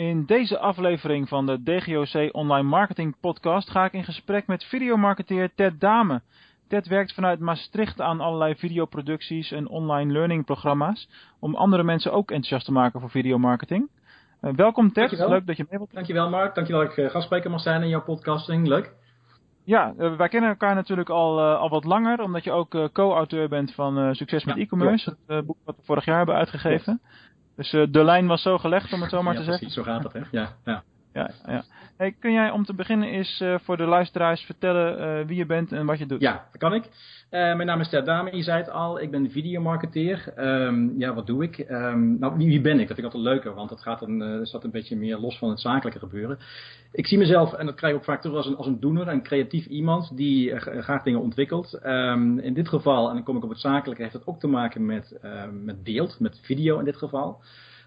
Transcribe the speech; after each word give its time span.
In 0.00 0.24
deze 0.24 0.58
aflevering 0.58 1.28
van 1.28 1.46
de 1.46 1.62
DGOC 1.62 2.34
Online 2.34 2.68
Marketing 2.68 3.16
Podcast 3.20 3.70
ga 3.70 3.84
ik 3.84 3.92
in 3.92 4.04
gesprek 4.04 4.46
met 4.46 4.64
videomarketeer 4.64 5.50
Ted 5.54 5.80
Dame. 5.80 6.20
Ted 6.68 6.86
werkt 6.86 7.14
vanuit 7.14 7.40
Maastricht 7.40 8.00
aan 8.00 8.20
allerlei 8.20 8.54
videoproducties 8.54 9.52
en 9.52 9.68
online 9.68 10.12
learning 10.12 10.44
programma's 10.44 11.08
om 11.38 11.54
andere 11.54 11.82
mensen 11.82 12.12
ook 12.12 12.30
enthousiast 12.30 12.64
te 12.64 12.72
maken 12.72 13.00
voor 13.00 13.10
videomarketing. 13.10 13.88
Uh, 14.42 14.52
welkom 14.54 14.86
Ted, 14.86 14.94
Dankjewel. 14.94 15.28
leuk 15.28 15.46
dat 15.46 15.56
je 15.56 15.66
mee 15.68 15.78
wilt. 15.78 15.92
Dankjewel 15.92 16.30
Mark, 16.30 16.54
dankjewel 16.54 16.82
dat 16.82 16.90
ik 16.90 16.96
uh, 16.96 17.10
gastspreker 17.10 17.50
mag 17.50 17.60
zijn 17.60 17.82
in 17.82 17.88
jouw 17.88 18.02
podcasting, 18.02 18.66
leuk. 18.66 18.92
Ja, 19.64 19.94
uh, 19.98 20.16
wij 20.16 20.28
kennen 20.28 20.50
elkaar 20.50 20.74
natuurlijk 20.74 21.08
al, 21.08 21.40
al 21.40 21.68
wat 21.68 21.84
langer, 21.84 22.20
omdat 22.20 22.44
je 22.44 22.52
ook 22.52 22.90
co-auteur 22.92 23.48
bent 23.48 23.74
van 23.74 24.14
Succes 24.14 24.44
met 24.44 24.56
ja, 24.56 24.62
e-commerce, 24.62 25.16
het 25.26 25.46
boek 25.46 25.56
wat 25.64 25.76
we 25.76 25.82
vorig 25.84 26.04
jaar 26.04 26.16
hebben 26.16 26.34
uitgegeven. 26.34 27.00
Dus 27.60 27.72
uh, 27.72 27.86
de 27.90 28.04
lijn 28.04 28.26
was 28.26 28.42
zo 28.42 28.58
gelegd, 28.58 28.92
om 28.92 29.00
het 29.00 29.10
zo 29.10 29.22
maar 29.22 29.34
ja, 29.34 29.40
te 29.40 29.44
precies, 29.44 29.74
zeggen. 29.74 29.84
zo 29.84 29.92
gaat 29.92 30.02
het, 30.02 30.12
hè? 30.12 30.38
Ja, 30.38 30.56
ja. 30.64 30.82
Ja, 31.12 31.30
ja. 31.46 31.64
Hey, 31.96 32.14
kun 32.18 32.32
jij 32.32 32.50
om 32.50 32.64
te 32.64 32.74
beginnen 32.74 33.08
eens 33.08 33.40
uh, 33.40 33.54
voor 33.58 33.76
de 33.76 33.84
luisteraars 33.84 34.40
vertellen 34.40 35.20
uh, 35.20 35.26
wie 35.26 35.36
je 35.36 35.46
bent 35.46 35.72
en 35.72 35.86
wat 35.86 35.98
je 35.98 36.06
doet? 36.06 36.20
Ja, 36.20 36.46
dat 36.50 36.60
kan 36.60 36.74
ik. 36.74 36.88
mijn 37.30 37.66
naam 37.66 37.80
is 37.80 37.88
Ter 37.88 38.04
Dame, 38.04 38.36
je 38.36 38.42
zei 38.42 38.58
het 38.58 38.70
al. 38.70 39.00
Ik 39.00 39.10
ben 39.10 39.30
videomarketeer. 39.30 40.32
Um, 40.36 40.98
ja, 40.98 41.14
wat 41.14 41.26
doe 41.26 41.42
ik? 41.42 41.58
Um, 41.58 42.18
nou, 42.18 42.36
wie, 42.36 42.48
wie, 42.48 42.60
ben 42.60 42.80
ik? 42.80 42.88
Dat 42.88 42.96
vind 42.96 42.98
ik 42.98 43.04
altijd 43.04 43.22
leuker, 43.22 43.54
want 43.54 43.68
dat 43.68 43.80
gaat 43.80 44.06
staat 44.42 44.64
een 44.64 44.70
beetje 44.70 44.96
meer 44.96 45.18
los 45.18 45.38
van 45.38 45.48
het 45.48 45.60
zakelijke 45.60 45.98
gebeuren. 45.98 46.38
Ik 46.92 47.06
zie 47.06 47.18
mezelf, 47.18 47.52
en 47.52 47.66
dat 47.66 47.74
krijg 47.74 47.92
ik 47.92 47.98
ook 47.98 48.04
vaak 48.04 48.20
terug 48.20 48.36
als 48.36 48.46
een, 48.46 48.56
als 48.56 48.66
een 48.66 48.80
doener, 48.80 49.08
een 49.08 49.22
creatief 49.22 49.66
iemand 49.66 50.16
die 50.16 50.58
graag 50.58 51.02
dingen 51.02 51.20
ontwikkelt. 51.20 51.80
Um, 51.86 52.38
in 52.38 52.54
dit 52.54 52.68
geval, 52.68 53.08
en 53.08 53.14
dan 53.14 53.24
kom 53.24 53.36
ik 53.36 53.44
op 53.44 53.50
het 53.50 53.60
zakelijke, 53.60 54.02
heeft 54.02 54.14
het 54.14 54.26
ook 54.26 54.40
te 54.40 54.46
maken 54.46 54.86
met, 54.86 55.18
met 55.64 55.82
beeld, 55.82 56.20
met 56.20 56.40
video 56.42 56.78
in 56.78 56.84
dit 56.84 56.96
geval. 56.96 57.40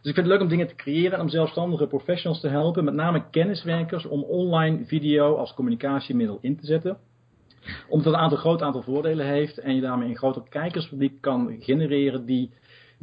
Dus 0.03 0.11
ik 0.11 0.17
vind 0.17 0.27
het 0.27 0.35
leuk 0.35 0.43
om 0.43 0.57
dingen 0.57 0.67
te 0.67 0.83
creëren 0.83 1.13
en 1.13 1.19
om 1.19 1.29
zelfstandige 1.29 1.87
professionals 1.87 2.41
te 2.41 2.47
helpen, 2.47 2.83
met 2.83 2.93
name 2.93 3.29
kenniswerkers, 3.29 4.05
om 4.05 4.23
online 4.23 4.85
video 4.85 5.35
als 5.35 5.53
communicatiemiddel 5.53 6.37
in 6.41 6.57
te 6.57 6.65
zetten. 6.65 6.97
Omdat 7.89 8.05
het 8.05 8.13
een 8.13 8.19
aantal, 8.19 8.37
groot 8.37 8.61
aantal 8.61 8.81
voordelen 8.81 9.25
heeft 9.25 9.57
en 9.57 9.75
je 9.75 9.81
daarmee 9.81 10.09
een 10.09 10.17
groter 10.17 10.43
kijkerspubliek 10.49 11.21
kan 11.21 11.55
genereren 11.59 12.25
die, 12.25 12.51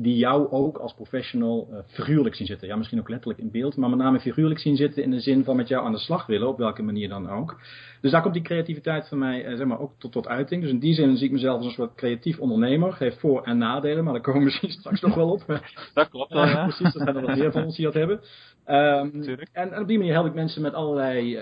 die 0.03 0.17
jou 0.17 0.51
ook 0.51 0.79
als 0.79 0.95
professional 0.95 1.69
uh, 1.71 1.79
figuurlijk 1.87 2.35
zien 2.35 2.47
zitten. 2.47 2.69
Ja, 2.69 2.77
misschien 2.77 3.01
ook 3.01 3.09
letterlijk 3.09 3.41
in 3.41 3.51
beeld, 3.51 3.77
maar 3.77 3.91
met 3.91 3.99
name 3.99 4.21
figuurlijk 4.21 4.61
zien 4.61 4.77
zitten 4.77 5.03
in 5.03 5.11
de 5.11 5.21
zin 5.21 5.45
van 5.45 5.57
met 5.57 5.69
jou 5.69 5.85
aan 5.85 5.93
de 5.93 5.99
slag 5.99 6.27
willen, 6.27 6.49
op 6.49 6.59
welke 6.59 6.83
manier 6.83 7.09
dan 7.09 7.31
ook. 7.31 7.61
Dus 8.01 8.11
daar 8.11 8.23
komt 8.23 8.35
die 8.35 8.43
creativiteit 8.43 9.09
van 9.09 9.19
mij 9.19 9.47
uh, 9.47 9.57
zeg 9.57 9.67
maar, 9.67 9.81
ook 9.81 9.93
tot, 9.99 10.13
tot 10.13 10.29
uiting. 10.29 10.63
Dus 10.63 10.71
in 10.71 10.79
die 10.79 10.95
zin 10.95 11.17
zie 11.17 11.27
ik 11.27 11.33
mezelf 11.33 11.57
als 11.57 11.67
een 11.67 11.73
soort 11.73 11.95
creatief 11.95 12.39
ondernemer. 12.39 12.97
Heeft 12.99 13.19
voor- 13.21 13.43
en 13.43 13.59
nadelen, 13.59 14.05
maar 14.05 14.13
daar 14.13 14.23
komen 14.23 14.39
we 14.41 14.45
misschien 14.45 14.71
straks 14.81 15.01
nog 15.01 15.15
wel 15.15 15.31
op. 15.31 15.45
Dat 15.95 16.09
klopt 16.09 16.33
wel, 16.33 16.47
ja. 16.47 16.65
Precies, 16.65 16.95
er 16.95 17.03
zijn 17.03 17.17
er 17.17 17.27
wat 17.27 17.37
meer 17.37 17.53
van 17.53 17.65
ons 17.65 17.77
die 17.77 17.85
dat 17.85 17.95
hebben. 17.95 18.21
Um, 18.67 19.25
en, 19.53 19.73
en 19.73 19.81
op 19.81 19.89
die 19.89 19.99
manier 19.99 20.13
help 20.13 20.27
ik 20.27 20.35
mensen 20.35 20.63
met 20.63 20.75
allerlei, 20.75 21.37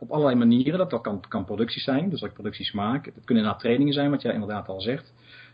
op 0.00 0.10
allerlei 0.10 0.36
manieren. 0.36 0.78
Dat, 0.78 0.90
dat 0.90 1.00
kan, 1.00 1.24
kan 1.28 1.44
producties 1.44 1.84
zijn, 1.84 2.08
dus 2.10 2.20
dat 2.20 2.28
ik 2.28 2.34
producties 2.34 2.72
maak. 2.72 3.04
Het 3.04 3.14
kunnen 3.14 3.44
inderdaad 3.44 3.60
trainingen 3.60 3.92
zijn, 3.92 4.10
wat 4.10 4.22
jij 4.22 4.32
inderdaad 4.32 4.68
al 4.68 4.80
zegt. 4.80 5.12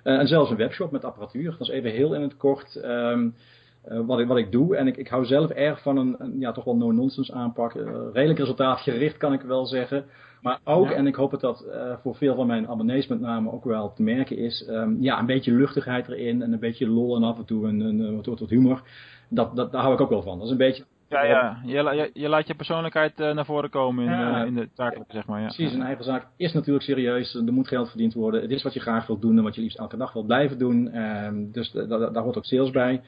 En 0.09 0.27
zelfs 0.27 0.51
een 0.51 0.57
webshop 0.57 0.91
met 0.91 1.05
apparatuur. 1.05 1.51
Dat 1.51 1.61
is 1.61 1.69
even 1.69 1.91
heel 1.91 2.15
in 2.15 2.23
het 2.23 2.37
kort 2.37 2.81
um, 2.85 3.35
wat, 3.83 4.19
ik, 4.19 4.27
wat 4.27 4.37
ik 4.37 4.53
doe. 4.53 4.77
En 4.77 4.87
ik, 4.87 4.97
ik 4.97 5.09
hou 5.09 5.25
zelf 5.25 5.51
erg 5.51 5.83
van 5.83 5.97
een, 5.97 6.15
een 6.19 6.39
ja, 6.39 6.53
toch 6.53 6.65
wel 6.65 6.77
no-nonsense 6.77 7.33
aanpak. 7.33 7.73
redelijk 8.13 8.39
resultaatgericht 8.39 9.17
kan 9.17 9.33
ik 9.33 9.41
wel 9.41 9.67
zeggen. 9.67 10.05
Maar 10.43 10.61
ook, 10.65 10.89
ja. 10.89 10.95
en 10.95 11.07
ik 11.07 11.15
hoop 11.15 11.31
dat 11.31 11.41
dat 11.41 11.65
uh, 11.67 11.93
voor 12.03 12.15
veel 12.15 12.35
van 12.35 12.47
mijn 12.47 12.69
abonnees 12.69 13.07
met 13.07 13.21
name 13.21 13.53
ook 13.53 13.65
wel 13.65 13.93
te 13.93 14.03
merken 14.03 14.37
is, 14.37 14.67
um, 14.69 14.97
ja, 15.01 15.19
een 15.19 15.27
beetje 15.27 15.53
luchtigheid 15.53 16.09
erin 16.09 16.43
en 16.43 16.53
een 16.53 16.59
beetje 16.59 16.89
lol 16.89 17.17
en 17.17 17.23
af 17.23 17.39
en 17.39 17.45
toe 17.45 17.69
een, 17.69 17.81
een, 17.81 17.99
een 17.99 18.17
wat, 18.17 18.27
wat 18.27 18.51
humor. 18.51 18.83
Dat, 19.29 19.57
dat, 19.57 19.73
daar 19.73 19.83
hou 19.83 19.95
ik 19.95 20.01
ook 20.01 20.09
wel 20.09 20.23
van. 20.23 20.37
Dat 20.37 20.47
is 20.47 20.53
een 20.53 20.59
beetje... 20.59 20.85
Ja, 21.09 21.25
ja. 21.25 21.61
Je, 21.65 21.83
je, 21.83 22.11
je 22.13 22.29
laat 22.29 22.47
je 22.47 22.55
persoonlijkheid 22.55 23.21
uh, 23.21 23.35
naar 23.35 23.45
voren 23.45 23.71
komen 23.71 24.05
in, 24.05 24.11
ja, 24.11 24.41
uh, 24.41 24.47
in 24.47 24.55
de 24.55 24.69
zakelijke, 24.75 25.13
zeg 25.13 25.27
maar. 25.27 25.41
Ja. 25.41 25.47
Precies, 25.47 25.73
een 25.73 25.83
eigen 25.83 26.05
zaak 26.05 26.27
is 26.37 26.53
natuurlijk 26.53 26.85
serieus. 26.85 27.35
Er 27.35 27.53
moet 27.53 27.69
geld 27.69 27.89
verdiend 27.89 28.15
worden. 28.15 28.41
Het 28.43 28.51
is 28.51 28.63
wat 28.63 28.75
je 28.75 28.81
graag 28.81 29.07
wilt 29.07 29.21
doen 29.21 29.37
en 29.37 29.43
wat 29.43 29.55
je 29.55 29.61
liefst 29.61 29.79
elke 29.79 29.97
dag 29.97 30.13
wilt 30.13 30.27
blijven 30.27 30.59
doen. 30.59 30.97
Um, 30.97 31.53
dus 31.53 31.71
daar 31.71 32.23
hoort 32.23 32.37
ook 32.37 32.45
sales 32.45 32.71
bij. 32.71 33.03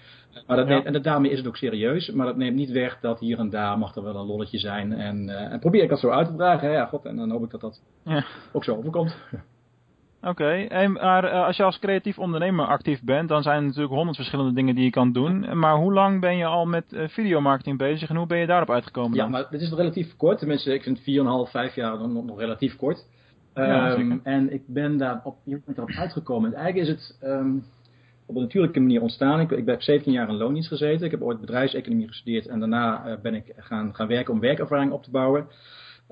Maar 0.47 0.57
dat 0.57 0.67
neemt, 0.67 0.85
en 0.85 1.03
daarmee 1.03 1.31
is 1.31 1.39
het 1.39 1.47
ook 1.47 1.57
serieus. 1.57 2.11
Maar 2.11 2.27
dat 2.27 2.37
neemt 2.37 2.57
niet 2.57 2.71
weg 2.71 2.99
dat 3.01 3.21
hier 3.21 3.39
en 3.39 3.51
daar 3.51 3.79
mag 3.79 3.97
er 3.97 4.03
wel 4.03 4.17
een 4.17 4.27
lolletje 4.27 4.59
zijn. 4.59 4.93
En, 4.93 5.29
uh, 5.29 5.53
en 5.53 5.59
probeer 5.59 5.83
ik 5.83 5.89
dat 5.89 6.01
zo 6.01 6.11
uit 6.11 6.27
te 6.27 6.35
dragen. 6.37 6.69
Hè? 6.69 6.75
Ja, 6.75 6.87
god, 6.87 7.05
en 7.05 7.17
dan 7.17 7.31
hoop 7.31 7.45
ik 7.45 7.51
dat 7.51 7.61
dat 7.61 7.83
ja. 8.05 8.25
ook 8.53 8.65
zo 8.65 8.77
overkomt. 8.77 9.17
Oké, 10.23 10.67
okay. 10.67 10.87
maar 10.87 11.25
uh, 11.25 11.45
als 11.47 11.57
je 11.57 11.63
als 11.63 11.79
creatief 11.79 12.19
ondernemer 12.19 12.67
actief 12.67 13.03
bent, 13.03 13.29
dan 13.29 13.43
zijn 13.43 13.57
er 13.57 13.63
natuurlijk 13.63 13.93
honderd 13.93 14.17
verschillende 14.17 14.53
dingen 14.53 14.75
die 14.75 14.85
je 14.85 14.91
kan 14.91 15.13
doen. 15.13 15.59
Maar 15.59 15.77
hoe 15.77 15.93
lang 15.93 16.21
ben 16.21 16.37
je 16.37 16.45
al 16.45 16.67
met 16.67 16.85
uh, 16.91 17.09
videomarketing 17.09 17.79
bezig 17.79 18.09
en 18.09 18.17
hoe 18.17 18.27
ben 18.27 18.39
je 18.39 18.47
daarop 18.47 18.71
uitgekomen? 18.71 19.17
Ja, 19.17 19.23
dan? 19.23 19.31
maar 19.31 19.47
dit 19.51 19.61
is 19.61 19.73
relatief 19.73 20.17
kort. 20.17 20.39
Tenminste, 20.39 20.75
ik 20.75 20.83
vind 20.83 21.01
4,5, 21.01 21.05
5 21.51 21.75
jaar 21.75 22.09
nog, 22.09 22.25
nog 22.25 22.39
relatief 22.39 22.77
kort. 22.77 23.07
Ja, 23.55 23.93
um, 23.93 24.21
en 24.23 24.53
ik 24.53 24.63
ben 24.67 24.97
daar 24.97 25.21
op, 25.25 25.37
erop 25.77 25.91
uitgekomen. 25.91 26.53
En 26.53 26.59
eigenlijk 26.59 26.89
is 26.89 26.95
het 26.95 27.19
um, 27.31 27.65
op 28.27 28.35
een 28.37 28.43
natuurlijke 28.43 28.81
manier 28.81 29.03
ontstaan. 29.03 29.41
Ik, 29.41 29.51
ik 29.51 29.67
heb 29.67 29.83
17 29.83 30.13
jaar 30.13 30.29
in 30.29 30.37
loondienst 30.37 30.69
gezeten. 30.69 31.05
Ik 31.05 31.11
heb 31.11 31.23
ooit 31.23 31.41
bedrijfseconomie 31.41 32.09
gestudeerd 32.09 32.47
en 32.47 32.59
daarna 32.59 33.07
uh, 33.07 33.13
ben 33.23 33.35
ik 33.35 33.53
gaan, 33.57 33.95
gaan 33.95 34.07
werken 34.07 34.35
om 34.35 34.41
werkervaring 34.41 34.93
op 34.93 35.03
te 35.03 35.11
bouwen. 35.11 35.47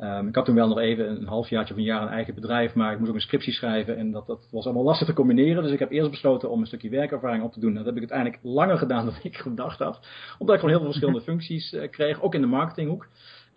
Um, 0.01 0.29
ik 0.29 0.35
had 0.35 0.45
toen 0.45 0.55
wel 0.55 0.69
nog 0.69 0.79
even 0.79 1.11
een 1.11 1.27
halfjaartje 1.27 1.75
of 1.75 1.81
een 1.81 1.87
jaar 1.87 2.03
een 2.03 2.09
eigen 2.09 2.35
bedrijf, 2.35 2.75
maar 2.75 2.93
ik 2.93 2.99
moest 2.99 3.11
ook 3.11 3.17
een 3.17 3.23
scriptie 3.23 3.53
schrijven 3.53 3.97
en 3.97 4.11
dat, 4.11 4.27
dat 4.27 4.49
was 4.51 4.65
allemaal 4.65 4.85
lastig 4.85 5.07
te 5.07 5.13
combineren. 5.13 5.63
Dus 5.63 5.73
ik 5.73 5.79
heb 5.79 5.91
eerst 5.91 6.11
besloten 6.11 6.51
om 6.51 6.61
een 6.61 6.67
stukje 6.67 6.89
werkervaring 6.89 7.45
op 7.45 7.53
te 7.53 7.61
doen. 7.61 7.75
Dat 7.75 7.85
heb 7.85 7.95
ik 7.95 8.01
uiteindelijk 8.01 8.39
langer 8.43 8.79
gedaan 8.79 9.05
dan 9.05 9.15
ik 9.23 9.37
gedacht 9.37 9.79
had, 9.79 10.07
omdat 10.39 10.55
ik 10.55 10.61
gewoon 10.61 10.75
heel 10.75 10.85
veel 10.85 10.93
verschillende 10.93 11.27
functies 11.31 11.73
uh, 11.73 11.91
kreeg, 11.91 12.23
ook 12.23 12.35
in 12.35 12.41
de 12.41 12.47
marketinghoek. 12.47 13.09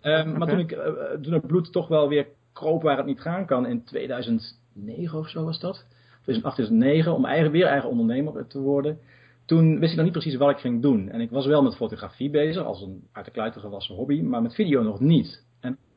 Um, 0.02 0.12
okay. 0.12 0.24
Maar 0.24 0.48
toen, 0.48 0.58
ik, 0.58 0.72
uh, 0.72 0.78
toen 1.22 1.32
het 1.32 1.46
bloed 1.46 1.72
toch 1.72 1.88
wel 1.88 2.08
weer 2.08 2.26
kroop 2.52 2.82
waar 2.82 2.96
het 2.96 3.06
niet 3.06 3.20
gaan 3.20 3.46
kan, 3.46 3.66
in 3.66 3.84
2009 3.84 5.18
of 5.18 5.28
zo 5.28 5.44
was 5.44 5.60
dat, 5.60 5.86
2008, 6.22 6.54
2009, 6.54 7.14
om 7.14 7.24
eigen, 7.24 7.50
weer 7.50 7.66
eigen 7.66 7.88
ondernemer 7.88 8.46
te 8.46 8.60
worden. 8.60 8.98
Toen 9.46 9.78
wist 9.78 9.90
ik 9.90 9.96
nog 9.96 10.04
niet 10.04 10.14
precies 10.14 10.36
wat 10.36 10.50
ik 10.50 10.58
ging 10.58 10.82
doen. 10.82 11.08
En 11.08 11.20
ik 11.20 11.30
was 11.30 11.46
wel 11.46 11.62
met 11.62 11.76
fotografie 11.76 12.30
bezig, 12.30 12.64
als 12.64 12.82
een 12.82 13.02
uit 13.12 13.24
de 13.24 13.30
kluiten 13.30 13.60
gewassen 13.60 13.94
hobby, 13.94 14.20
maar 14.20 14.42
met 14.42 14.54
video 14.54 14.82
nog 14.82 15.00
niet. 15.00 15.50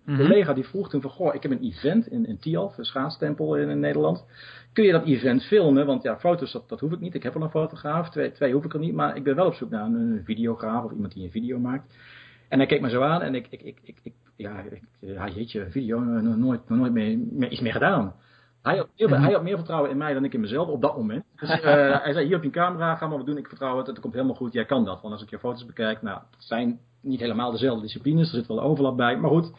En 0.05 0.13
een 0.13 0.17
collega 0.17 0.53
die 0.53 0.65
vroeg 0.65 0.89
toen 0.89 1.01
van, 1.01 1.09
goh, 1.09 1.35
ik 1.35 1.41
heb 1.41 1.51
een 1.51 1.63
event 1.63 2.07
in, 2.07 2.25
in 2.25 2.39
Tialf, 2.39 2.77
een 2.77 2.85
schaatstempel 2.85 3.57
in, 3.57 3.69
in, 3.69 3.79
Nederland. 3.79 4.25
Kun 4.73 4.83
je 4.83 4.91
dat 4.91 5.05
event 5.05 5.43
filmen? 5.43 5.85
Want 5.85 6.03
ja, 6.03 6.19
foto's, 6.19 6.51
dat, 6.51 6.69
dat 6.69 6.79
hoef 6.79 6.91
ik 6.91 6.99
niet. 6.99 7.15
Ik 7.15 7.23
heb 7.23 7.35
al 7.35 7.41
een 7.41 7.49
fotograaf, 7.49 8.09
twee, 8.09 8.31
twee 8.31 8.53
hoef 8.53 8.65
ik 8.65 8.73
er 8.73 8.79
niet. 8.79 8.93
Maar 8.93 9.15
ik 9.15 9.23
ben 9.23 9.35
wel 9.35 9.45
op 9.45 9.53
zoek 9.53 9.69
naar 9.69 9.85
een, 9.85 9.93
een 9.93 10.21
videograaf 10.23 10.83
of 10.83 10.91
iemand 10.91 11.13
die 11.13 11.23
een 11.23 11.31
video 11.31 11.59
maakt. 11.59 11.95
En 12.49 12.57
hij 12.57 12.67
keek 12.67 12.81
me 12.81 12.89
zo 12.89 13.01
aan 13.01 13.21
en 13.21 13.35
ik, 13.35 13.47
ik, 13.49 13.61
ik, 13.61 13.79
ik, 13.83 13.99
ik 14.03 14.13
ja, 14.35 14.59
ik, 14.59 14.81
ja, 14.99 15.27
jeetje, 15.27 15.67
video, 15.69 15.99
nog 15.99 16.37
nooit, 16.37 16.69
nooit 16.69 16.93
meer, 16.93 17.17
meer, 17.31 17.51
iets 17.51 17.61
meer 17.61 17.71
gedaan. 17.71 18.15
Hij 18.61 18.77
had, 18.77 18.87
heel, 18.95 19.09
hij 19.09 19.31
had 19.31 19.43
meer 19.43 19.55
vertrouwen 19.57 19.91
in 19.91 19.97
mij 19.97 20.13
dan 20.13 20.23
ik 20.23 20.33
in 20.33 20.39
mezelf 20.39 20.67
op 20.67 20.81
dat 20.81 20.97
moment. 20.97 21.23
Dus 21.35 21.49
uh, 21.49 21.63
hij 22.03 22.13
zei, 22.13 22.25
hier 22.25 22.33
heb 22.33 22.43
je 22.43 22.49
camera, 22.49 22.95
ga 22.95 23.07
maar 23.07 23.17
wat 23.17 23.25
doen, 23.25 23.37
ik 23.37 23.47
vertrouw 23.47 23.77
het, 23.77 23.87
het 23.87 23.99
komt 23.99 24.13
helemaal 24.13 24.35
goed, 24.35 24.53
jij 24.53 24.65
kan 24.65 24.85
dat. 24.85 25.01
Want 25.01 25.13
als 25.13 25.23
ik 25.23 25.29
je 25.29 25.39
foto's 25.39 25.65
bekijk, 25.65 26.01
nou, 26.01 26.19
het 26.31 26.43
zijn 26.43 26.79
niet 27.01 27.19
helemaal 27.19 27.51
dezelfde 27.51 27.81
disciplines, 27.81 28.29
er 28.29 28.37
zit 28.37 28.47
wel 28.47 28.61
overlap 28.61 28.97
bij, 28.97 29.17
maar 29.17 29.29
goed. 29.29 29.51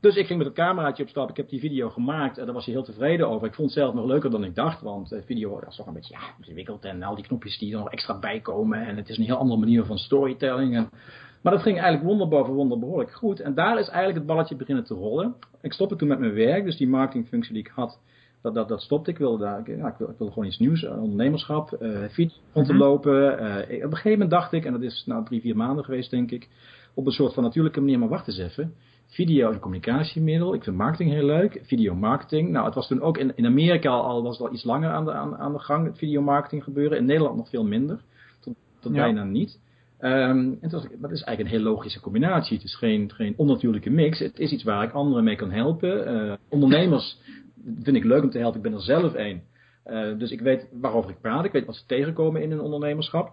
Dus 0.00 0.16
ik 0.16 0.26
ging 0.26 0.38
met 0.38 0.46
het 0.46 0.56
cameraatje 0.56 1.02
op 1.02 1.08
stap. 1.08 1.30
Ik 1.30 1.36
heb 1.36 1.48
die 1.48 1.60
video 1.60 1.88
gemaakt 1.88 2.38
en 2.38 2.44
daar 2.44 2.54
was 2.54 2.64
hij 2.64 2.74
heel 2.74 2.82
tevreden 2.82 3.28
over. 3.28 3.46
Ik 3.46 3.54
vond 3.54 3.68
het 3.68 3.78
zelf 3.78 3.94
nog 3.94 4.04
leuker 4.04 4.30
dan 4.30 4.44
ik 4.44 4.54
dacht, 4.54 4.80
want 4.80 5.14
video 5.24 5.58
is 5.68 5.76
toch 5.76 5.86
een 5.86 5.92
beetje 5.92 6.14
ja, 6.14 6.34
ingewikkeld 6.38 6.84
en 6.84 7.02
al 7.02 7.14
die 7.14 7.24
knopjes 7.24 7.58
die 7.58 7.72
er 7.72 7.78
nog 7.78 7.90
extra 7.90 8.18
bij 8.18 8.40
komen. 8.40 8.86
En 8.86 8.96
het 8.96 9.08
is 9.08 9.18
een 9.18 9.24
heel 9.24 9.36
andere 9.36 9.60
manier 9.60 9.84
van 9.84 9.98
storytelling. 9.98 10.76
En, 10.76 10.88
maar 11.42 11.52
dat 11.52 11.62
ging 11.62 11.78
eigenlijk 11.78 12.06
wonder 12.06 12.28
boven 12.28 12.54
wonder 12.54 12.78
behoorlijk 12.78 13.12
goed. 13.12 13.40
En 13.40 13.54
daar 13.54 13.78
is 13.78 13.88
eigenlijk 13.88 14.18
het 14.18 14.26
balletje 14.26 14.56
beginnen 14.56 14.84
te 14.84 14.94
rollen. 14.94 15.34
Ik 15.60 15.72
stopte 15.72 15.96
toen 15.96 16.08
met 16.08 16.18
mijn 16.18 16.34
werk, 16.34 16.64
dus 16.64 16.76
die 16.76 16.88
marketingfunctie 16.88 17.52
die 17.52 17.62
ik 17.62 17.72
had, 17.74 18.00
dat, 18.42 18.54
dat, 18.54 18.68
dat 18.68 18.80
stopte. 18.80 19.10
Ik 19.10 19.18
wilde, 19.18 19.44
daar, 19.44 19.70
ja, 19.70 19.88
ik, 19.88 19.96
wilde, 19.96 20.12
ik 20.12 20.18
wilde 20.18 20.32
gewoon 20.32 20.48
iets 20.48 20.58
nieuws, 20.58 20.84
ondernemerschap, 20.84 21.76
uh, 21.80 22.08
fiets 22.10 22.40
rond 22.52 22.66
te 22.66 22.74
lopen. 22.74 23.42
Uh, 23.42 23.56
op 23.56 23.68
een 23.68 23.96
gegeven 23.96 24.10
moment 24.10 24.30
dacht 24.30 24.52
ik, 24.52 24.64
en 24.64 24.72
dat 24.72 24.82
is 24.82 25.04
nou 25.06 25.24
drie, 25.24 25.40
vier 25.40 25.56
maanden 25.56 25.84
geweest 25.84 26.10
denk 26.10 26.30
ik, 26.30 26.48
op 26.94 27.06
een 27.06 27.12
soort 27.12 27.34
van 27.34 27.42
natuurlijke 27.42 27.80
manier, 27.80 27.98
maar 27.98 28.08
wacht 28.08 28.28
eens 28.28 28.38
even. 28.38 28.74
Video 29.10 29.48
is 29.48 29.54
een 29.54 29.60
communicatiemiddel. 29.60 30.54
Ik 30.54 30.62
vind 30.62 30.76
marketing 30.76 31.10
heel 31.10 31.24
leuk. 31.24 31.60
Videomarketing. 31.62 32.50
Nou, 32.50 32.64
het 32.66 32.74
was 32.74 32.86
toen 32.86 33.00
ook 33.00 33.18
in, 33.18 33.32
in 33.36 33.46
Amerika 33.46 33.90
al, 33.90 34.22
was 34.22 34.38
het 34.38 34.46
al 34.46 34.54
iets 34.54 34.64
langer 34.64 34.90
aan 34.90 35.04
de, 35.04 35.12
aan, 35.12 35.36
aan 35.36 35.52
de 35.52 35.58
gang, 35.58 35.86
het 35.86 35.98
videomarketing 35.98 36.64
gebeuren. 36.64 36.98
In 36.98 37.04
Nederland 37.04 37.36
nog 37.36 37.48
veel 37.48 37.64
minder. 37.64 38.00
Tot, 38.40 38.54
tot 38.80 38.94
ja. 38.94 39.02
bijna 39.02 39.24
niet. 39.24 39.60
Um, 40.00 40.58
en 40.60 40.70
dat 40.70 41.10
is 41.10 41.22
eigenlijk 41.22 41.40
een 41.40 41.46
heel 41.46 41.72
logische 41.72 42.00
combinatie. 42.00 42.56
Het 42.56 42.66
is 42.66 42.76
geen, 42.76 43.12
geen 43.12 43.34
onnatuurlijke 43.36 43.90
mix. 43.90 44.18
Het 44.18 44.38
is 44.38 44.52
iets 44.52 44.62
waar 44.62 44.84
ik 44.84 44.92
anderen 44.92 45.24
mee 45.24 45.36
kan 45.36 45.50
helpen. 45.50 46.14
Uh, 46.14 46.32
ondernemers 46.48 47.18
vind 47.82 47.96
ik 47.96 48.04
leuk 48.04 48.22
om 48.22 48.30
te 48.30 48.38
helpen. 48.38 48.56
Ik 48.56 48.62
ben 48.62 48.72
er 48.72 48.82
zelf 48.82 49.14
een. 49.14 49.42
Uh, 49.86 50.18
dus 50.18 50.30
ik 50.30 50.40
weet 50.40 50.68
waarover 50.72 51.10
ik 51.10 51.20
praat. 51.20 51.44
Ik 51.44 51.52
weet 51.52 51.66
wat 51.66 51.76
ze 51.76 51.86
tegenkomen 51.86 52.42
in 52.42 52.50
hun 52.50 52.60
ondernemerschap. 52.60 53.32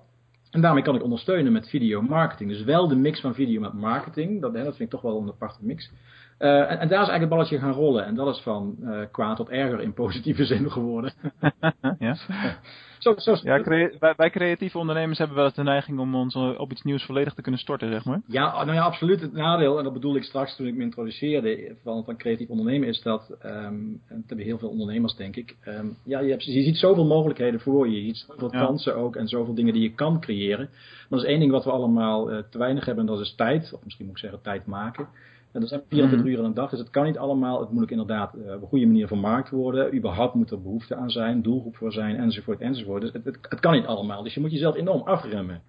En 0.58 0.64
daarmee 0.64 0.84
kan 0.84 0.96
ik 0.96 1.04
ondersteunen 1.04 1.52
met 1.52 1.70
videomarketing. 1.70 2.50
Dus 2.50 2.64
wel 2.64 2.88
de 2.88 2.96
mix 2.96 3.22
van 3.22 3.34
video 3.34 3.62
met 3.62 3.74
marketing. 3.74 4.42
Dat, 4.42 4.54
hè, 4.54 4.64
dat 4.64 4.76
vind 4.76 4.94
ik 4.94 5.00
toch 5.00 5.12
wel 5.12 5.22
een 5.22 5.28
aparte 5.28 5.60
mix. 5.62 5.92
Uh, 6.40 6.60
en, 6.60 6.68
en, 6.68 6.88
daar 6.88 7.02
is 7.02 7.10
eigenlijk 7.10 7.20
het 7.20 7.30
balletje 7.30 7.60
gaan 7.60 7.72
rollen. 7.72 8.06
En 8.06 8.16
dat 8.16 8.36
is 8.36 8.42
van 8.42 8.76
uh, 8.82 9.00
kwaad 9.12 9.36
tot 9.36 9.50
erger 9.50 9.82
in 9.82 9.94
positieve 9.94 10.46
zin 10.54 10.72
geworden. 10.72 11.14
ja, 12.00 12.16
zo, 12.98 13.14
zo, 13.18 13.38
ja 13.42 13.64
wij, 14.00 14.14
wij, 14.18 14.30
creatieve 14.30 14.78
ondernemers 14.78 15.18
hebben 15.18 15.36
wel 15.36 15.46
eens 15.46 15.56
de 15.56 15.64
neiging 15.64 16.00
om 16.00 16.16
ons 16.16 16.36
op 16.36 16.72
iets 16.72 16.82
nieuws 16.82 17.04
volledig 17.04 17.34
te 17.34 17.42
kunnen 17.42 17.60
storten, 17.60 17.92
zeg 17.92 18.06
maar. 18.06 18.22
Ja, 18.28 18.64
nou 18.64 18.74
ja, 18.74 18.84
absoluut. 18.84 19.22
Het 19.22 19.34
nadeel, 19.34 19.78
en 19.78 19.84
dat 19.84 19.94
bedoel 19.94 20.16
ik 20.16 20.24
straks 20.24 20.56
toen 20.56 20.68
ik 20.68 20.76
me 20.76 20.84
introduceerde 20.84 21.76
van, 21.84 22.04
van 22.04 22.18
creatief 22.18 22.50
ondernemen, 22.50 22.88
is 22.88 23.02
dat, 23.02 23.30
um, 23.46 24.02
en 24.08 24.16
dat 24.18 24.28
hebben 24.28 24.46
heel 24.46 24.58
veel 24.58 24.70
ondernemers 24.70 25.16
denk 25.16 25.36
ik, 25.36 25.56
um, 25.68 25.98
ja, 26.04 26.20
je, 26.20 26.30
hebt, 26.30 26.44
je 26.44 26.64
ziet 26.64 26.78
zoveel 26.78 27.06
mogelijkheden 27.06 27.60
voor 27.60 27.90
je. 27.90 28.06
Je 28.06 28.08
ziet 28.08 28.26
zoveel 28.28 28.50
kansen 28.50 28.96
ook 28.96 29.16
en 29.16 29.28
zoveel 29.28 29.54
dingen 29.54 29.74
die 29.74 29.82
je 29.82 29.94
kan 29.94 30.20
creëren. 30.20 30.70
Maar 30.70 31.20
dat 31.20 31.20
is 31.20 31.26
één 31.26 31.40
ding 31.40 31.52
wat 31.52 31.64
we 31.64 31.72
allemaal 31.72 32.32
uh, 32.32 32.38
te 32.50 32.58
weinig 32.58 32.86
hebben 32.86 33.08
en 33.08 33.14
dat 33.14 33.26
is 33.26 33.36
tijd. 33.36 33.74
Of 33.74 33.84
misschien 33.84 34.06
moet 34.06 34.16
ik 34.16 34.22
zeggen 34.22 34.42
tijd 34.42 34.66
maken. 34.66 35.08
En 35.58 35.64
dat 35.64 35.72
zijn 35.72 35.84
24 35.88 36.26
mm. 36.26 36.32
uur 36.32 36.40
in 36.40 36.46
een 36.46 36.54
dag, 36.54 36.70
dus 36.70 36.80
het 36.80 36.90
kan 36.90 37.06
niet 37.06 37.18
allemaal. 37.18 37.60
Het 37.60 37.72
moet 37.72 37.84
ook 37.84 37.92
inderdaad 37.92 38.36
uh, 38.36 38.54
op 38.54 38.62
een 38.62 38.68
goede 38.68 38.86
manier 38.86 39.08
vermarkt 39.08 39.50
worden. 39.50 39.96
Überhaupt 39.96 40.34
moet 40.34 40.52
er 40.52 40.62
behoefte 40.62 40.96
aan 40.96 41.10
zijn, 41.10 41.42
doelgroep 41.42 41.76
voor 41.76 41.92
zijn, 41.92 42.16
enzovoort, 42.16 42.60
enzovoort. 42.60 43.02
Dus 43.02 43.12
het, 43.12 43.26
het, 43.26 43.38
het 43.42 43.60
kan 43.60 43.74
niet 43.74 43.86
allemaal. 43.86 44.24
Dus 44.24 44.34
je 44.34 44.40
moet 44.40 44.52
jezelf 44.52 44.76
enorm 44.76 45.02
afremmen. 45.02 45.62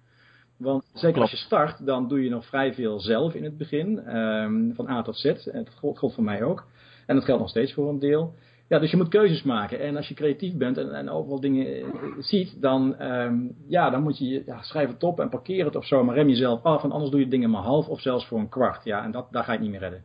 Want 0.57 0.83
zeker 0.93 1.21
als 1.21 1.31
je 1.31 1.37
start, 1.37 1.85
dan 1.85 2.07
doe 2.07 2.23
je 2.23 2.29
nog 2.29 2.45
vrij 2.45 2.73
veel 2.73 2.99
zelf 2.99 3.33
in 3.33 3.43
het 3.43 3.57
begin. 3.57 4.17
Um, 4.17 4.75
van 4.75 4.89
A 4.89 5.01
tot 5.01 5.17
Z. 5.17 5.25
En 5.25 5.63
dat 5.63 5.73
geldt 5.95 6.15
voor 6.15 6.23
mij 6.23 6.43
ook. 6.43 6.65
En 7.05 7.15
dat 7.15 7.23
geldt 7.23 7.41
nog 7.41 7.49
steeds 7.49 7.73
voor 7.73 7.89
een 7.89 7.99
deel. 7.99 8.33
Ja, 8.69 8.79
dus 8.79 8.91
je 8.91 8.97
moet 8.97 9.07
keuzes 9.07 9.43
maken. 9.43 9.79
En 9.79 9.95
als 9.95 10.07
je 10.07 10.13
creatief 10.13 10.57
bent 10.57 10.77
en, 10.77 10.93
en 10.93 11.09
overal 11.09 11.39
dingen 11.39 11.75
eh, 11.75 11.83
ziet, 12.19 12.61
dan, 12.61 13.01
um, 13.01 13.55
ja, 13.67 13.89
dan 13.89 14.03
moet 14.03 14.17
je 14.17 14.43
ja, 14.45 14.61
schrijf 14.61 14.89
het 14.89 15.03
op 15.03 15.19
en 15.19 15.29
parkeer 15.29 15.65
het 15.65 15.75
of 15.75 15.85
zo. 15.85 16.03
Maar 16.03 16.15
rem 16.15 16.29
jezelf 16.29 16.63
af. 16.63 16.83
En 16.83 16.91
anders 16.91 17.11
doe 17.11 17.19
je 17.19 17.27
dingen 17.27 17.49
maar 17.49 17.61
half 17.61 17.87
of 17.87 18.01
zelfs 18.01 18.25
voor 18.25 18.39
een 18.39 18.49
kwart. 18.49 18.83
Ja, 18.83 19.03
en 19.03 19.11
dat, 19.11 19.27
daar 19.31 19.43
ga 19.43 19.53
je 19.53 19.59
niet 19.59 19.69
meer 19.69 19.79
redden. 19.79 20.03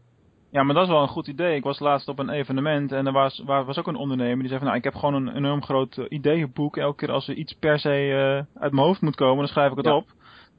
Ja, 0.50 0.62
maar 0.62 0.74
dat 0.74 0.84
is 0.84 0.90
wel 0.90 1.02
een 1.02 1.08
goed 1.08 1.26
idee. 1.26 1.56
Ik 1.56 1.62
was 1.62 1.78
laatst 1.78 2.08
op 2.08 2.18
een 2.18 2.28
evenement 2.28 2.92
en 2.92 3.06
er 3.06 3.12
was, 3.12 3.42
waar, 3.46 3.64
was 3.64 3.78
ook 3.78 3.86
een 3.86 3.96
ondernemer 3.96 4.38
die 4.38 4.48
zei 4.48 4.58
van 4.58 4.66
nou, 4.66 4.78
ik 4.78 4.84
heb 4.84 4.94
gewoon 4.94 5.14
een 5.14 5.36
enorm 5.36 5.62
groot 5.62 5.96
uh, 5.96 6.04
ideeënboek. 6.08 6.76
Elke 6.76 6.96
keer 6.96 7.10
als 7.10 7.28
er 7.28 7.34
iets 7.34 7.52
per 7.52 7.78
se 7.78 8.08
uh, 8.08 8.62
uit 8.62 8.72
mijn 8.72 8.86
hoofd 8.86 9.00
moet 9.00 9.16
komen, 9.16 9.38
dan 9.38 9.48
schrijf 9.48 9.70
ik 9.70 9.76
het 9.76 9.86
op. 9.86 10.06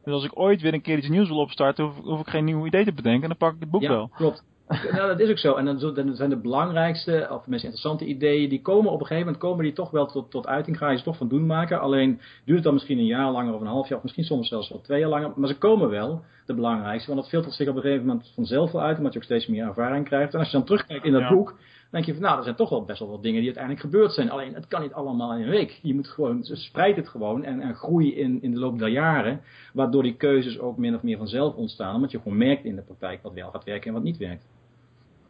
Dus 0.03 0.13
als 0.13 0.25
ik 0.25 0.39
ooit 0.39 0.61
weer 0.61 0.73
een 0.73 0.81
keer 0.81 0.97
iets 0.97 1.09
nieuws 1.09 1.27
wil 1.27 1.37
opstarten, 1.37 1.85
hoef, 1.85 1.97
hoef 1.97 2.19
ik 2.19 2.27
geen 2.27 2.45
nieuw 2.45 2.65
idee 2.65 2.85
te 2.85 2.93
bedenken. 2.93 3.27
Dan 3.27 3.37
pak 3.37 3.53
ik 3.53 3.59
het 3.59 3.71
boek 3.71 3.81
ja, 3.81 3.89
wel. 3.89 4.09
klopt 4.15 4.43
nou, 4.67 5.07
dat 5.07 5.19
is 5.19 5.29
ook 5.29 5.38
zo. 5.38 5.53
En 5.56 5.65
dan, 5.65 5.94
dan, 5.94 6.15
zijn 6.15 6.29
de 6.29 6.38
belangrijkste, 6.38 7.27
of 7.31 7.44
de 7.44 7.50
meest 7.50 7.63
interessante 7.63 8.06
ideeën, 8.06 8.50
die 8.50 8.62
komen 8.62 8.91
op 8.91 9.00
een 9.00 9.06
gegeven 9.06 9.25
moment 9.25 9.44
komen 9.44 9.63
die 9.63 9.73
toch 9.73 9.91
wel 9.91 10.06
tot, 10.06 10.31
tot 10.31 10.47
uiting. 10.47 10.77
Ga 10.77 10.89
je 10.89 10.97
ze 10.97 11.03
toch 11.03 11.17
van 11.17 11.27
doen 11.27 11.45
maken. 11.45 11.79
Alleen 11.79 12.19
duurt 12.44 12.57
het 12.57 12.63
dan 12.63 12.73
misschien 12.73 12.97
een 12.97 13.06
jaar 13.06 13.31
langer 13.31 13.53
of 13.53 13.62
een 13.62 13.67
half 13.67 13.88
jaar, 13.88 13.97
of 13.97 14.03
misschien 14.03 14.25
soms 14.25 14.47
zelfs 14.47 14.69
wel 14.69 14.81
twee 14.81 15.00
jaar 15.00 15.09
langer. 15.09 15.31
Maar 15.35 15.47
ze 15.47 15.57
komen 15.57 15.89
wel, 15.89 16.23
de 16.45 16.53
belangrijkste. 16.53 17.09
Want 17.09 17.21
dat 17.21 17.29
filtert 17.29 17.53
zich 17.53 17.67
op 17.67 17.75
een 17.75 17.81
gegeven 17.81 18.06
moment 18.06 18.31
vanzelf 18.35 18.71
wel 18.71 18.81
uit, 18.81 18.97
omdat 18.97 19.13
je 19.13 19.19
ook 19.19 19.25
steeds 19.25 19.47
meer 19.47 19.65
ervaring 19.65 20.06
krijgt. 20.06 20.33
En 20.33 20.39
als 20.39 20.51
je 20.51 20.57
dan 20.57 20.65
terugkijkt 20.65 21.06
in 21.06 21.12
dat 21.12 21.29
boek, 21.29 21.57
denk 21.91 22.06
je 22.06 22.13
van, 22.13 22.21
nou, 22.21 22.38
er 22.38 22.44
zijn 22.44 22.56
toch 22.56 22.69
wel 22.69 22.85
best 22.85 23.00
wel 23.00 23.09
wat 23.09 23.23
dingen 23.23 23.38
die 23.38 23.56
uiteindelijk 23.56 23.85
gebeurd 23.85 24.12
zijn. 24.12 24.31
Alleen, 24.31 24.53
het 24.53 24.67
kan 24.67 24.81
niet 24.81 24.94
allemaal 24.94 25.33
in 25.33 25.41
een 25.41 25.50
week. 25.50 25.79
Je 25.81 25.94
moet 25.94 26.07
gewoon, 26.07 26.44
spreid 26.44 26.95
het 26.95 27.09
gewoon 27.09 27.44
en, 27.44 27.59
en 27.59 27.75
groei 27.75 28.15
in, 28.15 28.41
in 28.41 28.51
de 28.51 28.59
loop 28.59 28.79
der 28.79 28.88
jaren. 28.88 29.41
Waardoor 29.73 30.03
die 30.03 30.15
keuzes 30.15 30.59
ook 30.59 30.77
min 30.77 30.95
of 30.95 31.03
meer 31.03 31.17
vanzelf 31.17 31.56
ontstaan. 31.56 31.95
Omdat 31.95 32.12
je 32.12 32.17
gewoon 32.17 32.38
merkt 32.38 32.65
in 32.65 32.75
de 32.75 32.81
praktijk 32.81 33.23
wat 33.23 33.33
wel 33.33 33.51
gaat 33.51 33.63
werken 33.63 33.88
en 33.88 33.94
wat 33.94 34.03
niet 34.03 34.17
werkt. 34.17 34.45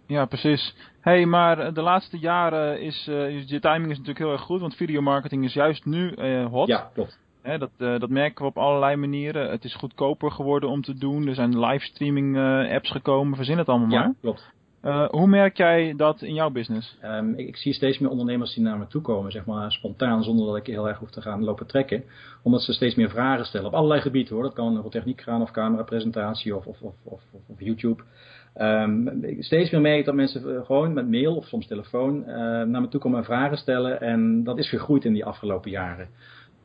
Ja, 0.07 0.25
precies. 0.25 0.75
hey, 0.99 1.25
maar 1.25 1.73
de 1.73 1.81
laatste 1.81 2.17
jaren 2.17 2.81
is 2.81 3.07
uh, 3.09 3.47
je 3.47 3.59
timing 3.59 3.91
is 3.91 3.97
natuurlijk 3.97 4.19
heel 4.19 4.31
erg 4.31 4.41
goed, 4.41 4.59
want 4.59 4.75
videomarketing 4.75 5.43
is 5.43 5.53
juist 5.53 5.85
nu 5.85 6.11
uh, 6.15 6.45
hot. 6.45 6.67
Ja, 6.67 6.89
klopt. 6.93 7.17
Hè, 7.41 7.57
dat, 7.57 7.69
uh, 7.77 7.99
dat 7.99 8.09
merken 8.09 8.41
we 8.41 8.49
op 8.49 8.57
allerlei 8.57 8.95
manieren. 8.95 9.49
Het 9.49 9.63
is 9.63 9.75
goedkoper 9.75 10.31
geworden 10.31 10.69
om 10.69 10.81
te 10.81 10.97
doen. 10.97 11.27
Er 11.27 11.35
zijn 11.35 11.59
livestreaming 11.59 12.37
apps 12.73 12.91
gekomen. 12.91 13.35
Verzin 13.35 13.57
het 13.57 13.69
allemaal 13.69 13.87
maar. 13.87 14.07
Ja, 14.07 14.13
klopt. 14.21 14.51
hoe 15.11 15.27
merk 15.27 15.57
jij 15.57 15.93
dat 15.97 16.21
in 16.21 16.33
jouw 16.33 16.49
business? 16.49 16.97
Um, 17.03 17.33
ik, 17.33 17.47
ik, 17.47 17.57
zie 17.57 17.73
steeds 17.73 17.99
meer 17.99 18.09
ondernemers 18.09 18.53
die 18.53 18.63
naar 18.63 18.77
me 18.77 18.87
toe 18.87 19.01
komen, 19.01 19.31
zeg 19.31 19.45
maar 19.45 19.71
spontaan, 19.71 20.23
zonder 20.23 20.45
dat 20.45 20.55
ik 20.55 20.65
heel 20.65 20.87
erg 20.87 20.97
hoef 20.97 21.11
te 21.11 21.21
gaan 21.21 21.43
lopen 21.43 21.67
trekken. 21.67 22.03
Omdat 22.41 22.61
ze 22.61 22.73
steeds 22.73 22.95
meer 22.95 23.09
vragen 23.09 23.45
stellen 23.45 23.67
op 23.67 23.73
allerlei 23.73 24.01
gebieden 24.01 24.33
hoor. 24.33 24.43
Dat 24.43 24.53
kan 24.53 24.77
over 24.77 24.91
techniek 24.91 25.21
gaan 25.21 25.41
of 25.41 25.51
camerapresentatie 25.51 26.55
of, 26.55 26.65
of, 26.65 26.81
of, 26.81 26.93
of, 27.03 27.21
of 27.47 27.59
YouTube. 27.59 28.03
Um, 28.61 29.23
steeds 29.39 29.69
meer 29.69 29.81
merk 29.81 30.05
dat 30.05 30.15
mensen 30.15 30.55
eh, 30.55 30.65
gewoon 30.65 30.93
met 30.93 31.09
mail 31.09 31.35
of 31.35 31.45
soms 31.45 31.67
telefoon 31.67 32.19
uh, 32.19 32.35
naar 32.61 32.81
me 32.81 32.87
toe 32.87 32.99
komen 32.99 33.19
en 33.19 33.25
vragen 33.25 33.57
stellen. 33.57 34.01
En 34.01 34.43
dat 34.43 34.57
is 34.57 34.69
gegroeid 34.69 35.05
in 35.05 35.13
die 35.13 35.25
afgelopen 35.25 35.71
jaren. 35.71 36.07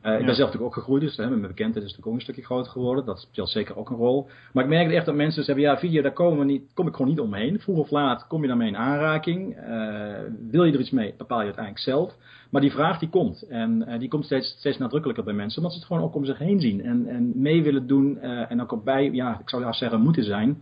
Uh, 0.05 0.19
ik 0.19 0.25
ben 0.25 0.35
zelf 0.35 0.37
natuurlijk 0.37 0.63
ook 0.63 0.73
gegroeid, 0.73 1.01
dus 1.01 1.17
hè, 1.17 1.29
mijn 1.29 1.41
bekendheid 1.41 1.75
is 1.75 1.81
natuurlijk 1.81 2.07
ook 2.07 2.13
een 2.13 2.21
stukje 2.21 2.43
groter 2.43 2.71
geworden. 2.71 3.05
Dat 3.05 3.19
speelt 3.19 3.49
zeker 3.49 3.77
ook 3.77 3.89
een 3.89 3.95
rol. 3.95 4.27
Maar 4.53 4.63
ik 4.63 4.69
merk 4.69 4.91
echt 4.91 5.05
dat 5.05 5.15
mensen 5.15 5.43
zeggen, 5.43 5.63
ja, 5.63 5.77
video, 5.77 6.01
daar 6.01 6.13
komen 6.13 6.39
we 6.39 6.45
niet, 6.45 6.63
kom 6.73 6.87
ik 6.87 6.95
gewoon 6.95 7.11
niet 7.11 7.19
omheen. 7.19 7.59
Vroeg 7.59 7.77
of 7.77 7.89
laat 7.89 8.27
kom 8.27 8.41
je 8.41 8.47
daarmee 8.47 8.67
in 8.67 8.77
aanraking. 8.77 9.57
Uh, 9.57 10.13
wil 10.49 10.63
je 10.63 10.73
er 10.73 10.79
iets 10.79 10.89
mee, 10.89 11.13
bepaal 11.17 11.39
je 11.39 11.45
uiteindelijk 11.45 11.83
zelf. 11.83 12.15
Maar 12.49 12.61
die 12.61 12.71
vraag 12.71 12.99
die 12.99 13.09
komt. 13.09 13.41
En 13.41 13.85
uh, 13.87 13.99
die 13.99 14.09
komt 14.09 14.25
steeds, 14.25 14.55
steeds 14.57 14.77
nadrukkelijker 14.77 15.23
bij 15.23 15.33
mensen. 15.33 15.57
Omdat 15.57 15.73
ze 15.73 15.79
het 15.79 15.87
gewoon 15.87 16.03
ook 16.03 16.15
om 16.15 16.25
zich 16.25 16.37
heen 16.37 16.59
zien. 16.59 16.83
En, 16.83 17.07
en 17.07 17.31
mee 17.35 17.63
willen 17.63 17.87
doen. 17.87 18.19
en 18.21 18.61
ook 18.61 18.71
op 18.71 18.85
bij, 18.85 19.11
ja, 19.11 19.39
ik 19.39 19.49
zou 19.49 19.73
zeggen, 19.73 20.01
moeten 20.01 20.23
zijn 20.23 20.61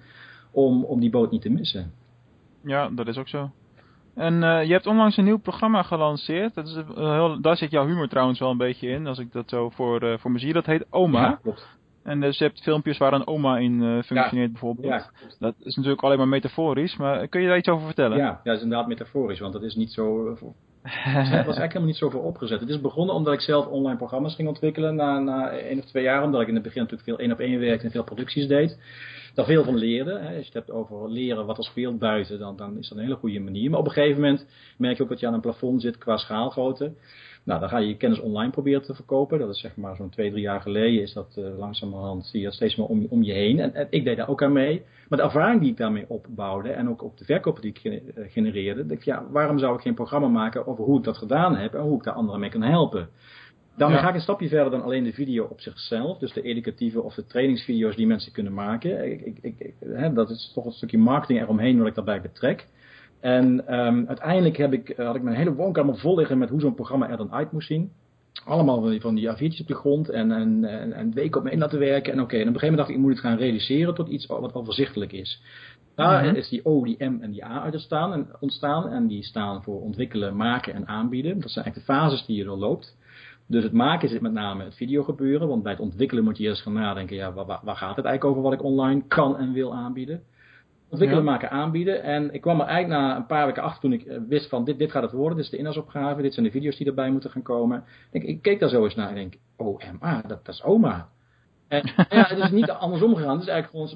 om, 0.52 0.84
om 0.84 1.00
die 1.00 1.10
boot 1.10 1.32
niet 1.32 1.42
te 1.42 1.50
missen. 1.50 1.92
Ja, 2.64 2.90
dat 2.90 3.08
is 3.08 3.18
ook 3.18 3.28
zo. 3.28 3.52
En 4.16 4.34
uh, 4.34 4.64
je 4.64 4.72
hebt 4.72 4.88
onlangs 4.88 5.18
een 5.18 5.24
nieuw 5.24 5.40
programma 5.40 5.84
gelanceerd. 5.84 6.56
Dat 6.56 6.68
is, 6.68 6.76
uh, 6.76 6.86
heel, 6.96 7.42
daar 7.42 7.58
zit 7.58 7.72
jouw 7.72 7.88
humor 7.88 8.08
trouwens 8.08 8.40
wel 8.40 8.50
een 8.50 8.58
beetje 8.58 8.90
in, 8.90 9.08
als 9.08 9.20
ik 9.20 9.32
dat 9.32 9.50
zo 9.50 9.70
voor, 9.70 10.04
uh, 10.04 10.18
voor 10.18 10.32
me 10.32 10.40
zie. 10.40 10.54
Dat 10.54 10.66
heet 10.66 10.86
Oma. 10.90 11.22
Ja, 11.22 11.40
klopt. 11.42 11.78
En 12.04 12.20
dus 12.20 12.38
je 12.38 12.44
hebt 12.44 12.62
filmpjes 12.62 12.98
waar 12.98 13.14
een 13.14 13.28
oma 13.28 13.58
in 13.58 14.04
functioneert 14.06 14.52
bijvoorbeeld. 14.52 14.88
Ja, 14.88 15.10
dat 15.40 15.56
is 15.60 15.76
natuurlijk 15.76 16.04
alleen 16.04 16.18
maar 16.18 16.28
metaforisch, 16.28 16.98
maar 16.98 17.28
kun 17.28 17.42
je 17.42 17.48
daar 17.48 17.58
iets 17.58 17.68
over 17.68 17.86
vertellen? 17.86 18.18
Ja, 18.18 18.24
ja 18.26 18.40
dat 18.44 18.56
is 18.56 18.62
inderdaad 18.62 18.88
metaforisch, 18.88 19.40
want 19.40 19.54
dat 19.54 19.64
is 19.64 19.76
niet 19.76 19.92
zo... 19.92 20.30
het 20.30 20.40
was 20.82 20.96
eigenlijk 21.26 21.58
helemaal 21.58 21.86
niet 21.86 21.98
zo 21.98 22.10
voor 22.10 22.24
opgezet. 22.24 22.60
Het 22.60 22.70
is 22.70 22.82
begonnen 22.82 23.16
omdat 23.16 23.34
ik 23.34 23.42
zelf 23.42 23.68
online 23.68 23.98
programma's 23.98 24.36
ging 24.36 24.48
ontwikkelen 24.48 24.96
na, 24.96 25.20
na 25.20 25.50
één 25.50 25.80
of 25.80 25.86
twee 25.86 26.04
jaar. 26.04 26.24
Omdat 26.24 26.42
ik 26.42 26.48
in 26.48 26.54
het 26.54 26.64
begin 26.64 26.82
natuurlijk 26.82 27.10
veel 27.10 27.20
één 27.20 27.32
op 27.32 27.40
één 27.40 27.60
werkte 27.60 27.86
en 27.86 27.92
veel 27.92 28.04
producties 28.04 28.48
deed 28.48 28.78
daar 29.34 29.46
veel 29.46 29.64
van 29.64 29.76
leerde. 29.76 30.12
Hè. 30.12 30.26
Als 30.26 30.36
je 30.36 30.44
het 30.44 30.54
hebt 30.54 30.72
over 30.72 31.12
leren 31.12 31.46
wat 31.46 31.58
er 31.58 31.64
speelt 31.64 32.00
buiten, 32.00 32.40
dan, 32.40 32.56
dan 32.56 32.78
is 32.78 32.90
dat 32.90 32.98
een 32.98 33.04
hele 33.04 33.16
goede 33.16 33.40
manier. 33.40 33.70
Maar 33.70 33.80
op 33.80 33.86
een 33.86 33.92
gegeven 33.92 34.22
moment 34.22 34.48
merk 34.78 34.98
je 34.98 35.04
ook 35.04 35.10
dat 35.10 35.20
je 35.20 35.28
aan 35.28 35.34
een 35.34 35.42
plafond 35.42 35.82
zit 35.82 35.98
qua 35.98 36.18
schaalgrootte. 36.18 36.92
Nou, 37.44 37.60
dan 37.60 37.70
ga 37.70 37.78
je 37.78 37.88
je 37.88 37.98
kennis 37.98 38.20
online 38.20 38.52
proberen 38.52 38.82
te 38.82 38.94
verkopen. 38.94 39.40
Dat 39.40 39.50
is 39.50 39.60
zeg 39.60 39.76
maar 39.76 39.96
zo'n 39.96 40.10
twee, 40.10 40.30
drie 40.32 40.42
jaar 40.42 40.62
geleden 40.62 41.02
is 41.02 41.14
dat 41.14 41.36
uh, 41.40 41.58
langzamerhand, 41.58 42.26
zie 42.26 42.42
je 42.42 42.52
steeds 42.52 42.76
meer 42.76 42.86
om, 42.86 43.08
om 43.10 43.24
je 43.24 43.34
heen. 43.34 43.60
En, 43.60 43.74
en, 43.74 43.88
ik 43.90 44.04
deed 44.04 44.18
daar 44.18 44.30
ook 44.30 44.44
aan 44.44 44.54
mee. 44.54 44.84
Maar 45.10 45.18
de 45.18 45.26
ervaring 45.26 45.62
die 45.62 45.72
ik 45.72 45.78
daarmee 45.78 46.06
opbouwde 46.08 46.70
en 46.70 46.90
ook 46.90 47.04
op 47.04 47.18
de 47.18 47.26
verkopen 47.26 47.62
die 47.62 47.72
ik 47.72 47.84
eh, 47.84 48.32
genereerde, 48.32 48.86
dacht 48.86 49.00
ik, 49.00 49.06
ja, 49.06 49.26
waarom 49.30 49.60
zou 49.60 49.76
ik 49.76 49.82
geen 49.82 49.94
programma 49.94 50.28
maken 50.28 50.68
over 50.68 50.84
hoe 50.84 50.98
ik 50.98 51.04
dat 51.04 51.18
gedaan 51.18 51.56
heb 51.56 51.74
en 51.74 51.82
hoe 51.82 51.98
ik 51.98 52.04
daar 52.04 52.14
anderen 52.14 52.40
mee 52.40 52.50
kan 52.50 52.62
helpen? 52.62 53.10
Daarmee 53.80 54.00
ga 54.00 54.10
ik 54.10 54.16
een 54.16 54.22
stapje 54.22 54.48
verder 54.48 54.72
dan 54.72 54.84
alleen 54.84 55.04
de 55.04 55.14
video 55.14 55.46
op 55.46 55.62
zichzelf. 55.62 56.18
Dus 56.18 56.34
de 56.34 56.42
educatieve 56.42 57.02
of 57.02 57.14
de 57.14 57.26
trainingsvideo's 57.26 57.96
die 57.96 58.08
mensen 58.08 58.32
kunnen 58.32 58.54
maken. 58.54 59.12
Ik, 59.12 59.22
ik, 59.22 59.56
ik, 59.60 59.74
hè, 59.80 60.14
dat 60.14 60.30
is 60.30 60.52
toch 60.54 60.66
een 60.66 60.72
stukje 60.72 60.98
marketing 60.98 61.42
eromheen 61.42 61.78
wat 61.78 61.88
ik 61.88 61.96
daarbij 61.96 62.22
betrek. 62.22 62.68
En 63.20 63.76
um, 63.80 64.08
uiteindelijk 64.08 64.58
heb 64.58 64.74
ik, 64.74 64.94
had 64.98 65.16
ik 65.16 65.22
mijn 65.22 65.36
hele 65.36 65.54
woonkamer 65.54 65.98
vol 65.98 66.16
liggen 66.16 66.38
met 66.38 66.50
hoe 66.50 66.60
zo'n 66.60 66.76
programma 66.76 67.10
er 67.10 67.18
dan 67.18 67.32
uit 67.32 67.52
moest 67.52 67.68
zien. 67.68 67.92
Allemaal 68.46 69.00
van 69.00 69.16
die 69.16 69.30
A4'tjes 69.30 69.62
op 69.62 69.68
de 69.68 69.76
grond 69.76 70.10
en, 70.10 70.32
en, 70.32 70.66
en, 70.66 70.94
en 70.94 71.14
weken 71.14 71.40
op 71.40 71.44
me 71.44 71.52
in 71.52 71.60
laten 71.60 71.80
werken. 71.80 72.14
En 72.14 72.22
oké, 72.22 72.36
en 72.36 72.48
op 72.48 72.54
een 72.54 72.60
gegeven 72.60 72.70
moment 72.70 72.78
dacht 72.78 72.90
ik, 72.90 72.96
ik 72.96 73.02
moet 73.02 73.12
het 73.12 73.20
gaan 73.20 73.38
realiseren 73.38 73.96
tot 73.96 74.08
iets 74.08 74.26
wat 74.26 74.54
overzichtelijk 74.54 75.12
is. 75.12 75.42
Daar 75.96 76.26
mhm. 76.26 76.36
is 76.36 76.50
die 76.50 76.66
O, 76.66 76.84
die 76.84 77.04
M 77.04 77.18
en 77.22 77.32
die 77.32 77.46
A 77.46 77.62
uit 77.62 77.74
ontstaan 77.74 78.14
en, 78.14 78.28
ontstaan. 78.40 78.90
En 78.90 79.08
die 79.08 79.24
staan 79.24 79.64
voor 79.64 79.82
ontwikkelen, 79.82 80.36
maken 80.36 80.74
en 80.74 80.88
aanbieden. 80.88 81.40
Dat 81.40 81.52
zijn 81.52 81.66
eigenlijk 81.66 81.88
de 81.88 81.94
fases 81.94 82.26
die 82.26 82.38
je 82.38 82.44
doorloopt. 82.44 82.98
Dus 83.50 83.64
het 83.64 83.74
maken 83.74 84.10
zit 84.10 84.22
met 84.22 84.32
name 84.32 84.64
het 84.64 84.76
videogebeuren. 84.76 85.48
Want 85.48 85.64
bij 85.64 85.72
het 85.72 85.82
ontwikkelen 85.82 86.24
moet 86.24 86.38
je 86.38 86.44
eerst 86.44 86.62
gaan 86.62 86.74
nadenken. 86.74 87.16
Ja, 87.16 87.34
waar, 87.34 87.46
waar, 87.46 87.76
gaat 87.76 87.96
het 87.96 88.06
eigenlijk 88.06 88.26
over 88.26 88.42
wat 88.42 88.54
ik 88.54 88.64
online 88.64 89.04
kan 89.08 89.38
en 89.38 89.54
wil 89.54 89.74
aanbieden? 89.74 90.24
Ontwikkelen, 90.90 91.24
maken, 91.24 91.50
aanbieden. 91.50 92.04
En 92.04 92.34
ik 92.34 92.42
kwam 92.42 92.60
er 92.60 92.66
eigenlijk 92.66 93.02
na 93.02 93.16
een 93.16 93.26
paar 93.26 93.46
weken 93.46 93.64
achter 93.64 93.82
toen 93.82 93.94
ik 93.94 94.06
eh, 94.06 94.18
wist 94.28 94.50
van 94.50 94.64
dit, 94.64 94.78
dit 94.78 94.92
gaat 94.92 95.04
het 95.04 95.12
worden. 95.12 95.36
Dit 95.36 95.46
is 95.46 95.52
de 95.52 95.58
inhoudsopgave. 95.58 96.22
Dit 96.22 96.34
zijn 96.34 96.46
de 96.46 96.52
video's 96.52 96.78
die 96.78 96.88
erbij 96.88 97.12
moeten 97.12 97.30
gaan 97.30 97.42
komen. 97.42 97.84
Ik, 98.12 98.24
ik 98.24 98.42
keek 98.42 98.60
daar 98.60 98.70
zo 98.70 98.84
eens 98.84 98.96
naar 98.96 99.10
en 99.10 99.16
denk, 99.16 99.34
OMA, 99.58 100.22
dat, 100.28 100.46
dat 100.46 100.56
is 100.56 100.64
oma. 100.64 101.10
En 101.68 101.92
ja, 102.10 102.28
het 102.28 102.38
is 102.38 102.52
niet 102.52 102.70
andersom 102.70 103.16
gegaan. 103.16 103.34
Het 103.34 103.42
is 103.42 103.48
eigenlijk 103.48 103.92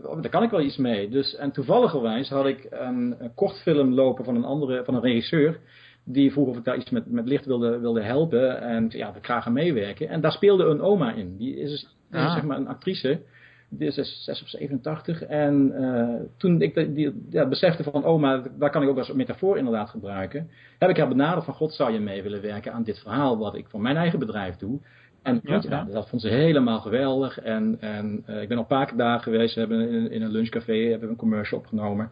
gewoon, 0.00 0.20
daar 0.22 0.30
kan 0.30 0.42
ik 0.42 0.50
wel 0.50 0.60
iets 0.60 0.76
mee. 0.76 1.08
Dus, 1.08 1.36
en 1.36 1.52
toevalligerwijs 1.52 2.28
had 2.28 2.46
ik 2.46 2.66
een, 2.70 3.14
een 3.18 3.34
kortfilm 3.34 3.92
lopen 3.92 4.24
van 4.24 4.36
een 4.36 4.44
andere, 4.44 4.84
van 4.84 4.94
een 4.94 5.00
regisseur 5.00 5.60
die 6.04 6.32
vroeg 6.32 6.48
of 6.48 6.56
ik 6.56 6.64
daar 6.64 6.76
iets 6.76 6.90
met, 6.90 7.10
met 7.10 7.28
licht 7.28 7.46
wilde, 7.46 7.78
wilde 7.78 8.02
helpen. 8.02 8.60
En 8.60 8.86
ja, 8.88 9.12
we 9.12 9.18
graag 9.22 9.46
aan 9.46 9.52
meewerken. 9.52 10.08
En 10.08 10.20
daar 10.20 10.32
speelde 10.32 10.64
een 10.64 10.80
oma 10.80 11.12
in. 11.12 11.36
Die 11.36 11.56
is, 11.56 11.70
dus, 11.70 11.96
ah. 12.10 12.32
zeg 12.32 12.42
maar 12.42 12.56
een 12.56 12.68
actrice. 12.68 13.20
Die 13.68 13.86
is 13.86 13.94
6 13.94 14.24
dus 14.24 14.42
of 14.42 14.48
87. 14.48 15.22
En 15.22 15.72
uh, 15.74 16.20
toen 16.36 16.60
ik 16.60 16.94
die, 16.94 17.26
ja, 17.30 17.48
besefte 17.48 17.82
van 17.82 18.04
oma, 18.04 18.42
daar 18.58 18.70
kan 18.70 18.82
ik 18.82 18.88
ook 18.88 18.98
als 18.98 19.12
metafoor 19.12 19.58
inderdaad 19.58 19.90
gebruiken. 19.90 20.50
Heb 20.78 20.90
ik 20.90 20.96
haar 20.96 21.08
benaderd 21.08 21.44
van 21.44 21.54
God 21.54 21.72
zou 21.72 21.92
je 21.92 22.00
mee 22.00 22.22
willen 22.22 22.42
werken 22.42 22.72
aan 22.72 22.82
dit 22.82 22.98
verhaal 22.98 23.38
wat 23.38 23.54
ik 23.54 23.68
voor 23.68 23.80
mijn 23.80 23.96
eigen 23.96 24.18
bedrijf 24.18 24.56
doe. 24.56 24.80
En 25.22 25.40
ja. 25.42 25.84
dat 25.84 26.08
vond 26.08 26.22
ze 26.22 26.28
helemaal 26.28 26.80
geweldig. 26.80 27.38
En, 27.38 27.76
en 27.80 28.16
ik 28.16 28.48
ben 28.48 28.56
al 28.56 28.62
een 28.62 28.66
paar 28.66 28.86
keer 28.86 28.96
daar 28.96 29.20
geweest. 29.20 29.54
We 29.54 29.60
hebben 29.60 29.88
in, 29.88 30.10
in 30.10 30.22
een 30.22 30.30
lunchcafé 30.30 30.72
hebben 30.72 31.08
een 31.08 31.16
commercial 31.16 31.58
opgenomen. 31.58 32.10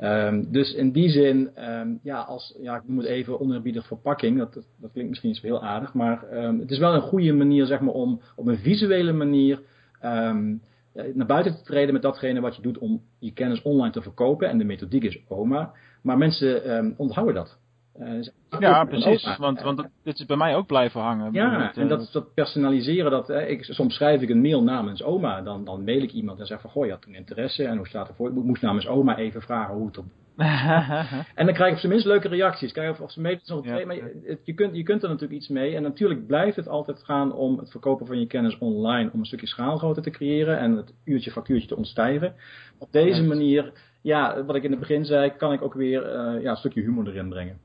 Um, 0.00 0.52
dus 0.52 0.74
in 0.74 0.92
die 0.92 1.08
zin, 1.08 1.50
um, 1.70 2.00
ja, 2.02 2.20
als, 2.20 2.56
ja, 2.60 2.76
ik 2.76 2.82
noem 2.86 2.98
het 2.98 3.06
even 3.06 3.40
oneerbiedig 3.40 3.86
verpakking. 3.86 4.38
Dat, 4.38 4.54
dat, 4.54 4.64
dat, 4.76 4.92
klinkt 4.92 5.08
misschien 5.08 5.30
niet 5.30 5.38
zo 5.38 5.46
heel 5.46 5.62
aardig. 5.62 5.94
Maar 5.94 6.44
um, 6.44 6.60
het 6.60 6.70
is 6.70 6.78
wel 6.78 6.94
een 6.94 7.00
goede 7.00 7.32
manier, 7.32 7.66
zeg 7.66 7.80
maar, 7.80 7.94
om 7.94 8.20
op 8.36 8.46
een 8.46 8.58
visuele 8.58 9.12
manier 9.12 9.60
naar 11.14 11.26
buiten 11.26 11.56
te 11.56 11.62
treden 11.62 11.92
met 11.92 12.02
datgene 12.02 12.40
wat 12.40 12.56
je 12.56 12.62
doet 12.62 12.78
om 12.78 13.02
je 13.18 13.32
kennis 13.32 13.62
online 13.62 13.92
te 13.92 14.02
verkopen. 14.02 14.48
En 14.48 14.58
de 14.58 14.64
methodiek 14.64 15.04
is 15.04 15.22
OMA. 15.28 15.72
Maar 16.02 16.18
mensen 16.18 16.94
onthouden 16.96 17.34
dat. 17.34 17.58
Uh, 18.00 18.60
ja, 18.60 18.84
precies. 18.84 19.36
Want, 19.36 19.62
want 19.62 19.88
dit 20.02 20.18
is 20.18 20.26
bij 20.26 20.36
mij 20.36 20.56
ook 20.56 20.66
blijven 20.66 21.00
hangen. 21.00 21.32
Ja, 21.32 21.74
en 21.74 21.88
dat, 21.88 22.08
dat 22.12 22.34
personaliseren, 22.34 23.10
dat, 23.10 23.28
hè, 23.28 23.46
ik, 23.46 23.64
soms 23.64 23.94
schrijf 23.94 24.20
ik 24.20 24.28
een 24.28 24.40
mail 24.40 24.62
namens 24.62 25.02
oma. 25.02 25.40
Dan, 25.40 25.64
dan 25.64 25.84
mail 25.84 26.02
ik 26.02 26.12
iemand 26.12 26.40
en 26.40 26.46
zeg 26.46 26.60
van, 26.60 26.70
goh, 26.70 26.84
je 26.84 26.90
had 26.90 27.02
toen 27.02 27.14
interesse. 27.14 27.64
En 27.64 27.76
hoe 27.76 27.88
staat 27.88 28.06
het 28.06 28.16
voor? 28.16 28.28
Ik 28.28 28.34
moest 28.34 28.62
namens 28.62 28.86
oma 28.86 29.16
even 29.16 29.42
vragen 29.42 29.74
hoe 29.74 29.86
het 29.86 29.98
op... 29.98 30.04
en 31.34 31.46
dan 31.46 31.54
krijg 31.54 31.68
ik 31.68 31.72
op 31.72 31.78
zijn 31.78 31.92
minst 31.92 32.06
leuke 32.06 32.28
reacties. 32.28 32.72
Kijk 32.72 32.90
of, 32.90 33.00
of 33.00 33.10
ze 33.12 33.40
nog 33.46 33.64
ja, 33.64 33.86
maar 33.86 33.94
je, 33.94 34.38
je, 34.44 34.54
kunt, 34.54 34.76
je 34.76 34.82
kunt 34.82 35.02
er 35.02 35.08
natuurlijk 35.08 35.40
iets 35.40 35.48
mee. 35.48 35.76
En 35.76 35.82
natuurlijk 35.82 36.26
blijft 36.26 36.56
het 36.56 36.68
altijd 36.68 37.04
gaan 37.04 37.32
om 37.32 37.58
het 37.58 37.70
verkopen 37.70 38.06
van 38.06 38.20
je 38.20 38.26
kennis 38.26 38.58
online. 38.58 39.10
Om 39.12 39.18
een 39.20 39.26
stukje 39.26 39.46
schaalgrootte 39.46 40.00
te 40.00 40.10
creëren 40.10 40.58
en 40.58 40.76
het 40.76 40.94
uurtje 41.04 41.30
factuurtje 41.30 41.68
te 41.68 41.76
ontstijgen. 41.76 42.34
Op 42.78 42.92
deze 42.92 43.22
manier, 43.22 43.72
ja, 44.02 44.44
wat 44.44 44.56
ik 44.56 44.62
in 44.62 44.70
het 44.70 44.80
begin 44.80 45.04
zei, 45.04 45.30
kan 45.36 45.52
ik 45.52 45.62
ook 45.62 45.74
weer 45.74 46.02
uh, 46.06 46.42
ja, 46.42 46.50
een 46.50 46.56
stukje 46.56 46.80
humor 46.80 47.08
erin 47.08 47.28
brengen. 47.28 47.58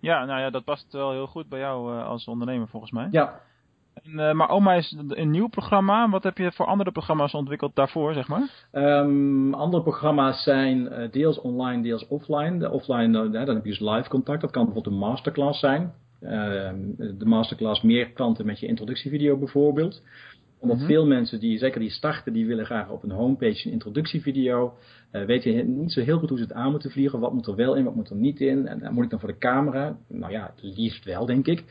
Ja, 0.00 0.24
nou 0.24 0.40
ja, 0.40 0.50
dat 0.50 0.64
past 0.64 0.92
wel 0.92 1.10
heel 1.10 1.26
goed 1.26 1.48
bij 1.48 1.58
jou 1.58 1.94
uh, 1.94 2.06
als 2.06 2.26
ondernemer 2.26 2.68
volgens 2.68 2.92
mij. 2.92 3.08
Ja. 3.10 3.40
En, 4.02 4.12
uh, 4.12 4.32
maar 4.32 4.48
Oma 4.48 4.74
is 4.74 4.96
een 5.08 5.30
nieuw 5.30 5.48
programma. 5.48 6.08
Wat 6.08 6.22
heb 6.22 6.38
je 6.38 6.52
voor 6.52 6.66
andere 6.66 6.92
programma's 6.92 7.34
ontwikkeld 7.34 7.74
daarvoor, 7.74 8.12
zeg 8.12 8.28
maar? 8.28 8.66
Um, 8.72 9.54
andere 9.54 9.82
programma's 9.82 10.42
zijn 10.42 10.78
uh, 10.78 11.10
deels 11.10 11.40
online, 11.40 11.82
deels 11.82 12.06
offline. 12.06 12.58
De 12.58 12.70
offline, 12.70 13.30
dan 13.30 13.54
heb 13.54 13.64
je 13.64 13.70
dus 13.70 13.80
live 13.80 14.08
contact. 14.08 14.40
Dat 14.40 14.50
kan 14.50 14.64
bijvoorbeeld 14.64 14.94
een 14.94 15.00
masterclass 15.00 15.60
zijn. 15.60 15.92
de 16.20 17.24
masterclass 17.24 17.82
meer 17.82 18.10
klanten 18.10 18.46
met 18.46 18.60
je 18.60 18.66
introductievideo 18.66 19.36
bijvoorbeeld 19.36 20.02
omdat 20.60 20.76
mm 20.76 20.82
-hmm. 20.82 20.92
veel 20.92 21.06
mensen 21.06 21.40
die, 21.40 21.58
zeker 21.58 21.80
die 21.80 21.90
starten, 21.90 22.32
die 22.32 22.46
willen 22.46 22.64
graag 22.64 22.90
op 22.90 23.02
een 23.02 23.10
homepage 23.10 23.66
een 23.66 23.72
introductievideo. 23.72 24.74
Uh, 25.12 25.24
weten 25.24 25.78
niet 25.78 25.92
zo 25.92 26.00
heel 26.00 26.18
goed 26.18 26.28
hoe 26.28 26.38
ze 26.38 26.44
het 26.44 26.52
aan 26.52 26.70
moeten 26.70 26.90
vliegen. 26.90 27.20
Wat 27.20 27.32
moet 27.32 27.46
er 27.46 27.54
wel 27.54 27.74
in, 27.74 27.84
wat 27.84 27.94
moet 27.94 28.10
er 28.10 28.16
niet 28.16 28.40
in. 28.40 28.66
En, 28.66 28.92
moet 28.92 29.04
ik 29.04 29.10
dan 29.10 29.20
voor 29.20 29.28
de 29.28 29.38
camera? 29.38 29.96
Nou 30.08 30.32
ja, 30.32 30.52
het 30.54 30.76
liefst 30.76 31.04
wel, 31.04 31.26
denk 31.26 31.46
ik. 31.46 31.64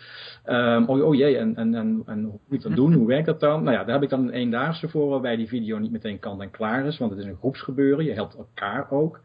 Um, 0.46 0.86
oh, 0.90 1.06
oh 1.06 1.16
jee, 1.16 1.38
en, 1.38 1.56
en, 1.56 1.76
en, 1.76 2.04
en 2.06 2.24
hoe 2.24 2.40
moet 2.48 2.58
ik 2.58 2.62
dat 2.62 2.76
doen? 2.76 2.94
Hoe 2.98 3.08
werkt 3.08 3.26
dat 3.26 3.40
dan? 3.40 3.64
Nou 3.64 3.76
ja, 3.76 3.84
daar 3.84 3.94
heb 3.94 4.04
ik 4.04 4.10
dan 4.10 4.28
een 4.28 4.34
eendaagse 4.34 4.90
voor, 4.90 5.10
waarbij 5.10 5.36
die 5.36 5.48
video 5.48 5.78
niet 5.78 5.92
meteen 5.92 6.20
kant 6.20 6.42
en 6.42 6.52
klaar 6.52 6.86
is. 6.86 6.98
Want 6.98 7.12
het 7.12 7.20
is 7.20 7.26
een 7.26 7.38
groepsgebeuren. 7.38 8.06
Je 8.06 8.14
helpt 8.14 8.36
elkaar 8.36 8.92
ook. 8.92 9.22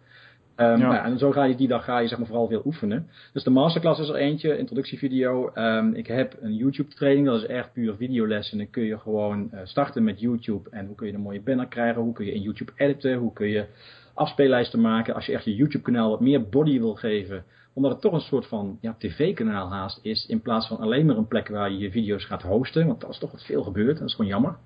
Um, 0.63 0.79
ja. 0.79 0.93
nou, 0.93 1.05
en 1.05 1.19
zo 1.19 1.31
ga 1.31 1.45
je 1.45 1.55
die 1.55 1.69
dag 1.69 1.85
ga 1.85 1.99
je 1.99 2.09
zeg 2.09 2.19
maar 2.19 2.27
vooral 2.27 2.49
veel 2.49 2.63
oefenen. 2.65 3.09
Dus 3.33 3.45
de 3.45 3.51
masterclass 3.51 4.01
is 4.01 4.09
er 4.09 4.15
eentje, 4.15 4.59
introductievideo. 4.59 5.51
Um, 5.55 5.95
ik 5.95 6.07
heb 6.07 6.37
een 6.41 6.55
YouTube 6.55 6.95
training, 6.95 7.27
dat 7.27 7.43
is 7.43 7.47
echt 7.47 7.73
puur 7.73 7.97
videoles. 7.97 8.53
En 8.53 8.59
dan 8.59 8.71
kun 8.71 8.83
je 8.83 8.99
gewoon 8.99 9.51
uh, 9.55 9.61
starten 9.65 10.05
met 10.05 10.21
YouTube. 10.21 10.71
En 10.71 10.87
hoe 10.87 10.95
kun 10.95 11.07
je 11.07 11.13
een 11.13 11.21
mooie 11.21 11.43
banner 11.43 11.67
krijgen? 11.67 12.03
Hoe 12.03 12.13
kun 12.13 12.25
je 12.25 12.35
in 12.35 12.41
YouTube 12.41 12.73
editen? 12.77 13.17
Hoe 13.17 13.33
kun 13.33 13.49
je 13.49 13.67
afspeellijsten 14.15 14.81
maken? 14.81 15.15
Als 15.15 15.27
je 15.27 15.33
echt 15.33 15.45
je 15.45 15.55
YouTube 15.55 15.85
kanaal 15.85 16.11
wat 16.11 16.21
meer 16.21 16.49
body 16.49 16.79
wil 16.79 16.95
geven. 16.95 17.45
Omdat 17.75 17.93
het 17.93 18.01
toch 18.01 18.13
een 18.13 18.21
soort 18.21 18.47
van 18.47 18.79
ja, 18.81 18.95
tv-kanaal 18.99 19.71
haast 19.71 19.99
is. 20.03 20.27
In 20.27 20.41
plaats 20.41 20.69
van 20.69 20.79
alleen 20.79 21.07
maar 21.07 21.17
een 21.17 21.29
plek 21.29 21.49
waar 21.49 21.71
je 21.71 21.79
je 21.79 21.91
video's 21.91 22.25
gaat 22.25 22.43
hosten. 22.43 22.87
Want 22.87 23.01
dat 23.01 23.11
is 23.11 23.19
toch 23.19 23.31
wat 23.31 23.45
veel 23.45 23.63
gebeurd. 23.63 23.95
En 23.95 23.99
dat 23.99 24.09
is 24.09 24.15
gewoon 24.15 24.31
jammer. 24.31 24.57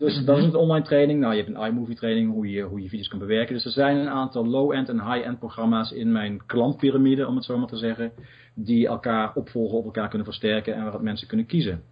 Dus 0.00 0.10
mm-hmm. 0.10 0.26
dat 0.26 0.38
is 0.38 0.44
een 0.44 0.54
online 0.54 0.84
training. 0.84 1.20
Nou, 1.20 1.34
je 1.34 1.42
hebt 1.42 1.54
een 1.56 1.66
iMovie 1.66 1.96
training, 1.96 2.32
hoe 2.32 2.50
je, 2.50 2.62
hoe 2.62 2.82
je 2.82 2.88
video's 2.88 3.08
kan 3.08 3.18
bewerken. 3.18 3.54
Dus 3.54 3.64
er 3.64 3.70
zijn 3.70 3.96
een 3.96 4.08
aantal 4.08 4.46
low-end 4.46 4.88
en 4.88 5.12
high-end 5.12 5.38
programma's 5.38 5.92
in 5.92 6.12
mijn 6.12 6.46
klantpyramide, 6.46 7.26
om 7.26 7.34
het 7.34 7.44
zo 7.44 7.58
maar 7.58 7.68
te 7.68 7.76
zeggen. 7.76 8.12
Die 8.54 8.86
elkaar 8.86 9.34
opvolgen, 9.34 9.78
op 9.78 9.84
elkaar 9.84 10.08
kunnen 10.08 10.26
versterken 10.26 10.74
en 10.74 10.84
waar 10.84 11.02
mensen 11.02 11.28
kunnen 11.28 11.46
kiezen. 11.46 11.82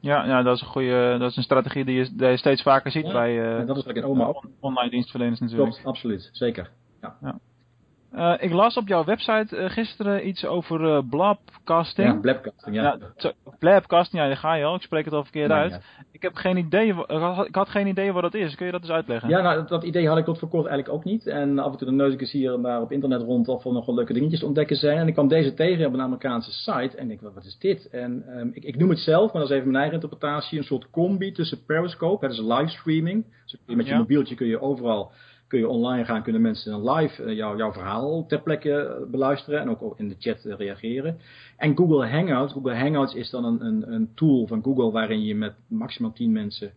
Ja, 0.00 0.26
ja, 0.26 0.42
dat 0.42 0.56
is 0.56 0.60
een 0.60 0.66
goede, 0.66 1.16
dat 1.18 1.30
is 1.30 1.36
een 1.36 1.42
strategie 1.42 1.84
die 1.84 1.96
je, 1.96 2.14
die 2.14 2.26
je 2.26 2.36
steeds 2.36 2.62
vaker 2.62 2.90
ziet 2.90 3.06
ja, 3.06 3.12
bij 3.12 3.60
uh, 3.60 3.66
dat 3.66 3.76
is 3.76 3.84
in 3.84 4.04
oma 4.04 4.26
on, 4.26 4.50
online 4.60 4.90
dienstverleners 4.90 5.40
natuurlijk. 5.40 5.70
Klopt, 5.70 5.86
absoluut, 5.86 6.28
zeker. 6.32 6.70
Ja. 7.00 7.16
ja. 7.22 7.38
Uh, 8.16 8.34
ik 8.38 8.52
las 8.52 8.76
op 8.76 8.88
jouw 8.88 9.04
website 9.04 9.56
uh, 9.56 9.70
gisteren 9.70 10.28
iets 10.28 10.46
over 10.46 10.80
uh, 10.80 10.98
blabcasting. 11.10 12.08
Ja, 12.08 12.20
blabcasting, 12.20 12.76
ja. 12.76 12.98
ja 13.16 13.32
blabcasting, 13.58 14.22
ja, 14.22 14.28
daar 14.28 14.36
ga 14.36 14.54
je 14.54 14.64
al. 14.64 14.74
Ik 14.74 14.82
spreek 14.82 15.04
het 15.04 15.14
al 15.14 15.22
verkeerd 15.22 15.48
nee, 15.48 15.58
uit. 15.58 15.70
Ja. 15.70 15.80
Ik 16.12 16.22
heb 16.22 16.34
geen 16.34 16.56
idee, 16.56 16.94
ik 17.46 17.54
had 17.54 17.68
geen 17.68 17.86
idee 17.86 18.12
wat 18.12 18.22
dat 18.22 18.34
is. 18.34 18.54
Kun 18.54 18.66
je 18.66 18.72
dat 18.72 18.80
eens 18.80 18.90
uitleggen? 18.90 19.28
Ja, 19.28 19.40
nou, 19.40 19.56
dat, 19.56 19.68
dat 19.68 19.84
idee 19.84 20.08
had 20.08 20.18
ik 20.18 20.24
tot 20.24 20.38
voor 20.38 20.48
kort 20.48 20.66
eigenlijk 20.66 20.98
ook 20.98 21.04
niet. 21.04 21.26
En 21.26 21.58
af 21.58 21.72
en 21.72 21.78
toe 21.78 21.88
de 21.88 21.94
neus 21.94 22.12
ik 22.12 22.20
eens 22.20 22.32
hier 22.32 22.54
en 22.54 22.62
daar 22.62 22.80
op 22.80 22.92
internet 22.92 23.22
rond 23.22 23.48
of 23.48 23.64
er 23.64 23.72
nog 23.72 23.86
wel 23.86 23.94
leuke 23.94 24.12
dingetjes 24.12 24.40
te 24.40 24.46
ontdekken 24.46 24.76
zijn. 24.76 24.98
En 24.98 25.06
ik 25.06 25.12
kwam 25.12 25.28
deze 25.28 25.54
tegen 25.54 25.86
op 25.86 25.92
een 25.92 26.00
Amerikaanse 26.00 26.52
site 26.52 26.96
en 26.96 27.10
ik 27.10 27.20
dacht, 27.20 27.34
wat 27.34 27.44
is 27.44 27.58
dit? 27.58 27.88
En 27.90 28.24
um, 28.28 28.50
ik, 28.54 28.64
ik 28.64 28.76
noem 28.76 28.90
het 28.90 28.98
zelf, 28.98 29.32
maar 29.32 29.42
dat 29.42 29.50
is 29.50 29.56
even 29.56 29.70
mijn 29.70 29.82
eigen 29.82 30.02
interpretatie, 30.02 30.58
een 30.58 30.64
soort 30.64 30.90
combi 30.90 31.32
tussen 31.32 31.64
Periscope, 31.64 32.26
dat 32.26 32.36
is 32.36 32.42
livestreaming. 32.42 33.24
Dus 33.44 33.76
met 33.76 33.86
je 33.86 33.92
ja. 33.92 33.98
mobieltje 33.98 34.34
kun 34.34 34.46
je 34.46 34.60
overal 34.60 35.12
kun 35.54 35.62
je 35.62 35.68
online 35.68 36.04
gaan, 36.04 36.22
kunnen 36.22 36.42
mensen 36.42 36.90
live 36.90 37.34
jou, 37.34 37.56
jouw 37.56 37.72
verhaal 37.72 38.26
ter 38.26 38.42
plekke 38.42 39.06
beluisteren 39.10 39.60
en 39.60 39.68
ook 39.68 39.98
in 39.98 40.08
de 40.08 40.16
chat 40.18 40.44
uh, 40.44 40.54
reageren. 40.56 41.18
En 41.56 41.76
Google 41.76 42.06
Hangouts, 42.06 42.52
Google 42.52 42.74
Hangouts 42.74 43.14
is 43.14 43.30
dan 43.30 43.44
een, 43.44 43.64
een, 43.64 43.92
een 43.92 44.10
tool 44.14 44.46
van 44.46 44.62
Google 44.62 44.90
waarin 44.90 45.24
je 45.24 45.34
met 45.34 45.54
maximaal 45.68 46.12
10 46.12 46.32
mensen 46.32 46.72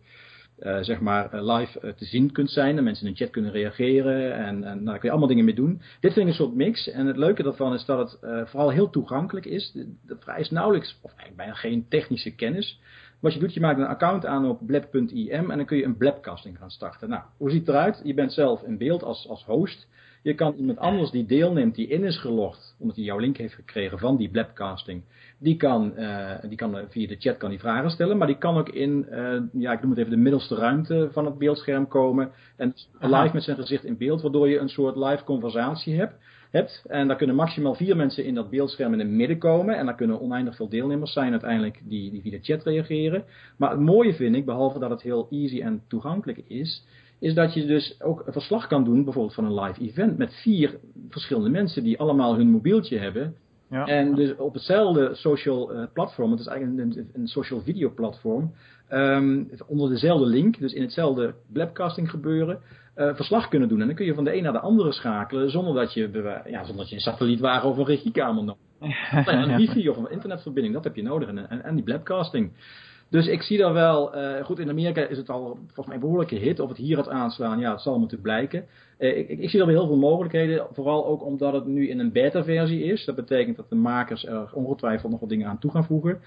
uh, 0.60 0.78
zeg 0.80 1.00
maar 1.00 1.42
live 1.42 1.94
te 1.96 2.04
zien 2.04 2.32
kunt 2.32 2.50
zijn 2.50 2.78
en 2.78 2.84
mensen 2.84 3.06
in 3.06 3.12
de 3.12 3.18
chat 3.18 3.30
kunnen 3.30 3.52
reageren 3.52 4.34
en, 4.34 4.64
en 4.64 4.84
daar 4.84 4.94
kun 4.94 5.02
je 5.02 5.10
allemaal 5.10 5.28
dingen 5.28 5.44
mee 5.44 5.54
doen. 5.54 5.80
Dit 6.00 6.12
vind 6.12 6.16
ik 6.16 6.26
een 6.26 6.44
soort 6.44 6.54
mix 6.54 6.90
en 6.90 7.06
het 7.06 7.16
leuke 7.16 7.42
daarvan 7.42 7.74
is 7.74 7.84
dat 7.84 7.98
het 7.98 8.48
vooral 8.48 8.70
heel 8.70 8.90
toegankelijk 8.90 9.46
is. 9.46 9.76
Er 10.06 10.16
vereist 10.20 10.50
nauwelijks, 10.50 10.98
of 11.02 11.10
eigenlijk 11.10 11.36
bijna 11.36 11.54
geen 11.54 11.86
technische 11.88 12.34
kennis. 12.34 12.80
Wat 13.20 13.32
je 13.32 13.38
doet, 13.38 13.54
je 13.54 13.60
maakt 13.60 13.78
een 13.78 13.86
account 13.86 14.26
aan 14.26 14.48
op 14.48 14.66
blab.im 14.66 15.50
en 15.50 15.56
dan 15.56 15.64
kun 15.64 15.76
je 15.76 15.84
een 15.84 15.96
blabcasting 15.96 16.58
gaan 16.58 16.70
starten. 16.70 17.08
Nou, 17.08 17.22
hoe 17.36 17.50
ziet 17.50 17.66
het 17.66 17.68
eruit? 17.68 18.00
Je 18.04 18.14
bent 18.14 18.32
zelf 18.32 18.62
in 18.62 18.78
beeld 18.78 19.02
als, 19.02 19.28
als 19.28 19.44
host. 19.44 19.88
Je 20.22 20.34
kan 20.34 20.54
iemand 20.54 20.78
anders 20.78 21.10
die 21.10 21.26
deelneemt, 21.26 21.74
die 21.74 21.86
in 21.86 22.04
is 22.04 22.18
gelogd, 22.18 22.76
omdat 22.78 22.96
hij 22.96 23.04
jouw 23.04 23.18
link 23.18 23.36
heeft 23.36 23.54
gekregen 23.54 23.98
van 23.98 24.16
die 24.16 24.30
blabcasting, 24.30 25.02
die 25.38 25.56
kan, 25.56 25.92
uh, 25.96 26.30
die 26.48 26.56
kan 26.56 26.78
via 26.88 27.06
de 27.06 27.16
chat 27.18 27.36
kan 27.36 27.50
die 27.50 27.58
vragen 27.58 27.90
stellen, 27.90 28.16
maar 28.16 28.26
die 28.26 28.38
kan 28.38 28.56
ook 28.56 28.68
in, 28.68 29.06
uh, 29.10 29.40
ja, 29.52 29.72
ik 29.72 29.80
noem 29.80 29.90
het 29.90 29.98
even 29.98 30.10
de 30.10 30.16
middelste 30.16 30.54
ruimte 30.54 31.08
van 31.12 31.24
het 31.24 31.38
beeldscherm 31.38 31.88
komen 31.88 32.30
en 32.56 32.74
live 32.98 33.30
met 33.32 33.42
zijn 33.42 33.56
gezicht 33.56 33.84
in 33.84 33.96
beeld, 33.96 34.22
waardoor 34.22 34.48
je 34.48 34.58
een 34.58 34.68
soort 34.68 34.96
live 34.96 35.24
conversatie 35.24 35.94
hebt 35.94 36.14
hebt. 36.50 36.84
En 36.88 37.08
daar 37.08 37.16
kunnen 37.16 37.36
maximaal 37.36 37.74
vier 37.74 37.96
mensen 37.96 38.24
in 38.24 38.34
dat 38.34 38.50
beeldscherm 38.50 38.92
in 38.92 38.98
het 38.98 39.08
midden 39.08 39.38
komen. 39.38 39.76
En 39.76 39.86
daar 39.86 39.94
kunnen 39.94 40.20
oneindig 40.20 40.56
veel 40.56 40.68
deelnemers 40.68 41.12
zijn 41.12 41.30
uiteindelijk 41.30 41.80
die, 41.84 42.10
die 42.10 42.22
via 42.22 42.30
de 42.30 42.42
chat 42.42 42.64
reageren. 42.64 43.24
Maar 43.56 43.70
het 43.70 43.80
mooie 43.80 44.14
vind 44.14 44.36
ik, 44.36 44.44
behalve 44.44 44.78
dat 44.78 44.90
het 44.90 45.02
heel 45.02 45.26
easy 45.30 45.60
en 45.60 45.82
toegankelijk 45.88 46.38
is, 46.46 46.86
is 47.18 47.34
dat 47.34 47.54
je 47.54 47.66
dus 47.66 48.02
ook 48.02 48.22
een 48.26 48.32
verslag 48.32 48.66
kan 48.66 48.84
doen, 48.84 49.04
bijvoorbeeld 49.04 49.34
van 49.34 49.44
een 49.44 49.60
live 49.60 49.80
event, 49.80 50.18
met 50.18 50.34
vier 50.34 50.78
verschillende 51.08 51.50
mensen 51.50 51.82
die 51.82 51.98
allemaal 51.98 52.36
hun 52.36 52.50
mobieltje 52.50 52.98
hebben. 52.98 53.34
Ja. 53.70 53.86
En 53.86 54.14
dus 54.14 54.36
op 54.36 54.54
hetzelfde 54.54 55.14
social 55.14 55.74
uh, 55.74 55.82
platform, 55.92 56.30
het 56.30 56.40
is 56.40 56.46
eigenlijk 56.46 56.96
een, 56.96 57.10
een, 57.14 57.26
social 57.26 57.60
video 57.60 57.90
platform, 57.90 58.52
um, 58.90 59.50
onder 59.66 59.88
dezelfde 59.88 60.26
link, 60.26 60.58
dus 60.58 60.72
in 60.72 60.82
hetzelfde 60.82 61.34
webcasting 61.52 62.10
gebeuren, 62.10 62.60
uh, 62.96 63.14
verslag 63.14 63.48
kunnen 63.48 63.68
doen. 63.68 63.80
En 63.80 63.86
dan 63.86 63.96
kun 63.96 64.06
je 64.06 64.14
van 64.14 64.24
de 64.24 64.36
een 64.36 64.42
naar 64.42 64.52
de 64.52 64.60
andere 64.60 64.92
schakelen 64.92 65.50
zonder 65.50 65.74
dat 65.74 65.92
je, 65.92 66.10
ja, 66.46 66.64
zonder 66.64 66.76
dat 66.76 66.88
je 66.88 66.94
een 66.94 67.00
satellietwagen 67.00 67.68
of 67.68 67.76
een 67.76 67.84
regiekamer 67.84 68.44
nodig 68.44 68.62
hebt. 68.78 69.28
een 69.28 69.56
wifi 69.56 69.88
of 69.88 69.96
een 69.96 70.10
internetverbinding, 70.10 70.74
dat 70.74 70.84
heb 70.84 70.96
je 70.96 71.02
nodig. 71.02 71.28
En, 71.28 71.50
en, 71.50 71.64
en 71.64 71.74
die 71.74 71.84
webcasting. 71.84 72.52
Dus 73.10 73.26
ik 73.26 73.42
zie 73.42 73.58
daar 73.58 73.72
wel, 73.72 74.16
uh, 74.16 74.44
goed 74.44 74.58
in 74.58 74.68
Amerika 74.68 75.06
is 75.06 75.16
het 75.16 75.30
al 75.30 75.58
volgens 75.66 75.86
mij 75.86 75.94
een 75.94 76.00
behoorlijke 76.00 76.34
hit. 76.34 76.60
Of 76.60 76.68
het 76.68 76.78
hier 76.78 76.96
gaat 76.96 77.08
aanslaan, 77.08 77.58
ja, 77.58 77.70
het 77.70 77.80
zal 77.80 77.94
natuurlijk 77.94 78.22
blijken. 78.22 78.64
Uh, 78.98 79.18
ik, 79.18 79.28
ik, 79.28 79.50
zie 79.50 79.58
daar 79.58 79.68
wel 79.68 79.78
heel 79.78 79.86
veel 79.86 79.96
mogelijkheden, 79.96 80.66
vooral 80.72 81.06
ook 81.06 81.24
omdat 81.24 81.52
het 81.52 81.66
nu 81.66 81.88
in 81.88 81.98
een 81.98 82.12
beta-versie 82.12 82.84
is. 82.84 83.04
Dat 83.04 83.14
betekent 83.14 83.56
dat 83.56 83.68
de 83.68 83.74
makers 83.74 84.26
er 84.26 84.50
ongetwijfeld 84.52 85.10
nog 85.10 85.20
wat 85.20 85.28
dingen 85.28 85.48
aan 85.48 85.58
toe 85.58 85.70
gaan 85.70 85.84
voegen. 85.84 86.20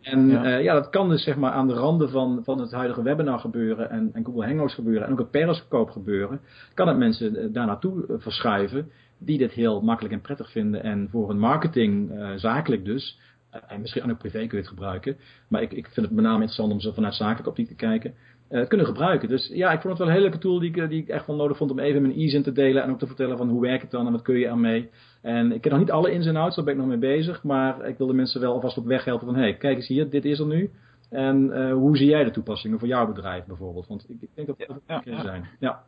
En 0.00 0.28
ja. 0.28 0.44
Uh, 0.44 0.62
ja, 0.62 0.74
dat 0.74 0.90
kan 0.90 1.08
dus 1.08 1.24
zeg 1.24 1.36
maar 1.36 1.52
aan 1.52 1.68
de 1.68 1.74
randen 1.74 2.10
van, 2.10 2.40
van 2.44 2.60
het 2.60 2.72
huidige 2.72 3.02
webinar 3.02 3.38
gebeuren 3.38 3.90
en, 3.90 4.10
en 4.12 4.24
Google 4.24 4.46
Hangouts 4.46 4.74
gebeuren 4.74 5.06
en 5.06 5.12
ook 5.12 5.18
het 5.18 5.30
Periscope 5.30 5.92
gebeuren. 5.92 6.40
Kan 6.74 6.88
het 6.88 6.96
mensen 6.96 7.52
daar 7.52 7.66
naartoe 7.66 8.04
verschuiven 8.08 8.90
die 9.18 9.38
dit 9.38 9.52
heel 9.52 9.80
makkelijk 9.80 10.14
en 10.14 10.20
prettig 10.20 10.50
vinden 10.50 10.82
en 10.82 11.08
voor 11.10 11.28
hun 11.28 11.38
marketing, 11.38 12.12
zakelijk 12.36 12.84
dus, 12.84 13.18
en 13.50 13.80
misschien 13.80 14.10
ook 14.10 14.18
privé 14.18 14.38
kun 14.38 14.58
je 14.58 14.64
het 14.64 14.68
gebruiken. 14.68 15.16
Maar 15.48 15.62
ik, 15.62 15.72
ik 15.72 15.88
vind 15.88 16.06
het 16.06 16.14
met 16.14 16.24
name 16.24 16.34
interessant 16.34 16.72
om 16.72 16.80
ze 16.80 16.92
vanuit 16.92 17.14
zakelijke 17.14 17.48
optiek 17.48 17.66
te 17.66 17.74
kijken. 17.74 18.14
Uh, 18.50 18.66
kunnen 18.66 18.86
gebruiken. 18.86 19.28
Dus 19.28 19.50
ja, 19.52 19.72
ik 19.72 19.80
vond 19.80 19.88
het 19.88 19.98
wel 19.98 20.06
een 20.06 20.12
hele 20.12 20.28
leuke 20.28 20.38
tool 20.38 20.58
die 20.58 20.74
ik, 20.74 20.88
die 20.88 21.02
ik 21.02 21.08
echt 21.08 21.26
wel 21.26 21.36
nodig 21.36 21.56
vond 21.56 21.70
om 21.70 21.78
even 21.78 22.02
mijn 22.02 22.14
ease 22.14 22.36
in 22.36 22.42
te 22.42 22.52
delen. 22.52 22.82
En 22.82 22.90
ook 22.90 22.98
te 22.98 23.06
vertellen 23.06 23.36
van 23.36 23.48
hoe 23.48 23.60
werkt 23.60 23.82
het 23.82 23.90
dan 23.90 24.06
en 24.06 24.12
wat 24.12 24.22
kun 24.22 24.38
je 24.38 24.46
ermee. 24.46 24.90
En 25.22 25.52
ik 25.52 25.64
heb 25.64 25.72
nog 25.72 25.80
niet 25.80 25.90
alle 25.90 26.10
ins 26.10 26.26
en 26.26 26.36
outs, 26.36 26.56
daar 26.56 26.64
ben 26.64 26.74
ik 26.74 26.80
nog 26.80 26.88
mee 26.88 26.98
bezig. 26.98 27.42
Maar 27.42 27.88
ik 27.88 27.98
wil 27.98 28.06
de 28.06 28.12
mensen 28.12 28.40
wel 28.40 28.52
alvast 28.52 28.78
op 28.78 28.86
weg 28.86 29.04
helpen 29.04 29.26
van, 29.26 29.34
hé, 29.34 29.42
hey, 29.42 29.56
kijk 29.56 29.76
eens 29.76 29.88
hier, 29.88 30.10
dit 30.10 30.24
is 30.24 30.38
er 30.38 30.46
nu. 30.46 30.70
En 31.10 31.70
hoe 31.70 31.96
zie 31.96 32.08
jij 32.08 32.24
de 32.24 32.30
toepassingen 32.30 32.78
voor 32.78 32.88
jouw 32.88 33.06
bedrijf 33.06 33.44
bijvoorbeeld? 33.44 33.86
Want 33.86 34.04
ik, 34.08 34.16
ik 34.20 34.28
denk 34.34 34.46
dat 34.46 34.58
dat 34.58 34.80
ja, 34.86 35.02
ja, 35.04 35.22
zijn. 35.22 35.48
Ja. 35.60 35.84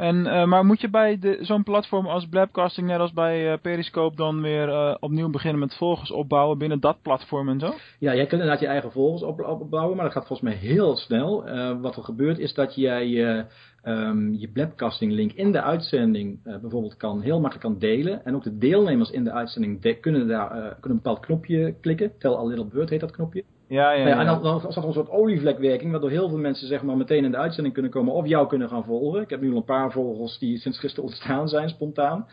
En, 0.00 0.16
uh, 0.16 0.44
maar 0.44 0.64
moet 0.64 0.80
je 0.80 0.90
bij 0.90 1.38
zo'n 1.40 1.62
platform 1.62 2.06
als 2.06 2.28
Blabcasting, 2.28 2.86
net 2.86 2.98
als 2.98 3.12
bij 3.12 3.52
uh, 3.52 3.58
Periscope, 3.62 4.16
dan 4.16 4.42
weer 4.42 4.68
uh, 4.68 4.94
opnieuw 5.00 5.30
beginnen 5.30 5.60
met 5.60 5.76
volgers 5.76 6.10
opbouwen 6.10 6.58
binnen 6.58 6.80
dat 6.80 7.02
platform 7.02 7.48
en 7.48 7.60
zo? 7.60 7.72
Ja, 7.98 8.14
jij 8.14 8.26
kunt 8.26 8.40
inderdaad 8.40 8.60
je 8.60 8.66
eigen 8.66 8.92
volgers 8.92 9.22
op, 9.22 9.40
opbouwen, 9.40 9.96
maar 9.96 10.04
dat 10.04 10.14
gaat 10.14 10.26
volgens 10.26 10.48
mij 10.48 10.58
heel 10.58 10.96
snel. 10.96 11.44
wat 11.80 11.96
er 11.96 12.02
gebeurt 12.02 12.38
is 12.38 12.54
dat 12.54 12.74
jij 12.74 13.08
je 13.08 14.48
Blabcasting 14.52 15.12
link 15.12 15.32
in 15.32 15.52
de 15.52 15.62
uitzending 15.62 16.42
bijvoorbeeld 16.42 16.96
kan, 16.96 17.20
heel 17.20 17.40
makkelijk 17.40 17.68
kan 17.68 17.78
delen. 17.78 18.24
En 18.24 18.34
ook 18.34 18.42
de 18.42 18.58
deelnemers 18.58 19.10
in 19.10 19.24
de 19.24 19.32
uitzending 19.32 20.00
kunnen 20.00 20.28
daar 20.28 20.48
kunnen 20.48 20.78
een 20.80 20.96
bepaald 20.96 21.20
knopje 21.20 21.74
klikken. 21.80 22.12
Tell 22.18 22.32
a 22.32 22.44
little 22.44 22.66
bird 22.66 22.90
heet 22.90 23.00
dat 23.00 23.10
knopje. 23.10 23.44
Ja, 23.70 23.92
ja, 23.92 24.06
ja. 24.06 24.18
En 24.18 24.26
dan, 24.26 24.42
dan 24.42 24.60
staat 24.60 24.76
er 24.76 24.84
een 24.84 24.92
soort 24.92 25.10
olievlekwerking, 25.10 25.90
waardoor 25.90 26.10
heel 26.10 26.28
veel 26.28 26.38
mensen 26.38 26.68
zeg 26.68 26.82
maar, 26.82 26.96
meteen 26.96 27.24
in 27.24 27.30
de 27.30 27.36
uitzending 27.36 27.74
kunnen 27.74 27.92
komen 27.92 28.12
of 28.12 28.26
jou 28.26 28.48
kunnen 28.48 28.68
gaan 28.68 28.84
volgen. 28.84 29.20
Ik 29.20 29.30
heb 29.30 29.40
nu 29.40 29.50
al 29.50 29.56
een 29.56 29.64
paar 29.64 29.92
volgers 29.92 30.38
die 30.38 30.58
sinds 30.58 30.78
gisteren 30.78 31.04
ontstaan 31.04 31.48
zijn, 31.48 31.68
spontaan. 31.68 32.26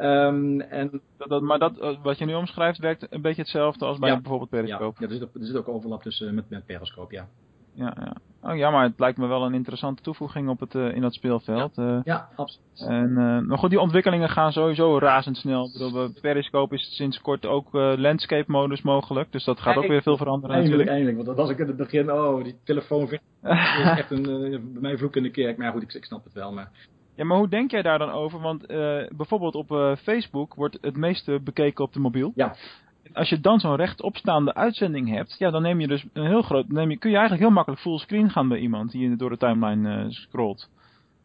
Um, 0.00 0.60
en, 0.60 1.00
dat, 1.16 1.42
maar 1.42 1.58
dat, 1.58 1.78
eh, 1.78 2.02
wat 2.02 2.18
je 2.18 2.24
nu 2.24 2.34
omschrijft 2.34 2.78
werkt 2.78 3.06
een 3.10 3.22
beetje 3.22 3.42
hetzelfde 3.42 3.84
als 3.84 3.98
bij 3.98 4.12
bijvoorbeeld 4.12 4.50
Periscope. 4.50 4.84
Ja, 4.84 5.06
ja 5.06 5.06
er, 5.06 5.12
zit 5.12 5.22
ook, 5.22 5.34
er 5.34 5.46
zit 5.46 5.56
ook 5.56 5.68
overlap 5.68 6.02
tussen 6.02 6.34
met, 6.34 6.50
met 6.50 6.66
Periscope, 6.66 7.14
ja 7.14 7.28
ja, 7.78 7.94
ja. 8.00 8.16
Oh 8.48 8.56
ja, 8.56 8.70
maar 8.70 8.82
het 8.82 8.98
lijkt 8.98 9.18
me 9.18 9.26
wel 9.26 9.44
een 9.44 9.54
interessante 9.54 10.02
toevoeging 10.02 10.48
op 10.48 10.60
het, 10.60 10.74
uh, 10.74 10.94
in 10.94 11.00
dat 11.00 11.14
speelveld. 11.14 11.76
Ja, 11.76 11.82
uh, 11.84 12.00
ja 12.04 12.28
absoluut. 12.36 12.66
En, 12.86 13.10
uh, 13.10 13.38
maar 13.40 13.58
goed, 13.58 13.70
die 13.70 13.80
ontwikkelingen 13.80 14.28
gaan 14.28 14.52
sowieso 14.52 14.98
razendsnel. 14.98 15.66
Ik 15.66 15.72
bedoel, 15.72 16.12
Periscope 16.20 16.74
is 16.74 16.96
sinds 16.96 17.20
kort 17.20 17.46
ook 17.46 17.68
landscape 17.72 18.50
modus 18.52 18.82
mogelijk. 18.82 19.32
Dus 19.32 19.44
dat 19.44 19.60
gaat 19.60 19.76
ook 19.76 19.86
weer 19.86 20.02
veel 20.02 20.16
veranderen 20.16 20.56
eindelijk, 20.56 20.84
natuurlijk. 20.84 21.06
Eindelijk, 21.06 21.16
want 21.16 21.36
dat 21.36 21.46
was 21.46 21.56
ik 21.56 21.58
in 21.58 21.66
het 21.66 21.76
begin. 21.76 22.12
Oh, 22.12 22.44
die 22.44 22.56
telefoon 22.64 23.02
is 23.10 23.18
echt 23.82 24.10
een, 24.10 24.22
bij 24.72 24.80
mij 24.80 24.98
vloek 24.98 25.16
in 25.16 25.22
de 25.22 25.30
kerk. 25.30 25.56
Maar 25.56 25.72
goed, 25.72 25.82
ik, 25.82 25.92
ik 25.92 26.04
snap 26.04 26.24
het 26.24 26.32
wel. 26.32 26.52
Maar 26.52 26.70
ja, 27.14 27.24
maar 27.24 27.38
hoe 27.38 27.48
denk 27.48 27.70
jij 27.70 27.82
daar 27.82 27.98
dan 27.98 28.10
over? 28.10 28.40
Want 28.40 28.66
bijvoorbeeld 29.16 29.54
op 29.54 29.96
Facebook 30.02 30.54
wordt 30.54 30.78
het 30.80 30.96
meeste 30.96 31.40
bekeken 31.44 31.84
op 31.84 31.92
de 31.92 32.00
mobiel. 32.00 32.32
Ja 32.34 32.54
als 33.18 33.28
je 33.28 33.40
dan 33.40 33.60
zo'n 33.60 33.76
rechtopstaande 33.76 34.54
uitzending 34.54 35.08
hebt, 35.08 35.36
ja, 35.38 35.50
dan 35.50 35.62
neem 35.62 35.80
je 35.80 35.86
dus 35.86 36.04
een 36.12 36.26
heel 36.26 36.42
groot, 36.42 36.68
neem 36.68 36.90
je, 36.90 36.96
kun 36.96 37.10
je 37.10 37.16
eigenlijk 37.16 37.46
heel 37.46 37.54
makkelijk 37.54 37.82
fullscreen 37.82 38.30
gaan 38.30 38.48
bij 38.48 38.58
iemand 38.58 38.90
die 38.90 39.16
door 39.16 39.30
de 39.30 39.36
timeline 39.36 40.04
uh, 40.04 40.10
scrolt. 40.10 40.70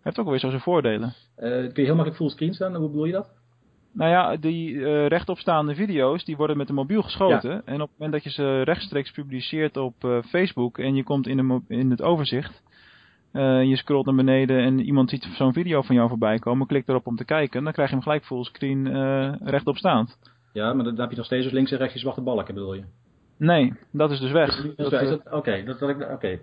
Heeft 0.01 0.19
ook 0.19 0.25
alweer 0.25 0.39
zo 0.39 0.49
zijn 0.49 0.61
voordelen. 0.61 1.13
Uh, 1.37 1.49
kun 1.49 1.71
je 1.73 1.81
heel 1.81 1.87
makkelijk 1.87 2.15
fullscreen 2.15 2.53
staan? 2.53 2.75
Hoe 2.75 2.89
bedoel 2.89 3.05
je 3.05 3.11
dat? 3.11 3.31
Nou 3.91 4.09
ja, 4.09 4.35
die 4.35 4.69
uh, 4.69 5.07
rechtopstaande 5.07 5.75
video's, 5.75 6.25
die 6.25 6.37
worden 6.37 6.57
met 6.57 6.67
de 6.67 6.73
mobiel 6.73 7.01
geschoten. 7.01 7.65
En 7.65 7.81
op 7.81 7.89
het 7.89 7.97
moment 7.97 8.11
dat 8.11 8.23
je 8.23 8.41
ze 8.41 8.61
rechtstreeks 8.61 9.11
publiceert 9.11 9.77
op 9.77 9.95
Facebook 10.25 10.77
en 10.77 10.95
je 10.95 11.03
komt 11.03 11.27
in, 11.27 11.37
de 11.37 11.61
in 11.67 11.89
het 11.89 12.01
overzicht, 12.01 12.63
uh, 13.33 13.63
je 13.63 13.75
scrolt 13.75 14.05
naar 14.05 14.15
beneden 14.15 14.59
en 14.59 14.79
iemand 14.79 15.09
ziet 15.09 15.23
zo'n 15.23 15.53
video 15.53 15.81
van 15.81 15.95
jou 15.95 16.09
voorbij 16.09 16.39
komen, 16.39 16.67
klikt 16.67 16.89
erop 16.89 17.07
om 17.07 17.15
te 17.15 17.25
kijken, 17.25 17.63
dan 17.63 17.73
krijg 17.73 17.89
je 17.89 17.95
hem 17.95 18.03
gelijk 18.03 18.25
fullscreen 18.25 18.85
uh, 18.85 19.33
rechtop 19.43 19.77
staand. 19.77 20.17
Ja, 20.53 20.73
maar 20.73 20.83
dan 20.83 20.99
heb 20.99 21.09
je 21.09 21.15
nog 21.15 21.25
steeds 21.25 21.43
dus 21.43 21.53
links 21.53 21.71
en 21.71 21.77
rechts 21.77 21.93
je 21.93 21.99
zwarte 21.99 22.21
balken, 22.21 22.53
bedoel 22.53 22.73
je? 22.73 22.83
Nee, 23.37 23.73
dat 23.91 24.11
is 24.11 24.19
dus 24.19 24.31
weg. 24.31 24.65
Eh, 24.75 25.13
oké, 25.31 25.63
dat, 25.63 25.79
dat, 25.79 25.95
oké. 26.11 26.39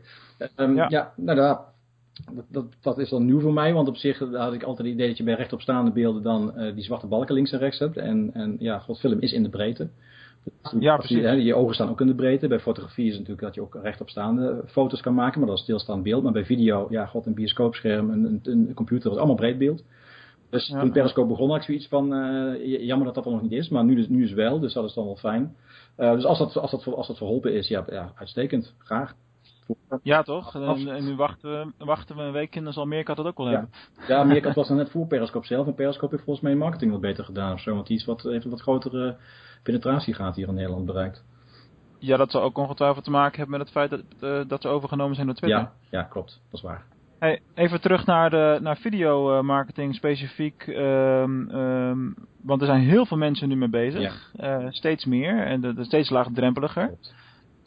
Ehm, 0.57 0.75
ja. 0.75 0.87
ja, 0.88 1.12
nou 1.17 1.37
dat, 1.37 2.45
dat, 2.49 2.67
dat, 2.81 2.99
is 2.99 3.09
dan 3.09 3.25
nieuw 3.25 3.40
voor 3.40 3.52
mij, 3.52 3.73
want 3.73 3.88
op 3.88 3.97
zich 3.97 4.19
had 4.19 4.52
ik 4.52 4.62
altijd 4.62 4.88
het 4.88 4.97
idee 4.97 5.09
dat 5.09 5.17
je 5.17 5.25
bij 5.25 5.35
rechtopstaande 5.35 5.90
beelden 5.90 6.23
dan 6.23 6.52
uh, 6.57 6.75
die 6.75 6.85
zwarte 6.85 7.07
balken 7.07 7.35
links 7.35 7.52
en 7.52 7.59
rechts 7.59 7.79
hebt. 7.79 7.97
En, 7.97 8.31
en 8.35 8.57
ja, 8.59 8.79
God, 8.79 8.99
film 8.99 9.21
is 9.21 9.33
in 9.33 9.43
de 9.43 9.49
breedte. 9.49 9.88
Ja, 10.79 10.97
precies. 10.97 11.17
Je, 11.17 11.23
hè, 11.23 11.33
je, 11.33 11.55
ogen 11.55 11.75
staan 11.75 11.88
ook 11.88 12.00
in 12.00 12.07
de 12.07 12.14
breedte. 12.14 12.49
Bij 12.49 12.61
fotografie 12.61 13.07
is 13.07 13.11
het 13.11 13.21
natuurlijk 13.21 13.47
dat 13.47 13.55
je 13.55 13.61
ook 13.61 13.83
rechtopstaande 13.83 14.62
foto's 14.67 15.00
kan 15.00 15.14
maken, 15.14 15.38
maar 15.38 15.49
dat 15.49 15.59
is 15.59 15.62
stilstaand 15.62 16.02
beeld. 16.02 16.23
Maar 16.23 16.33
bij 16.33 16.45
video, 16.45 16.87
ja, 16.90 17.07
god, 17.07 17.26
een 17.26 17.35
bioscoopscherm, 17.35 18.11
een, 18.11 18.25
een, 18.25 18.40
een 18.69 18.75
computer, 18.75 19.05
dat 19.05 19.12
is 19.12 19.19
allemaal 19.19 19.37
breed 19.37 19.59
beeld. 19.59 19.85
Dus 20.50 20.66
toen 20.66 20.92
Periscope 20.92 21.28
begon 21.28 21.49
had 21.49 21.57
ik 21.57 21.62
zoiets 21.62 21.88
van, 21.88 22.14
uh, 22.14 22.87
jammer 22.87 23.07
dat 23.07 23.14
dat 23.14 23.26
er 23.26 23.33
nog 23.33 23.42
niet 23.42 23.52
is, 23.52 23.69
maar 23.69 23.85
nu, 23.85 23.95
dus, 23.95 24.09
nu 24.09 24.25
is 24.25 24.33
wel, 24.33 24.61
dus 24.61 24.73
dat 24.73 24.85
is 24.85 24.95
dan 24.95 25.04
wel 25.04 25.16
fijn. 25.16 25.57
Uh, 25.99 26.12
dus 26.12 26.25
als 26.25 26.38
dat, 26.38 26.57
als, 26.57 26.71
dat, 26.71 26.87
als 26.87 27.07
dat 27.07 27.16
verholpen 27.16 27.54
is, 27.54 27.69
ja, 27.69 27.85
ja 27.88 28.12
uitstekend, 28.14 28.75
graag. 28.78 29.14
Ja, 30.02 30.23
toch? 30.23 30.54
En, 30.54 30.88
en, 30.88 31.04
nu 31.04 31.16
wachten 31.16 31.50
we, 31.50 31.85
wachten 31.85 32.16
we 32.16 32.23
een 32.23 32.33
week 32.33 32.57
en 32.57 32.64
dan 32.64 32.73
zal 32.73 32.87
Meerkat 32.87 33.16
dat 33.16 33.26
ook 33.26 33.37
wel 33.37 33.47
hebben. 33.47 33.71
Ja, 34.09 34.25
Meerkat 34.25 34.54
was 34.54 34.69
dan 34.69 34.76
net 34.76 34.90
voor 34.90 35.07
Periscope 35.07 35.47
zelf. 35.47 35.66
En 35.66 35.75
Periscope 35.75 36.12
heeft 36.12 36.25
volgens 36.25 36.47
mij 36.47 36.54
marketing 36.54 36.90
wat 36.90 37.00
beter 37.00 37.25
gedaan 37.25 37.52
of 37.52 37.61
zo. 37.61 37.75
Want 37.75 37.87
die 37.87 37.96
is 37.96 38.05
wat, 38.05 38.22
heeft 38.22 38.44
een 38.44 38.51
wat 38.51 38.61
grotere 38.61 39.16
penetratie 39.62 40.14
gaat 40.14 40.37
hier 40.37 40.48
in 40.48 40.55
Nederland 40.55 40.87
bereikt. 40.87 41.24
Ja, 41.98 42.16
dat 42.16 42.31
zal 42.31 42.42
ook 42.42 42.59
ongetwijfeld 42.59 43.05
te 43.05 43.11
maken 43.11 43.38
hebben 43.38 43.59
met 43.59 43.68
het 43.68 43.77
feit 43.77 43.90
dat, 43.90 44.03
uh, 44.20 44.48
dat 44.48 44.62
ze 44.62 44.68
overgenomen 44.68 45.14
zijn 45.14 45.27
door 45.27 45.37
Twitter. 45.37 45.59
Ja, 45.59 45.72
ja 45.90 46.03
klopt. 46.03 46.40
Dat 46.51 46.61
is 46.61 46.66
waar. 46.66 46.85
Hey, 47.20 47.40
even 47.54 47.80
terug 47.80 48.06
naar, 48.06 48.30
de, 48.30 48.59
naar 48.62 48.76
videomarketing 48.76 49.94
specifiek. 49.94 50.66
Um, 50.66 51.50
um, 51.50 52.14
want 52.42 52.61
er 52.61 52.66
zijn 52.66 52.80
heel 52.80 53.06
veel 53.06 53.16
mensen 53.16 53.48
nu 53.48 53.56
mee 53.56 53.68
bezig. 53.68 54.30
Ja. 54.33 54.61
Uh, 54.61 54.66
steeds 54.70 55.04
meer 55.04 55.46
en 55.46 55.61
de, 55.61 55.74
de 55.74 55.85
steeds 55.85 56.11
laagdrempeliger. 56.11 56.90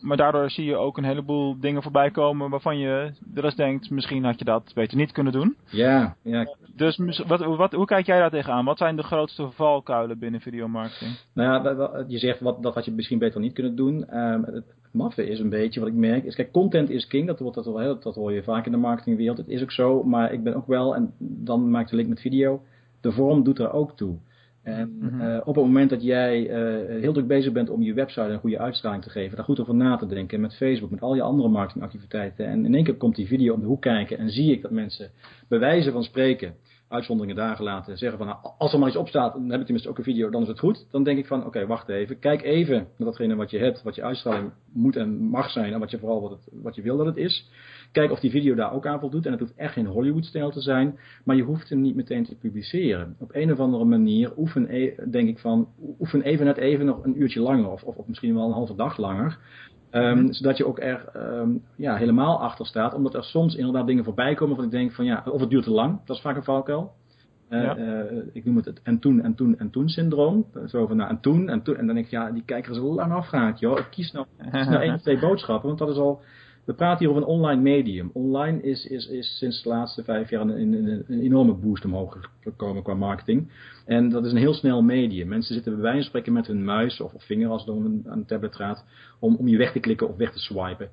Maar 0.04 0.18
daardoor 0.18 0.50
zie 0.50 0.66
je 0.66 0.76
ook 0.76 0.98
een 0.98 1.04
heleboel 1.04 1.60
dingen 1.60 1.84
voorbij 1.84 2.12
komen 2.12 2.50
waarvan 2.50 2.78
je 2.78 3.12
de 3.34 3.42
rest 3.42 3.58
denkt, 3.58 3.90
misschien 3.90 4.24
had 4.24 4.40
je 4.40 4.46
dat 4.46 4.72
beter 4.76 4.98
niet 4.98 5.12
kunnen 5.12 5.34
doen. 5.34 5.56
Ja, 5.66 6.16
ja. 6.22 6.56
Dus 6.76 7.24
wat, 7.28 7.40
wat, 7.40 7.72
hoe 7.74 7.86
kijk 7.86 8.06
jij 8.06 8.20
daar 8.20 8.30
tegenaan? 8.30 8.66
Wat 8.66 8.78
zijn 8.78 8.96
de 8.96 9.04
grootste 9.04 9.50
valkuilen 9.52 10.20
binnen 10.20 10.42
videomarketing? 10.42 11.12
Nou 11.34 11.78
ja, 11.78 12.06
je 12.08 12.18
zegt 12.18 12.40
wat, 12.40 12.64
dat 12.64 12.74
had 12.74 12.86
je 12.86 12.92
misschien 12.92 13.20
beter 13.20 13.40
niet 13.40 13.54
kunnen 13.54 13.76
doen. 13.76 14.18
Um, 14.18 14.44
het 14.44 14.64
maffe 14.92 15.28
is 15.28 15.40
een 15.40 15.50
beetje 15.50 15.80
wat 15.80 15.90
ik 15.90 15.96
merk. 15.96 16.24
Is, 16.24 16.36
kijk, 16.36 16.52
content 16.52 16.90
is 16.90 17.08
king, 17.08 17.28
dat, 17.28 17.40
wordt, 17.40 17.56
dat, 17.56 17.66
wel, 17.66 18.00
dat 18.00 18.16
hoor 18.16 18.34
je 18.34 18.44
vaak 18.44 18.66
in 18.66 18.72
de 18.72 18.78
marketingwereld. 18.78 19.38
Het 19.38 19.48
is 19.48 19.62
ook 19.62 19.72
zo, 19.72 20.04
maar 20.04 20.34
ik 20.34 20.44
ben 20.44 20.56
ook 20.56 20.68
wel, 20.68 20.96
en 20.96 21.14
dan 21.18 21.70
maak 21.70 21.84
ik 21.84 21.90
de 21.90 21.96
link 21.96 22.10
met 22.10 22.22
video, 22.22 22.62
de 23.02 23.12
vorm 23.12 23.44
doet 23.44 23.60
er 23.60 23.72
ook 23.72 23.98
toe. 23.98 24.16
En 24.64 24.98
mm 25.00 25.10
-hmm. 25.10 25.22
uh, 25.22 25.38
op 25.40 25.56
het 25.56 25.66
moment 25.66 25.90
dat 25.90 26.04
jij 26.04 26.50
uh, 26.50 27.02
heel 27.02 27.14
druk 27.14 27.28
bezig 27.28 27.52
bent 27.52 27.70
om 27.70 27.82
je 27.82 27.94
website 27.94 28.22
een 28.22 28.40
goede 28.40 28.60
uitstraling 28.60 29.04
te 29.04 29.10
geven, 29.10 29.36
daar 29.36 29.46
goed 29.46 29.60
over 29.60 29.76
na 29.76 29.96
te 29.96 30.06
denken, 30.06 30.42
met 30.42 30.56
Facebook, 30.56 30.92
met 30.92 31.02
al 31.02 31.16
je 31.16 31.22
andere 31.22 31.50
marketingactiviteiten, 31.50 32.46
en 32.46 32.66
in 32.66 32.76
één 32.76 32.84
keer 32.84 32.96
komt 32.96 33.16
die 33.16 33.28
video 33.28 33.54
om 33.54 33.60
de 33.60 33.66
hoek 33.66 33.82
kijken 33.82 34.18
en 34.18 34.30
zie 34.30 34.52
ik 34.52 34.62
dat 34.62 34.72
mensen 34.72 35.12
bij 35.48 35.60
wijze 35.60 35.92
van 35.92 36.04
spreken, 36.04 36.56
uitzonderingen 36.94 37.36
daar 37.36 37.56
gelaten, 37.56 37.98
zeggen 37.98 38.18
van 38.18 38.28
nou, 38.28 38.40
als 38.58 38.74
er 38.74 38.80
maar 38.80 38.88
iets 38.88 38.98
op 38.98 39.08
staat, 39.08 39.34
dan 39.34 39.50
heb 39.50 39.60
ik 39.60 39.66
tenminste 39.66 39.90
ook 39.90 39.98
een 39.98 40.04
video, 40.04 40.30
dan 40.30 40.42
is 40.42 40.48
het 40.48 40.60
goed. 40.60 40.86
Dan 40.92 41.04
denk 41.04 41.18
ik 41.18 41.28
van 41.28 41.46
oké, 41.46 41.66
wacht 41.66 41.90
even, 41.90 42.20
kijk 42.20 42.42
even 42.42 42.76
naar 42.76 43.08
datgene 43.08 43.36
wat 43.36 43.50
je 43.50 43.58
hebt, 43.58 43.84
wat 43.84 43.96
je 43.96 44.04
uitstraling 44.04 44.52
moet 44.74 44.96
en 44.96 45.18
mag 45.18 45.50
zijn 45.50 45.74
en 45.74 45.80
wat 45.80 45.92
je 45.92 46.00
vooral 46.00 46.22
wat, 46.22 46.32
het, 46.32 46.50
wat 46.52 46.76
je 46.76 46.82
wil 46.82 46.98
dat 46.98 47.06
het 47.06 47.18
is. 47.18 47.50
Kijk 47.94 48.12
of 48.12 48.20
die 48.20 48.32
video 48.32 48.56
daar 48.56 48.74
ook 48.74 48.88
aan 48.88 49.00
voldoet. 49.00 49.26
En 49.26 49.32
het 49.32 49.40
hoeft 49.40 49.56
echt 49.56 49.74
geen 49.74 49.86
Hollywood-stijl 49.86 50.52
te 50.52 50.62
zijn. 50.62 51.00
Maar 51.24 51.36
je 51.36 51.44
hoeft 51.44 51.70
hem 51.70 51.82
niet 51.82 51.96
meteen 51.96 52.24
te 52.24 52.36
publiceren. 52.36 53.16
Op 53.20 53.30
een 53.34 53.52
of 53.52 53.60
andere 53.60 53.86
manier 53.86 54.32
oefen, 54.38 54.76
e, 54.76 54.94
denk 55.10 55.28
ik 55.28 55.40
van, 55.40 55.68
oefen 56.00 56.22
even 56.22 56.46
net 56.46 56.58
even 56.58 56.86
nog 56.86 57.04
een 57.04 57.22
uurtje 57.22 57.40
langer. 57.40 57.72
Of, 57.72 57.84
of, 57.84 58.08
misschien 58.08 58.34
wel 58.34 58.46
een 58.46 58.54
halve 58.54 58.76
dag 58.76 58.98
langer. 58.98 59.38
Um, 59.92 60.34
zodat 60.34 60.58
je 60.58 60.66
ook 60.66 60.80
er 60.80 61.12
um, 61.16 61.64
ja, 61.76 61.96
helemaal 61.96 62.42
achter 62.42 62.66
staat. 62.66 62.94
Omdat 62.94 63.16
er 63.16 63.24
soms 63.24 63.56
inderdaad 63.56 63.88
dingen 63.88 64.04
voorbij 64.04 64.34
komen 64.34 64.56
van 64.56 64.66
ik 64.66 64.72
denk 64.72 64.92
van 64.92 65.06
ja, 65.06 65.24
of 65.32 65.40
het 65.40 65.50
duurt 65.50 65.64
te 65.64 65.72
lang. 65.72 66.00
Dat 66.06 66.16
is 66.16 66.22
vaak 66.22 66.36
een 66.36 66.44
valkuil. 66.44 66.94
Uh, 67.50 67.64
ja. 67.64 67.78
uh, 67.78 68.22
ik 68.32 68.46
noem 68.46 68.56
het 68.56 68.66
het 68.66 68.82
en 68.84 69.00
toen 69.00 69.22
en 69.22 69.36
toen 69.36 69.60
en 69.60 69.70
toen 69.70 69.90
syndroom. 69.90 70.46
Zo 70.68 70.88
van 70.88 70.98
nou 70.98 71.10
en 71.10 71.20
toen 71.20 71.50
en 71.50 71.62
toen. 71.62 71.76
En 71.76 71.86
dan 71.86 71.96
denk 71.96 72.08
ik 72.08 72.12
ja, 72.12 72.32
die 72.32 72.44
kijker 72.46 72.72
is 72.72 72.78
lang 72.78 73.12
afgehaakt 73.12 73.60
joh. 73.60 73.80
Kies 73.90 74.12
nou, 74.12 74.26
kies 74.52 74.68
nou 74.68 74.82
één 74.84 74.94
of 74.94 75.02
twee 75.02 75.20
boodschappen. 75.20 75.68
Want 75.68 75.80
dat 75.80 75.90
is 75.90 75.98
al 75.98 76.22
we 76.66 76.74
praten 76.74 77.00
hier 77.00 77.10
over 77.10 77.22
een 77.22 77.28
online 77.28 77.62
medium. 77.62 78.10
Online 78.14 78.62
is, 78.62 78.86
is, 78.86 79.08
is 79.08 79.38
sinds 79.38 79.64
de 79.64 79.70
laatste 79.70 80.04
vijf 80.04 80.30
jaar 80.30 80.42
een, 80.42 81.06
enorme 81.08 81.54
boost 81.54 81.86
omhoog 81.86 82.30
gekomen 82.42 82.84
qua 82.84 82.94
marketing. 82.94 83.52
En 83.86 84.10
dat 84.10 84.26
is 84.26 84.32
een 84.32 84.38
heel 84.38 84.54
snel 84.54 84.82
medium. 84.82 85.28
Mensen 85.28 85.54
zitten 85.54 85.74
bij 85.74 85.82
wijze 85.82 85.98
van 85.98 86.08
spreken 86.08 86.34
met 86.34 86.48
hun 86.48 86.64
muis 86.64 87.02
of, 87.02 87.14
of 87.14 87.24
vinger 87.24 87.50
als 87.50 87.66
het 87.66 87.76
om 87.76 87.86
een, 87.86 88.04
aan 88.08 88.18
een 88.18 88.26
tablet 88.26 88.56
gaat, 88.56 88.86
om, 89.20 89.36
om 89.36 89.48
je 89.48 89.58
weg 89.58 89.72
te 89.72 89.80
klikken 89.80 90.10
of 90.10 90.16
weg 90.16 90.32
te 90.32 90.40
swipen. 90.40 90.90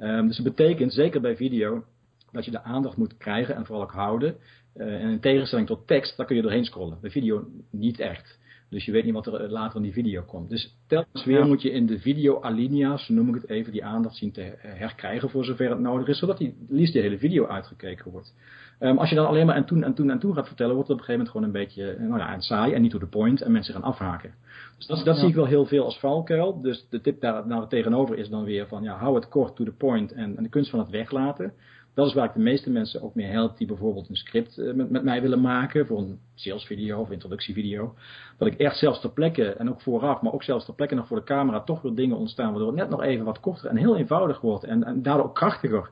Um, 0.00 0.26
dus 0.26 0.36
dat 0.36 0.56
betekent, 0.56 0.92
zeker 0.92 1.20
bij 1.20 1.36
video, 1.36 1.84
dat 2.32 2.44
je 2.44 2.50
de 2.50 2.62
aandacht 2.62 2.96
moet 2.96 3.16
krijgen 3.16 3.54
en 3.54 3.66
vooral 3.66 3.84
ook 3.84 3.92
houden. 3.92 4.36
Uh, 4.76 5.02
en 5.02 5.10
in 5.10 5.20
tegenstelling 5.20 5.66
tot 5.66 5.86
tekst, 5.86 6.16
daar 6.16 6.26
kun 6.26 6.36
je 6.36 6.42
doorheen 6.42 6.64
scrollen. 6.64 6.98
Bij 7.00 7.10
video 7.10 7.46
niet 7.70 8.00
echt. 8.00 8.38
Dus 8.74 8.84
je 8.84 8.92
weet 8.92 9.04
niet 9.04 9.14
wat 9.14 9.26
er 9.26 9.50
later 9.50 9.76
in 9.76 9.82
die 9.82 9.92
video 9.92 10.22
komt. 10.22 10.50
Dus 10.50 10.76
telkens 10.86 11.24
weer 11.24 11.46
moet 11.46 11.62
je 11.62 11.70
in 11.70 11.86
de 11.86 11.98
video 11.98 12.40
alinea's, 12.40 13.08
noem 13.08 13.28
ik 13.28 13.34
het 13.34 13.48
even, 13.48 13.72
die 13.72 13.84
aandacht 13.84 14.16
zien 14.16 14.32
te 14.32 14.52
herkrijgen 14.58 15.30
voor 15.30 15.44
zover 15.44 15.70
het 15.70 15.78
nodig 15.78 16.08
is, 16.08 16.18
zodat 16.18 16.38
die 16.38 16.56
liefst 16.68 16.92
de 16.92 17.00
hele 17.00 17.18
video 17.18 17.46
uitgekeken 17.46 18.10
wordt. 18.10 18.34
Um, 18.80 18.98
als 18.98 19.08
je 19.08 19.14
dan 19.14 19.26
alleen 19.26 19.46
maar 19.46 19.56
en 19.56 19.64
toen 19.64 19.82
en 19.82 19.94
toen 19.94 20.10
en 20.10 20.18
toen 20.18 20.34
gaat 20.34 20.46
vertellen, 20.46 20.74
wordt 20.74 20.88
het 20.88 21.00
op 21.00 21.08
een 21.08 21.14
gegeven 21.14 21.32
moment 21.32 21.54
gewoon 21.54 21.70
een 21.70 21.86
beetje 21.92 22.06
nou 22.08 22.20
ja, 22.20 22.40
saai 22.40 22.72
en 22.72 22.82
niet 22.82 22.90
to 22.90 22.98
the 22.98 23.06
point 23.06 23.42
en 23.42 23.52
mensen 23.52 23.74
gaan 23.74 23.82
afhaken. 23.82 24.34
Dus 24.76 24.86
dat, 24.86 25.04
dat 25.04 25.14
ja. 25.14 25.20
zie 25.20 25.28
ik 25.28 25.34
wel 25.34 25.46
heel 25.46 25.66
veel 25.66 25.84
als 25.84 25.98
valkuil. 25.98 26.60
Dus 26.60 26.86
de 26.90 27.00
tip 27.00 27.20
daar 27.20 27.46
naar 27.46 27.68
tegenover 27.68 28.18
is 28.18 28.28
dan 28.28 28.44
weer 28.44 28.66
van 28.66 28.82
ja, 28.82 28.96
hou 28.96 29.14
het 29.14 29.28
kort 29.28 29.56
to 29.56 29.64
the 29.64 29.72
point 29.72 30.12
en, 30.12 30.36
en 30.36 30.42
de 30.42 30.48
kunst 30.48 30.70
van 30.70 30.78
het 30.78 30.90
weglaten. 30.90 31.52
Dat 31.94 32.06
is 32.06 32.14
waar 32.14 32.24
ik 32.24 32.34
de 32.34 32.40
meeste 32.40 32.70
mensen 32.70 33.02
ook 33.02 33.14
mee 33.14 33.26
help 33.26 33.56
die 33.56 33.66
bijvoorbeeld 33.66 34.08
een 34.08 34.16
script 34.16 34.58
eh, 34.58 34.72
met, 34.72 34.90
met 34.90 35.02
mij 35.02 35.20
willen 35.22 35.40
maken 35.40 35.86
voor 35.86 35.98
een 35.98 36.18
salesvideo 36.34 37.00
of 37.00 37.10
introductievideo. 37.10 37.94
Dat 38.38 38.48
ik 38.48 38.58
echt 38.58 38.78
zelfs 38.78 39.00
ter 39.00 39.10
plekke 39.10 39.52
en 39.52 39.70
ook 39.70 39.80
vooraf, 39.80 40.20
maar 40.20 40.32
ook 40.32 40.42
zelfs 40.42 40.64
ter 40.64 40.74
plekke 40.74 40.94
nog 40.94 41.06
voor 41.06 41.16
de 41.16 41.24
camera 41.24 41.60
toch 41.60 41.82
weer 41.82 41.94
dingen 41.94 42.16
ontstaan 42.16 42.50
waardoor 42.50 42.68
het 42.68 42.76
net 42.76 42.90
nog 42.90 43.02
even 43.02 43.24
wat 43.24 43.40
korter 43.40 43.70
en 43.70 43.76
heel 43.76 43.96
eenvoudig 43.96 44.40
wordt 44.40 44.64
en, 44.64 44.84
en 44.84 45.02
daardoor 45.02 45.24
ook 45.24 45.34
krachtiger 45.34 45.90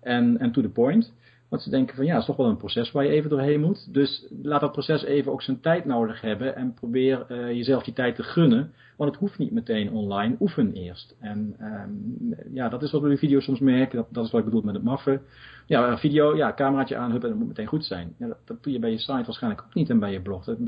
en, 0.00 0.38
en 0.38 0.52
to 0.52 0.62
the 0.62 0.68
point. 0.68 1.12
Want 1.48 1.62
ze 1.62 1.70
denken 1.70 1.96
van 1.96 2.04
ja, 2.04 2.10
het 2.12 2.20
is 2.20 2.26
toch 2.26 2.36
wel 2.36 2.46
een 2.46 2.56
proces 2.56 2.92
waar 2.92 3.04
je 3.04 3.10
even 3.10 3.30
doorheen 3.30 3.60
moet. 3.60 3.94
Dus 3.94 4.26
laat 4.42 4.60
dat 4.60 4.72
proces 4.72 5.04
even 5.04 5.32
ook 5.32 5.42
zijn 5.42 5.60
tijd 5.60 5.84
nodig 5.84 6.20
hebben. 6.20 6.56
En 6.56 6.74
probeer 6.74 7.26
uh, 7.28 7.52
jezelf 7.52 7.82
die 7.82 7.94
tijd 7.94 8.16
te 8.16 8.22
gunnen. 8.22 8.72
Want 8.96 9.10
het 9.10 9.20
hoeft 9.20 9.38
niet 9.38 9.50
meteen 9.50 9.92
online. 9.92 10.36
Oefen 10.40 10.72
eerst. 10.72 11.16
En 11.20 11.56
um, 11.60 12.34
ja, 12.52 12.68
dat 12.68 12.82
is 12.82 12.90
wat 12.90 13.02
we 13.02 13.10
in 13.10 13.18
video's 13.18 13.44
soms 13.44 13.60
merken. 13.60 13.96
Dat, 13.96 14.06
dat 14.10 14.24
is 14.24 14.30
wat 14.30 14.40
ik 14.40 14.46
bedoel 14.46 14.62
met 14.62 14.74
het 14.74 14.84
maffen. 14.84 15.22
Ja, 15.66 15.98
video, 15.98 16.36
ja, 16.36 16.54
cameraatje 16.54 16.96
aan, 16.96 17.10
en 17.10 17.20
het 17.20 17.34
moet 17.34 17.48
meteen 17.48 17.66
goed 17.66 17.84
zijn. 17.84 18.14
Ja, 18.18 18.26
dat, 18.26 18.38
dat, 18.44 18.62
doe 18.62 18.72
je 18.72 18.78
bij 18.78 18.90
je 18.90 18.98
site 18.98 19.24
waarschijnlijk 19.24 19.62
ook 19.66 19.74
niet 19.74 19.90
en 19.90 19.98
bij 19.98 20.12
je 20.12 20.20
blog. 20.20 20.44
Dat. 20.44 20.58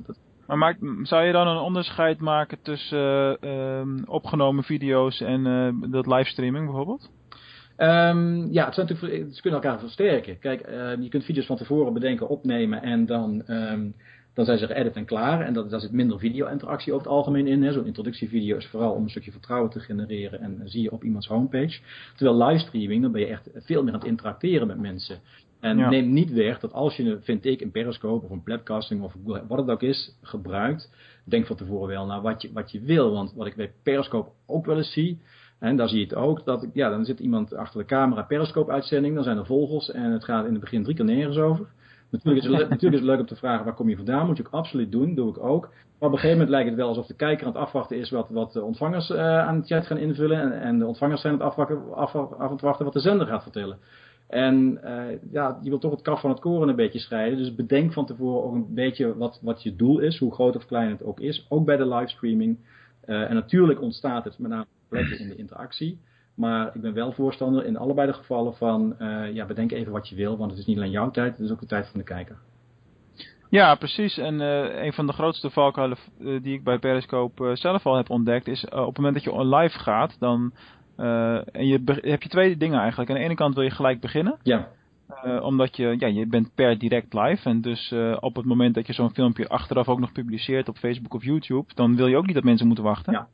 Maar 0.46 0.58
maak, 0.58 0.78
zou 1.02 1.24
je 1.24 1.32
dan 1.32 1.48
een 1.48 1.58
onderscheid 1.58 2.20
maken 2.20 2.58
tussen 2.62 3.36
uh, 3.40 3.82
opgenomen 4.06 4.64
video's 4.64 5.20
en 5.20 5.46
uh, 5.46 5.92
dat 5.92 6.06
livestreaming 6.06 6.64
bijvoorbeeld? 6.64 7.10
Um, 7.78 8.52
ja, 8.52 8.64
het 8.64 8.74
zijn 8.74 8.86
natuurlijk, 8.86 9.34
ze 9.34 9.40
kunnen 9.40 9.62
elkaar 9.62 9.78
versterken. 9.78 10.38
Kijk, 10.38 10.68
uh, 10.68 11.02
je 11.02 11.08
kunt 11.08 11.24
video's 11.24 11.46
van 11.46 11.56
tevoren 11.56 11.92
bedenken, 11.92 12.28
opnemen 12.28 12.82
en 12.82 13.06
dan, 13.06 13.42
um, 13.46 13.94
dan 14.34 14.44
zijn 14.44 14.58
ze 14.58 14.66
geëdit 14.66 14.96
en 14.96 15.04
klaar. 15.04 15.40
En 15.40 15.52
dat, 15.52 15.70
daar 15.70 15.80
zit 15.80 15.92
minder 15.92 16.18
video-interactie 16.18 16.92
over 16.92 17.06
het 17.06 17.16
algemeen 17.16 17.46
in. 17.46 17.72
Zo'n 17.72 17.86
introductievideo 17.86 18.56
is 18.56 18.66
vooral 18.66 18.92
om 18.92 19.02
een 19.02 19.10
stukje 19.10 19.30
vertrouwen 19.30 19.70
te 19.70 19.80
genereren 19.80 20.40
en 20.40 20.60
zie 20.64 20.82
je 20.82 20.92
op 20.92 21.04
iemands 21.04 21.26
homepage. 21.26 21.80
Terwijl 22.16 22.46
livestreaming, 22.46 23.02
dan 23.02 23.12
ben 23.12 23.20
je 23.20 23.26
echt 23.26 23.48
veel 23.54 23.82
meer 23.82 23.92
aan 23.92 23.98
het 23.98 24.08
interacteren 24.08 24.66
met 24.66 24.78
mensen. 24.78 25.18
En 25.60 25.78
ja. 25.78 25.88
neem 25.88 26.12
niet 26.12 26.32
weg 26.32 26.60
dat 26.60 26.72
als 26.72 26.96
je, 26.96 27.18
vind 27.22 27.44
ik, 27.44 27.60
een 27.60 27.70
Periscope 27.70 28.24
of 28.24 28.30
een 28.30 28.42
Platcasting 28.42 29.02
of 29.02 29.14
wat 29.24 29.58
het 29.58 29.70
ook 29.70 29.82
is, 29.82 30.16
gebruikt, 30.22 30.90
denk 31.24 31.46
van 31.46 31.56
tevoren 31.56 31.88
wel 31.88 32.06
naar 32.06 32.20
wat 32.20 32.42
je, 32.42 32.52
wat 32.52 32.72
je 32.72 32.80
wil. 32.80 33.12
Want 33.12 33.32
wat 33.32 33.46
ik 33.46 33.56
bij 33.56 33.72
Periscope 33.82 34.30
ook 34.46 34.66
wel 34.66 34.76
eens 34.76 34.92
zie, 34.92 35.20
en 35.58 35.76
daar 35.76 35.88
zie 35.88 35.98
je 35.98 36.04
het 36.04 36.14
ook, 36.14 36.44
dat 36.44 36.66
ja, 36.72 36.90
dan 36.90 37.04
zit 37.04 37.20
iemand 37.20 37.54
achter 37.54 37.80
de 37.80 37.86
camera 37.86 38.22
periscope 38.22 38.72
uitzending, 38.72 39.14
dan 39.14 39.24
zijn 39.24 39.38
er 39.38 39.46
vogels 39.46 39.90
en 39.90 40.10
het 40.10 40.24
gaat 40.24 40.46
in 40.46 40.52
het 40.52 40.60
begin 40.60 40.82
drie 40.82 40.96
keer 40.96 41.04
nergens 41.04 41.36
over. 41.36 41.66
Natuurlijk 42.10 42.44
is, 42.46 42.52
het, 42.52 42.68
natuurlijk 42.70 43.02
is 43.02 43.08
het 43.08 43.08
leuk 43.08 43.20
om 43.20 43.26
te 43.26 43.36
vragen 43.36 43.64
waar 43.64 43.74
kom 43.74 43.88
je 43.88 43.96
vandaan, 43.96 44.26
moet 44.26 44.36
je 44.36 44.46
ook 44.46 44.52
absoluut 44.52 44.92
doen, 44.92 45.14
doe 45.14 45.30
ik 45.30 45.38
ook. 45.38 45.62
Maar 45.98 46.08
op 46.08 46.14
een 46.14 46.20
gegeven 46.20 46.30
moment 46.30 46.48
lijkt 46.48 46.68
het 46.68 46.78
wel 46.78 46.88
alsof 46.88 47.06
de 47.06 47.14
kijker 47.14 47.46
aan 47.46 47.52
het 47.52 47.62
afwachten 47.62 47.98
is 47.98 48.10
wat, 48.10 48.28
wat 48.30 48.52
de 48.52 48.62
ontvangers 48.62 49.10
uh, 49.10 49.38
aan 49.38 49.56
het 49.56 49.66
chat 49.66 49.86
gaan 49.86 49.98
invullen 49.98 50.40
en, 50.40 50.60
en, 50.60 50.78
de 50.78 50.86
ontvangers 50.86 51.20
zijn 51.20 51.32
aan 51.32 51.38
het 51.38 51.48
afwachten, 51.48 51.94
af, 51.94 52.12
het 52.50 52.60
wachten 52.60 52.84
wat 52.84 52.94
de 52.94 53.00
zender 53.00 53.26
gaat 53.26 53.42
vertellen. 53.42 53.78
En 54.26 54.80
uh, 54.84 55.32
ja, 55.32 55.58
je 55.62 55.68
wilt 55.68 55.80
toch 55.80 55.90
het 55.90 56.02
kaf 56.02 56.20
van 56.20 56.30
het 56.30 56.40
koren 56.40 56.68
een 56.68 56.76
beetje 56.76 56.98
scheiden. 56.98 57.38
Dus 57.38 57.54
bedenk 57.54 57.92
van 57.92 58.06
tevoren 58.06 58.44
ook 58.44 58.54
een 58.54 58.74
beetje 58.74 59.16
wat, 59.16 59.40
wat 59.42 59.62
je 59.62 59.76
doel 59.76 59.98
is, 59.98 60.18
hoe 60.18 60.34
groot 60.34 60.56
of 60.56 60.66
klein 60.66 60.90
het 60.90 61.04
ook 61.04 61.20
is. 61.20 61.46
Ook 61.48 61.64
bij 61.64 61.76
de 61.76 61.88
livestreaming. 61.88 62.58
Uh, 63.06 63.30
en 63.30 63.34
natuurlijk 63.34 63.80
ontstaat 63.80 64.24
het 64.24 64.38
met 64.38 64.50
name 64.50 64.66
plekken 64.88 65.18
in 65.18 65.28
de 65.28 65.36
interactie. 65.36 65.98
Maar 66.34 66.70
ik 66.74 66.80
ben 66.80 66.94
wel 66.94 67.12
voorstander 67.12 67.64
in 67.64 67.76
allebei 67.76 68.06
de 68.06 68.12
gevallen 68.12 68.54
van, 68.54 68.96
uh, 68.98 69.32
ja, 69.32 69.46
bedenk 69.46 69.72
even 69.72 69.92
wat 69.92 70.08
je 70.08 70.16
wil, 70.16 70.36
want 70.36 70.50
het 70.50 70.60
is 70.60 70.66
niet 70.66 70.76
alleen 70.76 70.90
jouw 70.90 71.10
tijd, 71.10 71.36
het 71.36 71.46
is 71.46 71.50
ook 71.50 71.60
de 71.60 71.66
tijd 71.66 71.88
van 71.88 72.00
de 72.00 72.06
kijker. 72.06 72.36
Ja, 73.50 73.74
precies. 73.74 74.18
En 74.18 74.34
uh, 74.40 74.84
een 74.84 74.92
van 74.92 75.06
de 75.06 75.12
grootste 75.12 75.50
valkuilen 75.50 75.98
uh, 76.18 76.42
die 76.42 76.54
ik 76.54 76.64
bij 76.64 76.78
Periscope 76.78 77.56
zelf 77.56 77.86
al 77.86 77.96
heb 77.96 78.10
ontdekt, 78.10 78.48
is 78.48 78.64
op 78.64 78.86
het 78.86 78.96
moment 78.96 79.14
dat 79.14 79.24
je 79.24 79.46
live 79.46 79.78
gaat, 79.78 80.16
dan 80.18 80.52
en 80.96 81.66
je 81.66 81.80
heb 82.00 82.22
je 82.22 82.28
twee 82.28 82.56
dingen 82.56 82.80
eigenlijk. 82.80 83.10
Aan 83.10 83.16
de 83.16 83.22
ene 83.22 83.34
kant 83.34 83.54
wil 83.54 83.64
je 83.64 83.70
gelijk 83.70 84.00
beginnen. 84.00 84.38
Ja. 84.42 84.68
Uh, 85.24 85.42
omdat 85.42 85.76
je, 85.76 85.96
ja, 85.98 86.06
je 86.06 86.26
bent 86.26 86.54
per 86.54 86.78
direct 86.78 87.12
live. 87.12 87.48
En 87.48 87.60
dus 87.60 87.90
uh, 87.90 88.16
op 88.20 88.36
het 88.36 88.44
moment 88.44 88.74
dat 88.74 88.86
je 88.86 88.92
zo'n 88.92 89.14
filmpje 89.14 89.48
achteraf 89.48 89.88
ook 89.88 90.00
nog 90.00 90.12
publiceert 90.12 90.68
op 90.68 90.76
Facebook 90.76 91.14
of 91.14 91.24
YouTube, 91.24 91.74
dan 91.74 91.96
wil 91.96 92.06
je 92.06 92.16
ook 92.16 92.26
niet 92.26 92.34
dat 92.34 92.44
mensen 92.44 92.66
moeten 92.66 92.84
wachten. 92.84 93.12
Ja. 93.12 93.28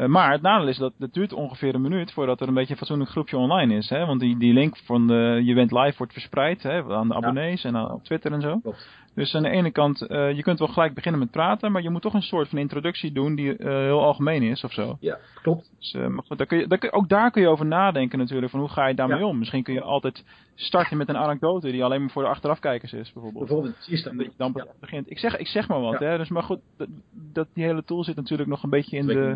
Uh, 0.00 0.06
maar 0.06 0.32
het 0.32 0.42
nadeel 0.42 0.68
is 0.68 0.76
dat 0.76 0.92
het 0.98 1.14
duurt 1.14 1.32
ongeveer 1.32 1.74
een 1.74 1.80
minuut 1.80 2.12
voordat 2.12 2.40
er 2.40 2.48
een 2.48 2.54
beetje 2.54 2.70
een 2.72 2.78
fatsoenlijk 2.78 3.10
groepje 3.10 3.36
online 3.36 3.74
is. 3.74 3.88
Hè? 3.88 4.06
Want 4.06 4.20
die, 4.20 4.36
die 4.36 4.52
link 4.52 4.76
van 4.76 5.06
de, 5.06 5.40
je 5.44 5.54
bent 5.54 5.72
live 5.72 5.98
wordt 5.98 6.12
verspreid 6.12 6.62
hè, 6.62 6.82
aan 6.94 7.08
de 7.08 7.14
abonnees 7.14 7.62
ja. 7.62 7.68
en 7.68 7.76
aan, 7.76 7.92
op 7.92 8.04
Twitter 8.04 8.32
en 8.32 8.40
zo. 8.40 8.58
Klopt. 8.58 8.88
Dus 9.14 9.34
aan 9.34 9.42
de 9.42 9.48
ene 9.48 9.70
kant, 9.70 10.02
uh, 10.08 10.32
je 10.32 10.42
kunt 10.42 10.58
wel 10.58 10.68
gelijk 10.68 10.94
beginnen 10.94 11.20
met 11.20 11.30
praten, 11.30 11.72
maar 11.72 11.82
je 11.82 11.90
moet 11.90 12.02
toch 12.02 12.14
een 12.14 12.22
soort 12.22 12.48
van 12.48 12.58
introductie 12.58 13.12
doen 13.12 13.34
die 13.34 13.58
uh, 13.58 13.68
heel 13.68 14.00
algemeen 14.00 14.42
is 14.42 14.64
of 14.64 14.72
zo. 14.72 14.96
Ja, 15.00 15.18
klopt. 15.42 15.70
Dus, 15.78 15.94
uh, 15.94 16.06
maar 16.06 16.24
goed, 16.26 16.38
daar 16.38 16.46
kun 16.46 16.58
je, 16.58 16.66
daar 16.66 16.78
kun, 16.78 16.92
ook 16.92 17.08
daar 17.08 17.30
kun 17.30 17.42
je 17.42 17.48
over 17.48 17.66
nadenken 17.66 18.18
natuurlijk, 18.18 18.50
van 18.50 18.60
hoe 18.60 18.68
ga 18.68 18.86
je 18.86 18.94
daarmee 18.94 19.18
ja. 19.18 19.26
om. 19.26 19.38
Misschien 19.38 19.62
kun 19.62 19.74
je 19.74 19.82
altijd 19.82 20.24
starten 20.54 20.96
met 20.96 21.08
een 21.08 21.16
anekdote 21.16 21.70
die 21.70 21.84
alleen 21.84 22.00
maar 22.00 22.10
voor 22.10 22.22
de 22.22 22.28
achterafkijkers 22.28 22.92
is, 22.92 23.12
bijvoorbeeld. 23.12 23.44
Bijvoorbeeld, 23.46 23.74
precies 23.74 24.02
dat. 24.02 24.12
je 24.12 24.30
dan 24.36 24.52
ja. 24.54 24.66
begint. 24.80 25.10
Ik 25.10 25.18
zeg, 25.18 25.36
ik 25.36 25.46
zeg 25.46 25.68
maar 25.68 25.80
wat, 25.80 25.98
hè. 25.98 26.16
Dus, 26.16 26.28
maar 26.28 26.42
goed, 26.42 26.60
dat, 26.76 26.88
dat, 27.32 27.48
die 27.54 27.64
hele 27.64 27.84
tool 27.84 28.04
zit 28.04 28.16
natuurlijk 28.16 28.48
nog 28.48 28.62
een 28.62 28.70
beetje 28.70 28.96
in 28.96 29.06
de... 29.06 29.34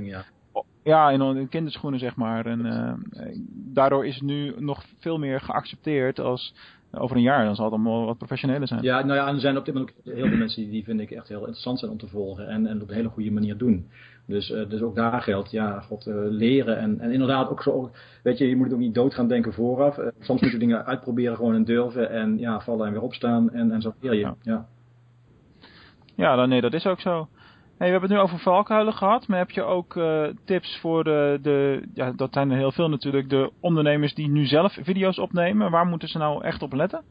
Ja. 0.83 1.11
In, 1.11 1.37
in 1.37 1.49
kinderschoenen 1.49 2.01
zeg 2.01 2.17
maar. 2.17 2.47
En 2.47 3.03
daardoor 3.73 4.07
is 4.07 4.15
het 4.15 4.25
nu 4.25 4.55
nog 4.59 4.85
veel 4.99 5.19
meer 5.19 5.41
geaccepteerd 5.41 6.21
als 6.21 6.55
over 6.99 7.17
een 7.17 7.23
jaar. 7.23 7.45
Dan 7.45 7.55
zal 7.55 7.65
het 7.65 7.75
allemaal 7.75 8.05
wat 8.05 8.19
professioneler 8.19 8.69
zijn. 8.69 8.83
Ja, 8.83 9.05
nou 9.05 9.19
ja, 9.19 9.27
en 9.27 9.35
er 9.35 9.41
zijn 9.41 9.57
op 9.57 9.65
dit 9.65 9.75
moment 9.75 9.93
ook 9.97 10.15
heel 10.15 10.29
veel 10.29 10.37
mensen 10.37 10.63
die, 10.63 10.71
die 10.71 10.85
vind 10.85 11.01
ik 11.01 11.11
echt 11.11 11.29
heel 11.29 11.39
interessant 11.39 11.79
zijn 11.79 11.91
om 11.91 11.99
te 11.99 12.09
volgen. 12.09 12.49
En, 12.49 12.67
en 12.67 12.83
op 12.83 12.89
een 12.89 12.95
hele 12.95 13.09
goede 13.09 13.31
manier 13.31 13.57
doen. 13.57 13.89
Dus, 14.27 14.51
uh, 14.51 14.69
dus 14.69 14.81
ook 14.81 14.95
daar 14.95 15.23
geldt, 15.23 15.51
ja, 15.51 15.81
God, 15.81 16.07
uh, 16.07 16.15
leren. 16.17 16.79
En, 16.79 17.01
en 17.01 17.13
inderdaad 17.13 17.51
ook 17.51 17.63
zo, 17.63 17.91
weet 18.23 18.39
je, 18.39 18.49
je 18.49 18.57
moet 18.57 18.65
het 18.65 18.75
ook 18.75 18.81
niet 18.81 18.95
dood 18.95 19.15
gaan 19.15 19.29
denken 19.29 19.53
vooraf. 19.53 19.99
Uh, 19.99 20.07
soms 20.21 20.41
moet 20.41 20.51
je 20.51 20.59
dingen 20.59 20.85
uitproberen 20.85 21.37
gewoon 21.37 21.55
en 21.55 21.65
durven. 21.65 22.11
En 22.11 22.39
ja, 22.39 22.61
vallen 22.61 22.87
en 22.87 22.93
weer 22.93 23.03
opstaan. 23.03 23.53
En, 23.53 23.71
en 23.71 23.83
zo 23.83 23.95
leer 24.01 24.15
je. 24.15 24.21
Ja, 24.21 24.37
ja. 24.43 24.67
ja 26.15 26.37
dan, 26.37 26.49
nee, 26.49 26.61
dat 26.61 26.73
is 26.73 26.87
ook 26.87 27.01
zo. 27.01 27.29
Hey, 27.79 27.87
we 27.87 27.93
hebben 27.93 28.11
het 28.11 28.19
nu 28.19 28.25
over 28.25 28.39
valkuilen 28.39 28.93
gehad, 28.93 29.29
maar 29.29 29.39
heb 29.39 29.51
je 29.51 29.63
ook 29.63 29.95
uh, 29.95 30.27
tips 30.45 30.79
voor 30.81 31.05
de, 31.05 31.39
de, 31.43 31.83
ja, 31.95 32.13
dat 32.13 32.33
zijn 32.33 32.51
er 32.51 32.57
heel 32.57 32.73
veel 32.73 32.89
natuurlijk, 32.89 33.31
de 33.31 33.51
ondernemers 33.61 34.15
die 34.15 34.29
nu 34.29 34.47
zelf 34.47 34.77
video's 34.81 35.19
opnemen. 35.19 35.71
Waar 35.71 35.87
moeten 35.87 36.09
ze 36.09 36.19
nou 36.19 36.45
echt 36.45 36.63
op 36.63 36.73
letten? 36.73 37.03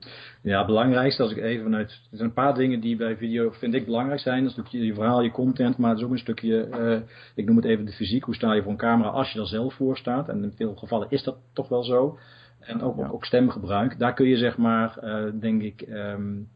Ja, 0.41 0.57
het 0.57 0.65
belangrijkste 0.65 1.21
als 1.23 1.31
ik 1.31 1.37
even 1.37 1.63
vanuit, 1.63 1.89
er 1.89 2.17
zijn 2.17 2.27
een 2.27 2.33
paar 2.33 2.53
dingen 2.53 2.79
die 2.79 2.95
bij 2.95 3.17
video, 3.17 3.51
vind 3.51 3.73
ik 3.73 3.85
belangrijk 3.85 4.19
zijn. 4.19 4.41
Dat 4.41 4.51
is 4.51 4.57
natuurlijk 4.57 4.91
je 4.91 4.99
verhaal, 4.99 5.21
je 5.21 5.31
content, 5.31 5.77
maar 5.77 5.89
het 5.89 5.99
is 5.99 6.05
ook 6.05 6.11
een 6.11 6.17
stukje, 6.17 6.67
uh, 6.79 6.99
ik 7.35 7.45
noem 7.45 7.55
het 7.55 7.65
even 7.65 7.85
de 7.85 7.91
fysiek, 7.91 8.23
hoe 8.23 8.35
sta 8.35 8.53
je 8.53 8.61
voor 8.61 8.71
een 8.71 8.77
camera 8.77 9.09
als 9.09 9.31
je 9.31 9.39
er 9.39 9.47
zelf 9.47 9.73
voor 9.73 9.97
staat. 9.97 10.29
En 10.29 10.43
in 10.43 10.53
veel 10.55 10.75
gevallen 10.75 11.07
is 11.09 11.23
dat 11.23 11.37
toch 11.53 11.69
wel 11.69 11.83
zo. 11.83 12.17
En 12.59 12.81
ook, 12.81 12.97
ja. 12.97 13.05
ook, 13.05 13.13
ook 13.13 13.25
stemgebruik, 13.25 13.99
daar 13.99 14.13
kun 14.13 14.27
je 14.27 14.37
zeg 14.37 14.57
maar, 14.57 14.97
uh, 15.03 15.23
denk 15.39 15.61
ik... 15.61 15.85
Um, 15.89 16.47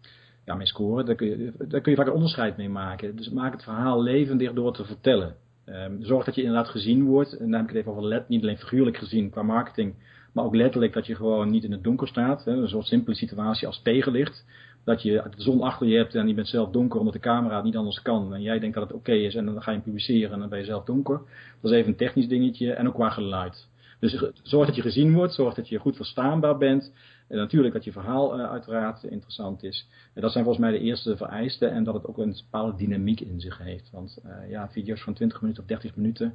ja, 0.48 0.56
mee 0.56 0.68
scoren. 0.68 1.06
Daar 1.06 1.16
kun, 1.16 1.92
je, 1.92 1.96
vaak 1.96 2.08
een 2.08 2.14
onderscheid 2.14 2.58
mee 2.58 2.70
maken. 2.70 3.16
Dus 3.16 3.30
maak 3.30 3.52
het 3.52 3.64
verhaal 3.64 4.04
levendig 4.04 4.54
door 4.54 4.74
te 4.74 4.86
vertellen. 4.86 5.36
Um, 5.66 6.04
zorg 6.04 6.26
dat 6.26 6.36
je 6.36 6.42
inderdaad 6.42 6.70
gezien 6.70 7.06
wordt. 7.06 7.38
En 7.38 7.52
dan 7.52 7.54
heb 7.54 7.62
ik 7.62 7.68
het 7.68 7.78
even 7.78 7.92
over 7.92 8.04
let, 8.04 8.30
niet 8.30 8.42
alleen 8.42 8.58
figuurlijk 8.58 8.98
gezien 8.98 9.30
qua 9.30 9.42
marketing, 9.42 9.96
maar 10.34 10.46
ook 10.46 10.56
letterlijk 10.56 10.94
dat 10.94 11.06
je 11.06 11.16
gewoon 11.16 11.50
niet 11.50 11.64
in 11.64 11.72
het 11.72 11.84
donker 11.84 12.08
staat. 12.08 12.46
Hè, 12.46 12.52
een 12.52 12.68
soort 12.68 12.86
simpele 12.86 13.16
situatie 13.16 13.68
als 13.68 13.82
tegenlicht. 13.82 14.46
Dat 14.84 15.02
je 15.02 15.24
de 15.36 15.42
zon 15.42 15.62
achter 15.62 15.88
je 15.88 15.98
hebt 15.98 16.16
en 16.16 16.28
je 16.28 16.34
bent 16.34 16.48
zelf 16.48 16.70
donker 16.70 17.00
omdat 17.00 17.14
de 17.14 17.20
camera 17.20 17.56
het 17.56 17.66
niet 17.66 17.76
anders 17.76 18.02
kan. 18.02 18.34
En 18.34 18.42
jij 18.42 18.60
denkt 18.60 18.76
dat 18.76 18.88
het 18.88 18.98
oké 18.98 19.14
is 19.14 19.36
en 19.36 19.46
dan 19.46 19.62
ga 19.62 19.72
je 19.72 19.78
hem 19.78 19.86
publiceren 19.86 20.32
en 20.32 20.40
dan 20.40 20.50
ben 20.50 20.60
je 20.60 20.66
zelf 20.66 20.84
donker. 20.84 21.22
Dat 21.62 21.72
is 21.72 21.78
even 21.78 21.92
een 21.92 21.98
technisch 21.98 22.28
dingetje 22.28 22.74
en 22.74 22.88
ook 22.88 22.94
qua 22.94 23.10
geluid. 23.10 23.68
Dus 24.00 24.24
zorg 24.44 24.68
dat 24.68 24.76
je 24.76 24.82
gezien 24.82 25.14
wordt, 25.14 25.34
zorg 25.34 25.54
dat 25.54 25.70
je 25.70 25.80
goed 25.80 25.96
verstaanbaar 25.96 26.58
bent. 26.58 26.94
En 27.28 27.38
natuurlijk 27.38 27.74
dat 27.74 27.84
je 27.84 27.92
verhaal 27.92 28.40
uh, 28.40 28.50
uiteraard 28.50 29.04
interessant 29.04 29.64
is. 29.64 29.88
En 30.14 30.22
dat 30.22 30.32
zijn 30.32 30.44
volgens 30.44 30.66
mij 30.66 30.78
de 30.78 30.84
eerste 30.86 31.18
vereisten. 31.18 31.72
En 31.72 31.84
dat 31.84 31.94
het 31.94 32.06
ook 32.06 32.18
een 32.18 32.36
bepaalde 32.44 32.78
dynamiek 32.78 33.20
in 33.20 33.40
zich 33.40 33.58
heeft. 33.58 33.90
Want 33.92 34.20
uh, 34.26 34.50
ja, 34.50 34.70
video's 34.70 35.02
van 35.02 35.14
20 35.14 35.42
minuten 35.42 35.64
of 35.64 35.70
30 35.70 35.96
minuten. 35.96 36.34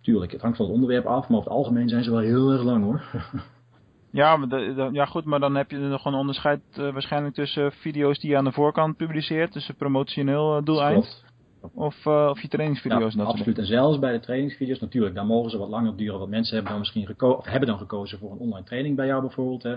Tuurlijk, 0.00 0.32
het 0.32 0.40
hangt 0.40 0.56
van 0.56 0.66
het 0.66 0.74
onderwerp 0.74 1.06
af. 1.06 1.28
Maar 1.28 1.38
over 1.38 1.50
het 1.50 1.58
algemeen 1.58 1.88
zijn 1.88 2.04
ze 2.04 2.10
wel 2.10 2.20
heel 2.20 2.50
erg 2.50 2.62
lang 2.62 2.84
hoor. 2.84 3.02
Ja, 4.10 4.36
maar 4.36 4.48
de, 4.48 4.74
de, 4.74 4.88
ja, 4.92 5.04
goed, 5.04 5.24
maar 5.24 5.40
dan 5.40 5.54
heb 5.54 5.70
je 5.70 5.76
er 5.76 5.88
nog 5.88 6.04
een 6.04 6.14
onderscheid 6.14 6.60
uh, 6.78 6.92
waarschijnlijk 6.92 7.34
tussen 7.34 7.72
video's 7.72 8.18
die 8.18 8.30
je 8.30 8.36
aan 8.36 8.44
de 8.44 8.52
voorkant 8.52 8.96
publiceert, 8.96 9.52
tussen 9.52 9.76
promotioneel 9.76 10.64
doeleind. 10.64 11.24
Of, 11.74 12.04
uh, 12.06 12.28
of 12.30 12.40
je 12.40 12.48
trainingsvideo's. 12.48 13.14
Ja, 13.14 13.22
absoluut. 13.22 13.58
En 13.58 13.66
zelfs 13.66 13.98
bij 13.98 14.12
de 14.12 14.20
trainingsvideo's, 14.20 14.80
natuurlijk, 14.80 15.14
daar 15.14 15.26
mogen 15.26 15.50
ze 15.50 15.58
wat 15.58 15.68
langer 15.68 15.96
duren. 15.96 16.18
Want 16.18 16.30
mensen 16.30 16.54
hebben 16.54 16.72
dan 16.72 16.80
misschien 16.80 17.06
geko 17.06 17.30
of 17.30 17.44
hebben 17.44 17.68
dan 17.68 17.78
gekozen 17.78 18.18
voor 18.18 18.30
een 18.30 18.38
online 18.38 18.66
training 18.66 18.96
bij 18.96 19.06
jou 19.06 19.20
bijvoorbeeld. 19.20 19.62
Hè. 19.62 19.76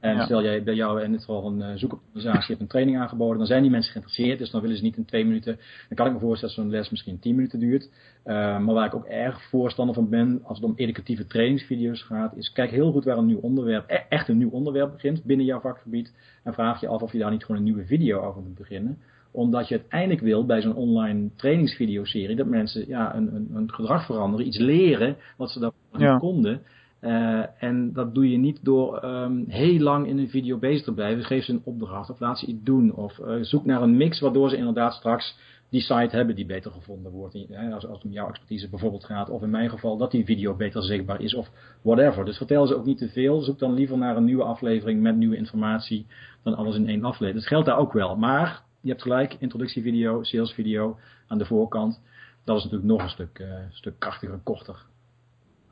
En 0.00 0.16
ja. 0.16 0.24
stel 0.24 0.42
jij 0.42 0.62
bij 0.62 0.74
jou 0.74 1.02
in 1.02 1.12
het 1.12 1.20
geval 1.20 1.42
van 1.42 1.60
een 1.60 1.78
zoekoptimalisatie 1.78 2.48
hebt 2.48 2.60
een 2.60 2.66
training 2.66 2.98
aangeboden, 2.98 3.38
dan 3.38 3.46
zijn 3.46 3.62
die 3.62 3.70
mensen 3.70 3.92
geïnteresseerd. 3.92 4.38
Dus 4.38 4.50
dan 4.50 4.60
willen 4.60 4.76
ze 4.76 4.82
niet 4.82 4.96
in 4.96 5.04
twee 5.04 5.24
minuten. 5.24 5.58
Dan 5.88 5.96
kan 5.96 6.06
ik 6.06 6.12
me 6.12 6.18
voorstellen 6.18 6.54
dat 6.54 6.64
zo'n 6.64 6.74
les 6.74 6.90
misschien 6.90 7.18
tien 7.18 7.34
minuten 7.34 7.58
duurt. 7.58 7.90
Uh, 8.24 8.34
maar 8.58 8.74
waar 8.74 8.86
ik 8.86 8.94
ook 8.94 9.04
erg 9.04 9.42
voorstander 9.42 9.94
van 9.94 10.08
ben, 10.08 10.40
als 10.44 10.58
het 10.58 10.66
om 10.66 10.76
educatieve 10.76 11.26
trainingsvideo's 11.26 12.02
gaat, 12.02 12.36
is 12.36 12.52
kijk 12.52 12.70
heel 12.70 12.92
goed 12.92 13.04
waar 13.04 13.18
een 13.18 13.26
nieuw 13.26 13.40
onderwerp, 13.40 13.88
echt 14.08 14.28
een 14.28 14.38
nieuw 14.38 14.50
onderwerp 14.50 14.92
begint 14.92 15.24
binnen 15.24 15.46
jouw 15.46 15.60
vakgebied. 15.60 16.14
En 16.42 16.54
vraag 16.54 16.80
je 16.80 16.88
af 16.88 17.02
of 17.02 17.12
je 17.12 17.18
daar 17.18 17.30
niet 17.30 17.44
gewoon 17.44 17.56
een 17.56 17.66
nieuwe 17.66 17.86
video 17.86 18.20
over 18.20 18.42
moet 18.42 18.54
beginnen 18.54 18.98
omdat 19.30 19.68
je 19.68 19.78
uiteindelijk 19.78 20.20
wil 20.20 20.46
bij 20.46 20.60
zo'n 20.60 20.74
online 20.74 21.30
trainingsvideoserie 21.36 22.36
dat 22.36 22.46
mensen 22.46 22.88
ja, 22.88 23.14
een, 23.14 23.34
een, 23.34 23.48
een, 23.54 23.72
gedrag 23.72 24.06
veranderen, 24.06 24.46
iets 24.46 24.58
leren 24.58 25.16
wat 25.36 25.50
ze 25.50 25.60
daarvoor 25.60 26.00
ja. 26.00 26.18
konden. 26.18 26.62
Uh, 27.00 27.42
en 27.58 27.92
dat 27.92 28.14
doe 28.14 28.30
je 28.30 28.38
niet 28.38 28.64
door 28.64 29.04
um, 29.04 29.44
heel 29.48 29.78
lang 29.78 30.06
in 30.06 30.18
een 30.18 30.28
video 30.28 30.58
bezig 30.58 30.84
te 30.84 30.92
blijven. 30.92 31.24
Geef 31.24 31.44
ze 31.44 31.52
een 31.52 31.62
opdracht 31.64 32.10
of 32.10 32.20
laat 32.20 32.38
ze 32.38 32.46
iets 32.46 32.62
doen. 32.62 32.94
Of 32.94 33.18
uh, 33.18 33.34
zoek 33.40 33.64
naar 33.64 33.82
een 33.82 33.96
mix 33.96 34.20
waardoor 34.20 34.50
ze 34.50 34.56
inderdaad 34.56 34.94
straks 34.94 35.38
die 35.70 35.80
site 35.80 36.16
hebben 36.16 36.34
die 36.34 36.46
beter 36.46 36.70
gevonden 36.70 37.12
wordt. 37.12 37.34
Als, 37.34 37.86
als 37.86 37.96
het 37.96 38.04
om 38.04 38.12
jouw 38.12 38.28
expertise 38.28 38.68
bijvoorbeeld 38.68 39.04
gaat. 39.04 39.30
Of 39.30 39.42
in 39.42 39.50
mijn 39.50 39.70
geval 39.70 39.96
dat 39.96 40.10
die 40.10 40.24
video 40.24 40.54
beter 40.54 40.82
zichtbaar 40.82 41.20
is 41.20 41.34
of 41.34 41.50
whatever. 41.82 42.24
Dus 42.24 42.36
vertel 42.36 42.66
ze 42.66 42.76
ook 42.76 42.84
niet 42.84 42.98
te 42.98 43.08
veel. 43.08 43.40
Zoek 43.40 43.58
dan 43.58 43.74
liever 43.74 43.98
naar 43.98 44.16
een 44.16 44.24
nieuwe 44.24 44.44
aflevering 44.44 45.00
met 45.02 45.16
nieuwe 45.16 45.36
informatie 45.36 46.06
dan 46.42 46.54
alles 46.54 46.76
in 46.76 46.88
één 46.88 47.04
aflevering. 47.04 47.34
Dat 47.34 47.46
geldt 47.46 47.66
daar 47.66 47.78
ook 47.78 47.92
wel. 47.92 48.16
Maar 48.16 48.62
je 48.80 48.88
hebt 48.88 49.02
gelijk, 49.02 49.36
introductievideo, 49.38 50.22
salesvideo 50.22 50.98
aan 51.26 51.38
de 51.38 51.46
voorkant. 51.46 52.00
Dat 52.44 52.56
is 52.56 52.62
natuurlijk 52.62 52.90
nog 52.90 53.02
een 53.02 53.10
stuk, 53.10 53.38
uh, 53.38 53.54
stuk 53.70 53.98
krachtiger, 53.98 54.40
korter. 54.42 54.86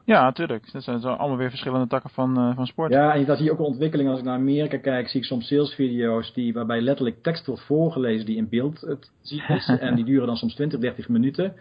Ja, 0.08 0.22
natuurlijk. 0.22 0.72
Dat 0.72 0.82
zijn 0.82 1.02
allemaal 1.02 1.36
weer 1.36 1.48
verschillende 1.48 1.86
takken 1.86 2.10
van, 2.10 2.38
uh, 2.38 2.56
van 2.56 2.66
sport. 2.66 2.92
Ja, 2.92 3.14
en 3.14 3.24
dat 3.24 3.36
zie 3.36 3.46
je 3.46 3.52
ook 3.52 3.58
een 3.58 3.64
ontwikkeling. 3.64 4.08
Als 4.08 4.18
ik 4.18 4.24
naar 4.24 4.38
Amerika 4.38 4.76
kijk, 4.78 5.08
zie 5.08 5.20
ik 5.20 5.26
soms 5.26 5.46
salesvideo's 5.46 6.32
die, 6.32 6.52
waarbij 6.52 6.80
letterlijk 6.80 7.22
tekst 7.22 7.46
wordt 7.46 7.62
voorgelezen 7.62 8.26
die 8.26 8.36
in 8.36 8.48
beeld 8.48 8.80
het 8.80 9.10
ziet 9.22 9.48
is. 9.48 9.68
en 9.80 9.94
die 9.94 10.04
duren 10.04 10.26
dan 10.26 10.36
soms 10.36 10.54
20, 10.54 10.80
30 10.80 11.08
minuten. 11.08 11.54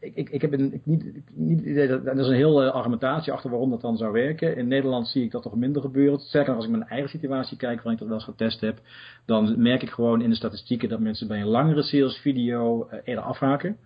Ik, 0.00 0.14
ik, 0.14 0.28
ik 0.28 0.40
heb 0.40 0.52
een, 0.52 0.72
ik 0.72 0.80
niet, 0.84 1.04
niet 1.34 1.60
idee 1.60 1.88
dat 1.88 2.06
er 2.06 2.18
is 2.18 2.26
een 2.26 2.34
hele 2.34 2.70
argumentatie 2.72 3.32
achter 3.32 3.50
waarom 3.50 3.70
dat 3.70 3.80
dan 3.80 3.96
zou 3.96 4.12
werken. 4.12 4.56
In 4.56 4.68
Nederland 4.68 5.08
zie 5.08 5.24
ik 5.24 5.30
dat 5.30 5.42
toch 5.42 5.54
minder 5.54 5.82
gebeuren. 5.82 6.18
Zeker 6.18 6.54
als 6.54 6.64
ik 6.64 6.70
mijn 6.70 6.88
eigen 6.88 7.10
situatie 7.10 7.56
kijk, 7.56 7.76
waarin 7.76 7.92
ik 7.92 7.98
dat 7.98 8.08
wel 8.08 8.16
eens 8.16 8.26
getest 8.26 8.60
heb, 8.60 8.78
dan 9.26 9.62
merk 9.62 9.82
ik 9.82 9.90
gewoon 9.90 10.22
in 10.22 10.30
de 10.30 10.36
statistieken 10.36 10.88
dat 10.88 11.00
mensen 11.00 11.28
bij 11.28 11.40
een 11.40 11.46
langere 11.46 11.82
salesvideo 11.82 12.88
uh, 12.92 12.98
eerder 13.04 13.24
afhaken. 13.24 13.76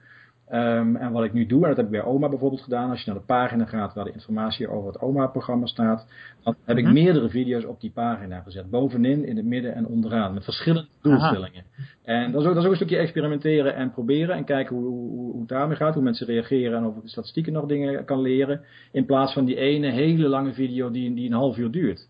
Um, 0.55 0.97
en 0.97 1.13
wat 1.13 1.25
ik 1.25 1.33
nu 1.33 1.47
doe, 1.47 1.63
en 1.63 1.69
dat 1.69 1.77
heb 1.77 1.87
ik 1.87 1.93
bij 1.93 2.03
OMA 2.03 2.29
bijvoorbeeld 2.29 2.63
gedaan, 2.63 2.91
als 2.91 3.03
je 3.03 3.11
naar 3.11 3.21
de 3.21 3.27
pagina 3.27 3.65
gaat 3.65 3.95
waar 3.95 4.05
de 4.05 4.13
informatie 4.13 4.69
over 4.69 4.93
het 4.93 5.03
OMA-programma 5.03 5.67
staat, 5.67 6.07
dan 6.43 6.57
heb 6.65 6.77
ik 6.77 6.85
-hmm. 6.85 6.93
meerdere 6.93 7.29
video's 7.29 7.65
op 7.65 7.81
die 7.81 7.91
pagina 7.91 8.41
gezet. 8.41 8.71
Bovenin, 8.71 9.25
in 9.25 9.37
het 9.37 9.47
midden 9.47 9.75
en 9.75 9.87
onderaan, 9.87 10.35
met 10.35 10.45
verschillende 10.45 10.89
doelstellingen. 11.03 11.65
Aha. 11.77 11.87
En 12.03 12.33
dat 12.33 12.41
is, 12.41 12.47
ook, 12.47 12.55
dat 12.55 12.63
is 12.63 12.65
ook 12.65 12.71
een 12.71 12.77
stukje 12.77 12.97
experimenteren 12.97 13.75
en 13.75 13.91
proberen 13.91 14.37
en 14.37 14.45
kijken 14.45 14.77
hoe, 14.77 14.85
hoe, 14.85 15.31
hoe 15.31 15.41
het 15.41 15.49
daarmee 15.49 15.77
gaat, 15.77 15.95
hoe 15.95 16.03
mensen 16.03 16.27
reageren 16.27 16.79
en 16.79 16.85
of 16.85 16.97
ik 16.97 17.03
de 17.03 17.09
statistieken 17.09 17.53
nog 17.53 17.67
dingen 17.67 18.05
kan 18.05 18.21
leren, 18.21 18.61
in 18.91 19.07
plaats 19.07 19.33
van 19.33 19.45
die 19.45 19.57
ene 19.57 19.91
hele 19.91 20.29
lange 20.29 20.53
video 20.53 20.91
die, 20.91 21.15
die 21.15 21.27
een 21.27 21.37
half 21.37 21.57
uur 21.57 21.71
duurt. 21.71 22.09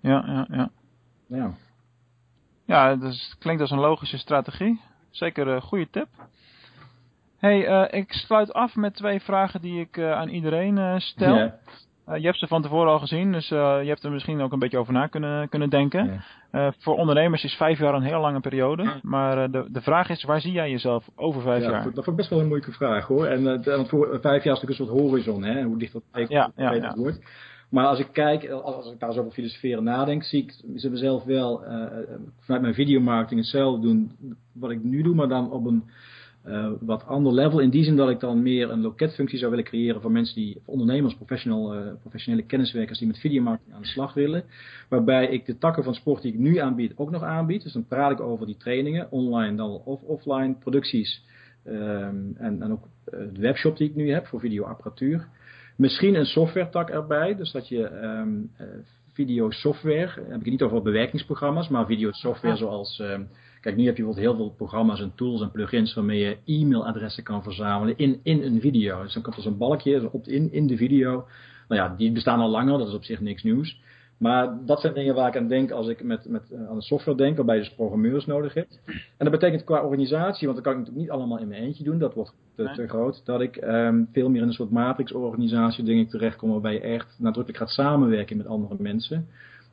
Ja, 0.00 0.24
ja, 0.26 0.46
ja. 0.50 0.70
Ja, 1.26 1.54
ja 2.64 2.96
dus 2.96 3.28
het 3.28 3.38
klinkt 3.38 3.60
als 3.60 3.70
een 3.70 3.78
logische 3.78 4.18
strategie. 4.18 4.80
Zeker 5.10 5.48
een 5.48 5.62
goede 5.62 5.88
tip. 5.90 6.08
Hey, 7.38 7.68
uh, 7.68 8.00
ik 8.00 8.12
sluit 8.12 8.52
af 8.52 8.76
met 8.76 8.94
twee 8.94 9.20
vragen 9.20 9.60
die 9.60 9.80
ik 9.80 9.96
uh, 9.96 10.12
aan 10.12 10.28
iedereen 10.28 10.76
uh, 10.76 10.98
stel. 10.98 11.34
Yeah. 11.34 11.50
je 12.20 12.26
hebt 12.26 12.38
ze 12.38 12.46
van 12.46 12.62
tevoren 12.62 12.92
al 12.92 12.98
gezien, 12.98 13.32
dus 13.32 13.48
je 13.48 13.84
hebt 13.86 14.04
er 14.04 14.10
misschien 14.10 14.40
ook 14.40 14.52
een 14.52 14.58
beetje 14.58 14.78
over 14.78 14.92
na 14.92 15.06
kunnen, 15.06 15.48
kunnen 15.48 15.70
denken. 15.70 16.22
Yeah. 16.52 16.72
voor 16.78 16.96
ondernemers 16.96 17.44
is 17.44 17.54
vijf 17.54 17.78
jaar 17.78 17.94
een 17.94 18.02
heel 18.02 18.20
lange 18.20 18.40
periode. 18.40 19.00
Maar 19.02 19.50
de, 19.50 19.68
de 19.70 19.80
vraag 19.80 20.08
is, 20.08 20.24
waar 20.24 20.40
zie 20.40 20.52
jij 20.52 20.70
jezelf 20.70 21.08
over 21.16 21.42
vijf 21.42 21.62
ja, 21.62 21.70
jaar? 21.70 21.84
Dat 21.84 21.94
vond 21.94 22.06
ik 22.06 22.16
best 22.16 22.30
wel 22.30 22.40
een 22.40 22.46
moeilijke 22.46 22.74
vraag 22.74 23.06
hoor. 23.06 23.26
En 23.26 23.62
voor 23.88 24.08
vijf 24.20 24.44
jaar 24.44 24.54
is 24.54 24.60
natuurlijk 24.60 24.80
een 24.80 24.86
soort 24.86 25.00
horizon, 25.00 25.44
hè? 25.44 25.62
hoe 25.62 25.78
dicht 25.78 25.92
dat 25.92 26.02
tegen 26.12 26.34
ja, 26.34 26.50
ja, 26.56 26.72
ja. 26.72 26.94
wordt. 26.96 27.20
Maar 27.70 27.86
als 27.86 27.98
ik 27.98 28.08
kijk, 28.12 28.48
als 28.50 28.92
ik 28.92 29.00
daar 29.00 29.12
zo 29.12 29.20
over 29.20 29.32
filosoferen 29.32 29.84
nadenk, 29.84 30.22
zie 30.22 30.42
ik 30.42 30.54
ze 30.76 30.90
mezelf 30.90 31.24
wel 31.24 31.62
vanuit 32.40 32.62
mijn 32.62 32.74
videomarketing 32.74 33.40
hetzelfde 33.40 33.86
doen 33.86 34.10
wat 34.52 34.70
ik 34.70 34.82
nu 34.82 35.02
doe, 35.02 35.14
maar 35.14 35.28
dan 35.28 35.50
op 35.50 35.66
een 35.66 35.82
uh, 36.46 36.70
wat 36.80 37.06
ander 37.06 37.32
level. 37.32 37.58
In 37.58 37.70
die 37.70 37.84
zin 37.84 37.96
dat 37.96 38.10
ik 38.10 38.20
dan 38.20 38.42
meer 38.42 38.70
een 38.70 38.80
loketfunctie 38.80 39.38
zou 39.38 39.50
willen 39.50 39.64
creëren 39.64 40.00
voor 40.00 40.10
mensen 40.10 40.34
die, 40.34 40.58
voor 40.64 40.72
ondernemers, 40.72 41.14
professional, 41.14 41.76
uh, 41.76 41.92
professionele 42.00 42.46
kenniswerkers 42.46 42.98
die 42.98 43.08
met 43.08 43.18
videomarketing 43.18 43.74
aan 43.74 43.82
de 43.82 43.88
slag 43.88 44.14
willen. 44.14 44.44
Waarbij 44.88 45.28
ik 45.28 45.46
de 45.46 45.58
takken 45.58 45.84
van 45.84 45.94
sport 45.94 46.22
die 46.22 46.32
ik 46.32 46.38
nu 46.38 46.56
aanbied 46.56 46.92
ook 46.96 47.10
nog 47.10 47.22
aanbied. 47.22 47.62
Dus 47.62 47.72
dan 47.72 47.86
praat 47.86 48.10
ik 48.10 48.20
over 48.20 48.46
die 48.46 48.56
trainingen, 48.56 49.10
online 49.10 49.56
dan 49.56 49.70
of 49.70 50.02
offline, 50.02 50.54
producties 50.54 51.24
um, 51.66 52.34
en, 52.36 52.62
en 52.62 52.72
ook 52.72 52.88
de 53.04 53.40
webshop 53.40 53.76
die 53.76 53.88
ik 53.88 53.94
nu 53.94 54.10
heb 54.10 54.26
voor 54.26 54.40
videoapparatuur. 54.40 55.28
Misschien 55.76 56.14
een 56.14 56.26
software 56.26 56.68
tak 56.68 56.90
erbij, 56.90 57.36
dus 57.36 57.52
dat 57.52 57.68
je 57.68 57.90
um, 57.90 58.50
video 59.12 59.50
software, 59.50 60.10
heb 60.14 60.26
ik 60.26 60.30
het 60.30 60.44
niet 60.44 60.62
over 60.62 60.82
bewerkingsprogramma's, 60.82 61.68
maar 61.68 61.86
video 61.86 62.12
software 62.12 62.56
zoals 62.56 62.98
um, 62.98 63.28
Kijk, 63.60 63.76
nu 63.76 63.84
heb 63.84 63.96
je 63.96 64.02
bijvoorbeeld 64.02 64.36
heel 64.36 64.36
veel 64.36 64.54
programma's 64.56 65.00
en 65.00 65.12
tools 65.14 65.40
en 65.40 65.50
plugins 65.50 65.94
waarmee 65.94 66.18
je 66.18 66.36
e-mailadressen 66.44 67.22
kan 67.24 67.42
verzamelen 67.42 67.96
in, 67.96 68.20
in 68.22 68.42
een 68.42 68.60
video. 68.60 69.02
Dus 69.02 69.14
dan 69.14 69.22
komt 69.22 69.36
er 69.36 69.42
zo'n 69.42 69.58
balkje 69.58 70.12
opt-in 70.12 70.52
in 70.52 70.66
de 70.66 70.76
video. 70.76 71.26
Nou 71.68 71.82
ja, 71.82 71.94
die 71.96 72.12
bestaan 72.12 72.40
al 72.40 72.48
langer, 72.48 72.78
dat 72.78 72.88
is 72.88 72.94
op 72.94 73.04
zich 73.04 73.20
niks 73.20 73.42
nieuws. 73.42 73.80
Maar 74.18 74.58
dat 74.66 74.80
zijn 74.80 74.94
dingen 74.94 75.14
waar 75.14 75.28
ik 75.28 75.36
aan 75.36 75.48
denk 75.48 75.70
als 75.70 75.88
ik 75.88 76.02
met, 76.02 76.28
met, 76.28 76.52
aan 76.68 76.76
de 76.76 76.82
software 76.82 77.16
denk, 77.16 77.36
waarbij 77.36 77.54
je 77.54 77.60
dus 77.60 77.74
programmeurs 77.74 78.26
nodig 78.26 78.54
hebt. 78.54 78.80
En 78.86 79.30
dat 79.30 79.30
betekent 79.30 79.64
qua 79.64 79.82
organisatie, 79.82 80.46
want 80.46 80.58
dat 80.58 80.66
kan 80.66 80.72
ik 80.72 80.78
natuurlijk 80.78 81.06
niet 81.06 81.16
allemaal 81.18 81.38
in 81.38 81.48
mijn 81.48 81.62
eentje 81.62 81.84
doen, 81.84 81.98
dat 81.98 82.14
wordt 82.14 82.34
te, 82.54 82.62
nee. 82.62 82.74
te 82.74 82.88
groot, 82.88 83.22
dat 83.24 83.40
ik 83.40 83.56
um, 83.56 84.08
veel 84.12 84.30
meer 84.30 84.42
in 84.42 84.46
een 84.46 84.52
soort 84.52 84.70
matrix-organisatie 84.70 85.84
denk 85.84 86.00
ik 86.00 86.10
terechtkom, 86.10 86.50
waarbij 86.50 86.72
je 86.72 86.80
echt 86.80 87.16
nadrukkelijk 87.18 87.62
gaat 87.62 87.70
samenwerken 87.70 88.36
met 88.36 88.46
andere 88.46 88.76
mensen 88.78 89.28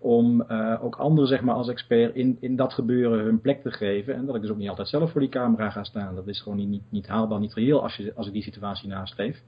om 0.05 0.43
uh, 0.49 0.83
ook 0.83 0.95
anderen 0.95 1.27
zeg 1.27 1.41
maar, 1.41 1.55
als 1.55 1.69
expert 1.69 2.15
in, 2.15 2.37
in 2.39 2.55
dat 2.55 2.73
gebeuren 2.73 3.23
hun 3.23 3.41
plek 3.41 3.61
te 3.61 3.71
geven. 3.71 4.15
En 4.15 4.25
dat 4.25 4.35
ik 4.35 4.41
dus 4.41 4.51
ook 4.51 4.57
niet 4.57 4.69
altijd 4.69 4.87
zelf 4.87 5.11
voor 5.11 5.21
die 5.21 5.29
camera 5.29 5.69
ga 5.69 5.83
staan. 5.83 6.15
Dat 6.15 6.27
is 6.27 6.41
gewoon 6.41 6.69
niet, 6.69 6.81
niet, 6.89 7.07
haalbaar, 7.07 7.39
niet 7.39 7.53
reëel 7.53 7.81
als, 7.81 7.95
je, 7.95 8.13
als 8.15 8.27
ik 8.27 8.33
die 8.33 8.43
situatie 8.43 8.89
nastreef. 8.89 9.41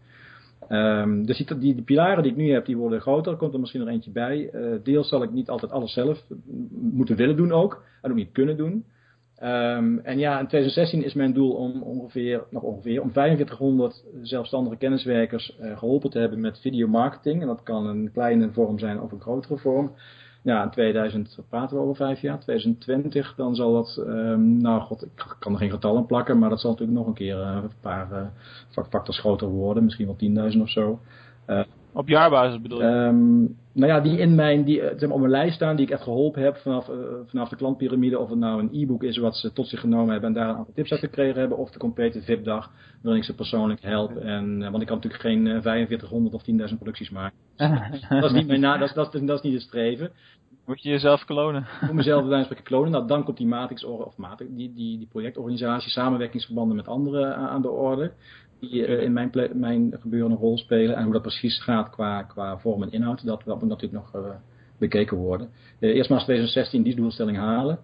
Um, 0.70 1.26
dus 1.26 1.38
die, 1.38 1.58
die, 1.58 1.74
die, 1.74 1.84
pilaren 1.84 2.24
die 2.24 2.32
ik 2.32 2.38
nu 2.38 2.52
heb, 2.52 2.66
die 2.66 2.78
worden 2.78 3.02
groter. 3.02 3.32
Er 3.32 3.38
komt 3.38 3.54
er 3.54 3.60
misschien 3.60 3.82
nog 3.82 3.90
eentje 3.90 4.12
bij. 4.12 4.50
Uh, 4.54 4.76
deels 4.84 5.10
zal 5.10 5.24
ik 5.24 5.32
niet 5.32 5.50
altijd 5.50 5.72
alles 5.72 5.94
zelf 5.94 6.24
moeten 6.70 7.16
willen 7.16 7.36
doen 7.36 7.52
ook. 7.52 7.84
En 8.02 8.10
ook 8.10 8.18
niet 8.18 8.32
kunnen 8.32 8.58
doen. 8.58 8.86
Um, 9.44 10.00
en 10.00 10.18
ja, 10.20 10.40
in 10.40 10.48
2016 10.48 11.04
is 11.04 11.14
mijn 11.14 11.34
doel 11.34 11.52
om 11.52 11.82
ongeveer, 11.82 12.44
nog 12.50 12.64
ongeveer, 12.64 13.02
om 13.02 13.12
4500 13.12 14.04
zelfstandige 14.22 14.78
kenniswerkers 14.78 15.58
uh, 15.62 15.78
geholpen 15.78 16.10
te 16.10 16.20
hebben 16.20 16.40
met 16.40 16.60
videomarketing. 16.60 17.42
En 17.42 17.48
dat 17.48 17.64
kan 17.64 17.88
een 17.88 18.12
kleine 18.12 18.52
vorm 18.52 18.80
zijn 18.80 19.02
of 19.02 19.12
een 19.12 19.22
grotere 19.22 19.58
vorm 19.58 19.92
ja, 20.42 20.64
in 20.64 20.70
2000 20.70 21.38
praten 21.50 21.78
we 21.78 21.84
over 21.84 21.96
vijf 21.96 22.22
jaar, 22.22 22.40
2020, 22.40 23.34
dan 23.36 23.56
zal 23.56 23.74
dat, 23.74 24.04
um, 24.08 24.62
nou 24.62 24.82
god, 24.82 25.04
ik 25.04 25.36
kan 25.40 25.52
er 25.52 25.58
geen 25.58 25.70
getallen 25.70 26.06
plakken, 26.06 26.40
maar 26.40 26.50
dat 26.50 26.60
zal 26.60 26.72
natuurlijk 26.72 26.98
nog 26.98 27.08
een 27.08 27.14
keer 27.14 27.38
uh, 27.38 27.60
een 27.64 27.72
paar 27.82 28.12
uh, 28.12 28.84
factors 28.90 29.20
groter 29.20 29.48
worden, 29.48 29.84
misschien 29.84 30.06
wel 30.34 30.52
10.000 30.54 30.62
of 30.62 30.70
zo. 30.70 31.00
Uh, 31.48 31.62
op 31.98 32.08
jaarbasis 32.08 32.62
bedoel 32.62 32.82
je? 32.82 32.88
Um, 32.88 33.58
nou 33.74 33.92
ja, 33.92 34.00
die 34.00 34.18
in 34.18 34.36
mijn, 34.36 34.64
die 34.64 34.80
zeg 34.80 35.02
maar, 35.02 35.12
op 35.12 35.20
mijn 35.20 35.32
lijst 35.32 35.56
staan, 35.56 35.76
die 35.76 35.86
ik 35.86 35.92
echt 35.92 36.04
geholpen 36.04 36.42
heb 36.42 36.58
vanaf, 36.58 36.90
uh, 36.90 36.96
vanaf 37.26 37.50
de 37.50 37.56
klantpyramide. 37.56 38.20
Of 38.20 38.30
het 38.30 38.40
nou 38.40 38.62
een 38.62 38.70
e-book 38.74 39.04
is 39.04 39.18
wat 39.18 39.36
ze 39.36 39.54
tot 39.54 39.68
zich 39.68 39.80
genomen 39.80 40.12
hebben 40.12 40.30
en 40.30 40.36
daar 40.36 40.50
een 40.50 40.56
aantal 40.56 40.74
tips 40.74 40.92
uit 40.92 41.00
gekregen 41.00 41.40
hebben. 41.40 41.58
Of 41.58 41.72
de 41.72 41.80
complete 41.80 42.22
VIP-dag, 42.22 42.72
waarin 43.02 43.22
ik 43.22 43.28
ze 43.28 43.36
persoonlijk 43.36 43.82
help. 43.82 44.18
En, 44.18 44.62
uh, 44.62 44.70
want 44.70 44.82
ik 44.82 44.88
kan 44.88 44.96
natuurlijk 44.96 45.24
geen 45.24 45.46
uh, 45.46 45.62
4500 45.62 46.36
of 46.36 46.70
10.000 46.70 46.76
producties 46.76 47.10
maken. 47.10 47.38
dat, 48.10 48.24
is 48.24 48.32
niet 48.32 48.48
mijn 48.48 48.60
na, 48.60 48.78
dat, 48.78 48.88
is, 48.88 48.94
dat, 48.94 49.14
is, 49.14 49.22
dat 49.22 49.38
is 49.38 49.44
niet 49.44 49.54
het 49.54 49.62
streven. 49.62 50.12
Moet 50.66 50.84
je 50.84 50.90
jezelf 50.90 51.26
klonen? 51.26 51.62
Ik 51.62 51.82
moet 51.82 51.94
mezelf 51.94 52.22
bij 52.22 52.30
wijze 52.30 52.48
van 52.48 52.64
klonen. 52.64 52.92
Nou, 52.92 53.08
dan 53.08 53.24
komt 53.24 53.38
die 53.38 53.48
matrix, 53.48 53.84
of 53.84 54.18
matrix, 54.18 54.52
die, 54.56 54.74
die, 54.74 54.98
die 54.98 55.08
projectorganisatie, 55.08 55.92
samenwerkingsverbanden 55.92 56.76
met 56.76 56.88
anderen 56.88 57.36
aan 57.36 57.62
de 57.62 57.70
orde 57.70 58.12
die 58.60 58.88
uh, 58.88 59.02
in 59.02 59.14
mijn, 59.14 59.32
mijn 59.54 59.94
gebeuren 60.00 60.32
een 60.32 60.38
rol 60.38 60.58
spelen. 60.58 60.96
En 60.96 61.04
hoe 61.04 61.14
dat 61.14 61.22
precies 61.22 61.64
gaat 61.64 61.90
qua, 61.90 62.24
qua 62.24 62.58
vorm 62.58 62.84
en 62.84 62.92
inhoud, 62.92 63.26
dat, 63.26 63.42
dat 63.46 63.60
moet 63.60 63.70
natuurlijk 63.70 64.04
nog 64.04 64.24
uh, 64.24 64.30
bekeken 64.78 65.18
worden. 65.18 65.50
Uh, 65.80 65.96
eerst 65.96 66.10
maar 66.10 66.24
2016 66.24 66.84
die 66.84 66.96
doelstelling 66.96 67.38
halen. 67.38 67.80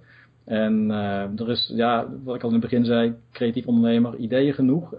En 0.46 0.90
er 1.36 1.50
is, 1.50 1.72
ja, 1.76 2.08
wat 2.24 2.36
ik 2.36 2.42
al 2.42 2.48
in 2.48 2.56
het 2.56 2.64
begin 2.64 2.86
zei, 2.86 3.14
creatief 3.32 3.66
ondernemer, 3.66 4.16
ideeën 4.16 4.54
genoeg. 4.54 4.94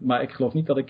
maar 0.00 0.22
ik 0.22 0.30
geloof 0.30 0.52
niet 0.52 0.66
dat 0.66 0.78
ik 0.78 0.88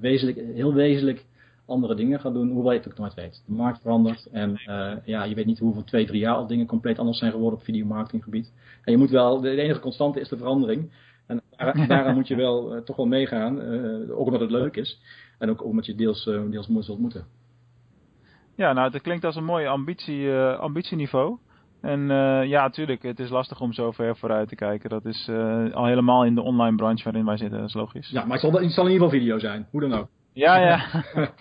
wezenlijk, 0.00 0.38
heel 0.54 0.74
wezenlijk 0.74 1.24
andere 1.66 1.94
dingen 1.94 2.20
ga 2.20 2.30
doen, 2.30 2.50
hoewel 2.50 2.72
je 2.72 2.78
het 2.78 2.88
ook 2.88 2.98
nooit 2.98 3.14
weet. 3.14 3.42
De 3.46 3.52
markt 3.52 3.80
verandert 3.80 4.26
en 4.32 4.60
ja, 5.04 5.24
je 5.24 5.34
weet 5.34 5.46
niet 5.46 5.58
hoeveel 5.58 5.84
twee, 5.84 6.06
drie 6.06 6.20
jaar 6.20 6.34
al 6.34 6.46
dingen 6.46 6.66
compleet 6.66 6.98
anders 6.98 7.18
zijn 7.18 7.32
geworden 7.32 7.58
op 7.58 7.64
videomarketinggebied. 7.64 8.52
En 8.84 8.92
je 8.92 8.98
moet 8.98 9.10
wel, 9.10 9.40
de 9.40 9.50
enige 9.50 9.80
constante 9.80 10.20
is 10.20 10.28
de 10.28 10.36
verandering. 10.36 10.90
En 11.28 11.42
daaraan 11.88 12.14
moet 12.14 12.28
je 12.28 12.36
wel 12.46 12.76
uh, 12.76 12.82
toch 12.82 12.96
wel 12.96 13.06
meegaan, 13.06 13.60
uh, 13.60 14.18
ook 14.18 14.26
omdat 14.26 14.40
het 14.40 14.50
leuk 14.50 14.76
is. 14.76 15.00
En 15.38 15.50
ook 15.50 15.64
omdat 15.64 15.86
je 15.86 15.94
deels, 15.94 16.26
uh, 16.26 16.50
deels 16.50 16.66
mooi 16.68 16.84
zult 16.84 16.98
moeten. 16.98 17.24
Ja, 18.54 18.72
nou, 18.72 18.92
het 18.92 19.02
klinkt 19.02 19.24
als 19.24 19.36
een 19.36 19.44
mooi 19.44 19.66
ambitie, 19.66 20.32
ambitieniveau. 20.40 21.38
En 21.80 22.00
ja, 22.48 22.62
natuurlijk, 22.62 23.02
het 23.02 23.18
is 23.18 23.30
lastig 23.30 23.60
om 23.60 23.72
zo 23.72 23.90
ver 23.90 24.16
vooruit 24.16 24.48
te 24.48 24.54
kijken. 24.54 24.90
Dat 24.90 25.04
is 25.04 25.28
al 25.72 25.86
helemaal 25.86 26.24
in 26.24 26.34
de 26.34 26.42
online 26.42 26.76
branche 26.76 27.04
waarin 27.04 27.24
wij 27.24 27.36
zitten, 27.36 27.58
dat 27.58 27.68
is 27.68 27.74
logisch. 27.74 28.10
Ja, 28.10 28.24
maar 28.24 28.32
het 28.32 28.40
zal, 28.40 28.52
het 28.52 28.72
zal 28.72 28.86
in 28.86 28.92
ieder 28.92 29.06
geval 29.06 29.20
video 29.20 29.38
zijn, 29.38 29.66
hoe 29.70 29.80
dan 29.80 29.94
ook. 29.94 30.08
Ja, 30.32 30.56
ja. 30.56 31.04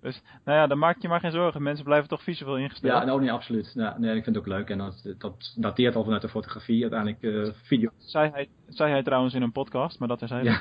Dus, 0.00 0.22
nou 0.44 0.58
ja, 0.58 0.66
dan 0.66 0.78
maak 0.78 0.98
je 1.00 1.08
maar 1.08 1.20
geen 1.20 1.30
zorgen. 1.30 1.62
Mensen 1.62 1.84
blijven 1.84 2.08
toch 2.08 2.22
visueel 2.22 2.56
ingesteld. 2.56 2.92
Ja, 2.92 3.04
nou 3.04 3.20
nee, 3.20 3.32
absoluut. 3.32 3.72
Ja, 3.74 3.98
nee, 3.98 4.16
ik 4.16 4.24
vind 4.24 4.36
het 4.36 4.44
ook 4.44 4.52
leuk. 4.52 4.70
En 4.70 4.78
dat, 4.78 5.14
dat 5.18 5.54
dateert 5.56 5.96
al 5.96 6.04
vanuit 6.04 6.22
de 6.22 6.28
fotografie, 6.28 6.82
uiteindelijk 6.82 7.22
uh, 7.22 7.52
video. 7.62 7.90
Zei 7.98 8.30
hij, 8.30 8.48
zei 8.68 8.90
hij 8.90 9.02
trouwens 9.02 9.34
in 9.34 9.42
een 9.42 9.52
podcast, 9.52 9.98
maar 9.98 10.08
dat 10.08 10.22
is 10.22 10.30
hij. 10.30 10.42
Ja. 10.42 10.60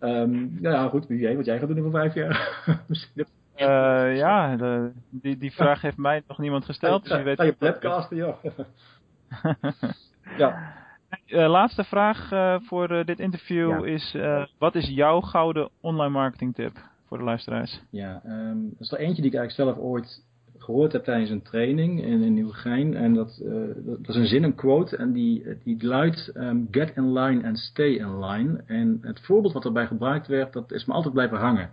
um, 0.00 0.56
nou 0.62 0.74
ja, 0.74 0.88
goed, 0.88 1.06
wie 1.06 1.18
jij, 1.18 1.36
wat 1.36 1.44
jij 1.44 1.58
gaat 1.58 1.68
doen 1.68 1.78
over 1.78 1.90
vijf 1.90 2.14
jaar. 2.14 2.62
ja, 4.16 4.56
de, 4.56 4.92
die, 5.10 5.36
die 5.36 5.52
vraag 5.52 5.80
heeft 5.82 5.96
mij 5.96 6.22
nog 6.26 6.38
niemand 6.38 6.64
gesteld. 6.64 7.04
Dus 7.04 7.16
je 7.16 7.22
weet 7.22 7.42
je 7.42 7.56
webcasten, 7.58 8.16
joh. 8.16 8.44
ja. 10.38 11.48
laatste 11.48 11.84
vraag 11.84 12.28
voor 12.64 13.04
dit 13.04 13.20
interview 13.20 13.86
is: 13.86 14.16
wat 14.58 14.74
is 14.74 14.88
jouw 14.88 15.20
gouden 15.20 15.68
online 15.80 16.12
marketing 16.12 16.54
tip 16.54 16.72
voor 17.08 17.18
de 17.18 17.24
luisteraars? 17.24 17.80
Ja, 17.90 18.22
um, 18.26 18.68
dat 18.70 18.80
is 18.80 18.92
er 18.92 18.98
eentje 18.98 19.22
die 19.22 19.30
ik 19.30 19.36
eigenlijk 19.36 19.74
zelf 19.74 19.86
ooit 19.86 20.26
gehoord 20.58 20.92
heb 20.92 21.04
tijdens 21.04 21.30
een 21.30 21.42
training 21.42 22.02
in, 22.02 22.22
in 22.22 22.34
Nieuwegein. 22.34 22.94
En 22.94 23.14
dat, 23.14 23.40
uh, 23.44 23.64
dat, 23.76 24.08
is 24.08 24.14
een 24.14 24.26
zin, 24.26 24.42
een 24.42 24.54
quote. 24.54 24.96
En 24.96 25.12
die, 25.12 25.44
die 25.64 25.86
luidt: 25.86 26.32
um, 26.34 26.68
Get 26.70 26.96
in 26.96 27.12
line 27.12 27.46
and 27.46 27.58
stay 27.58 27.90
in 27.90 28.24
line. 28.24 28.62
En 28.66 28.98
het 29.02 29.20
voorbeeld 29.20 29.52
wat 29.52 29.64
erbij 29.64 29.86
gebruikt 29.86 30.26
werd, 30.26 30.52
dat 30.52 30.72
is 30.72 30.84
me 30.84 30.92
altijd 30.92 31.14
blijven 31.14 31.38
hangen. 31.38 31.70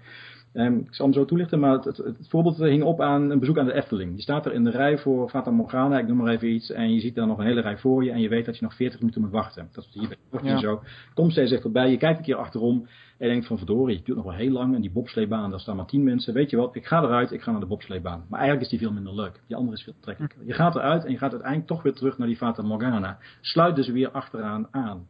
Um, 0.54 0.80
ik 0.80 0.96
zal 0.96 1.06
hem 1.06 1.16
zo 1.16 1.26
toelichten, 1.26 1.60
maar 1.60 1.72
het, 1.72 1.86
het, 1.86 1.98
het, 1.98 2.28
voorbeeld 2.30 2.58
hing 2.58 2.84
op 2.84 3.02
aan 3.02 3.30
een 3.30 3.40
bezoek 3.40 3.58
aan 3.58 3.66
de 3.66 3.74
Efteling. 3.74 4.16
Je 4.16 4.22
staat 4.22 4.46
er 4.46 4.54
in 4.54 4.64
de 4.64 4.70
rij 4.70 4.98
voor 4.98 5.30
Fata 5.30 5.52
Morgana, 5.52 6.00
ik 6.00 6.08
noem 6.08 6.18
maar 6.18 6.34
even 6.34 6.54
iets, 6.54 6.72
en 6.72 6.94
je 6.94 7.00
ziet 7.00 7.16
dan 7.16 7.28
nog 7.28 7.38
een 7.38 7.46
hele 7.46 7.62
rij 7.62 7.78
voor 7.78 8.04
je 8.04 8.12
en 8.12 8.20
je 8.20 8.30
weet 8.30 8.46
dat 8.46 8.58
je 8.58 8.64
nog 8.64 8.76
40 8.76 9.00
minuten 9.00 9.22
moet 9.22 9.32
wachten. 9.32 9.70
Dat 9.72 9.84
is 9.84 9.94
hier 9.94 10.18
bij 10.32 10.40
ja. 10.44 10.60
zo. 10.60 10.82
Kom 11.14 11.30
steeds 11.30 11.50
dichterbij, 11.50 11.90
je 11.90 11.98
kijkt 11.98 12.18
een 12.18 12.24
keer 12.24 12.36
achterom 12.36 12.88
en 13.18 13.28
je 13.28 13.34
denkt 13.34 13.48
van 13.48 13.58
verdorie, 13.58 13.96
het 13.96 14.06
duurt 14.06 14.18
nog 14.18 14.28
wel 14.28 14.36
heel 14.36 14.52
lang 14.52 14.76
en 14.76 14.82
die 14.82 14.92
bobsleebaan, 14.92 15.50
daar 15.50 15.60
staan 15.60 15.76
maar 15.76 15.86
10 15.86 16.04
mensen. 16.04 16.34
Weet 16.34 16.50
je 16.50 16.58
wat, 16.58 16.76
ik 16.76 16.86
ga 16.86 17.04
eruit, 17.04 17.32
ik 17.32 17.42
ga 17.42 17.52
naar 17.52 17.60
de 17.60 17.66
bobsleebaan. 17.66 18.26
Maar 18.30 18.40
eigenlijk 18.40 18.72
is 18.72 18.78
die 18.78 18.88
veel 18.88 18.96
minder 18.96 19.16
leuk. 19.16 19.42
Die 19.48 19.56
andere 19.56 19.78
is 19.78 19.84
veel 19.84 19.94
trekkelijker. 20.00 20.40
Je 20.46 20.54
gaat 20.54 20.76
eruit 20.76 21.06
en 21.06 21.12
je 21.12 21.18
gaat 21.18 21.32
uiteindelijk 21.32 21.70
toch 21.70 21.84
weer 21.84 21.94
terug 21.94 22.18
naar 22.18 22.28
die 22.28 22.38
Fata 22.38 22.62
Morgana. 22.62 23.18
Sluit 23.42 23.76
dus 23.76 23.88
weer 23.88 24.12
achteraan 24.12 24.68
aan. 24.72 25.08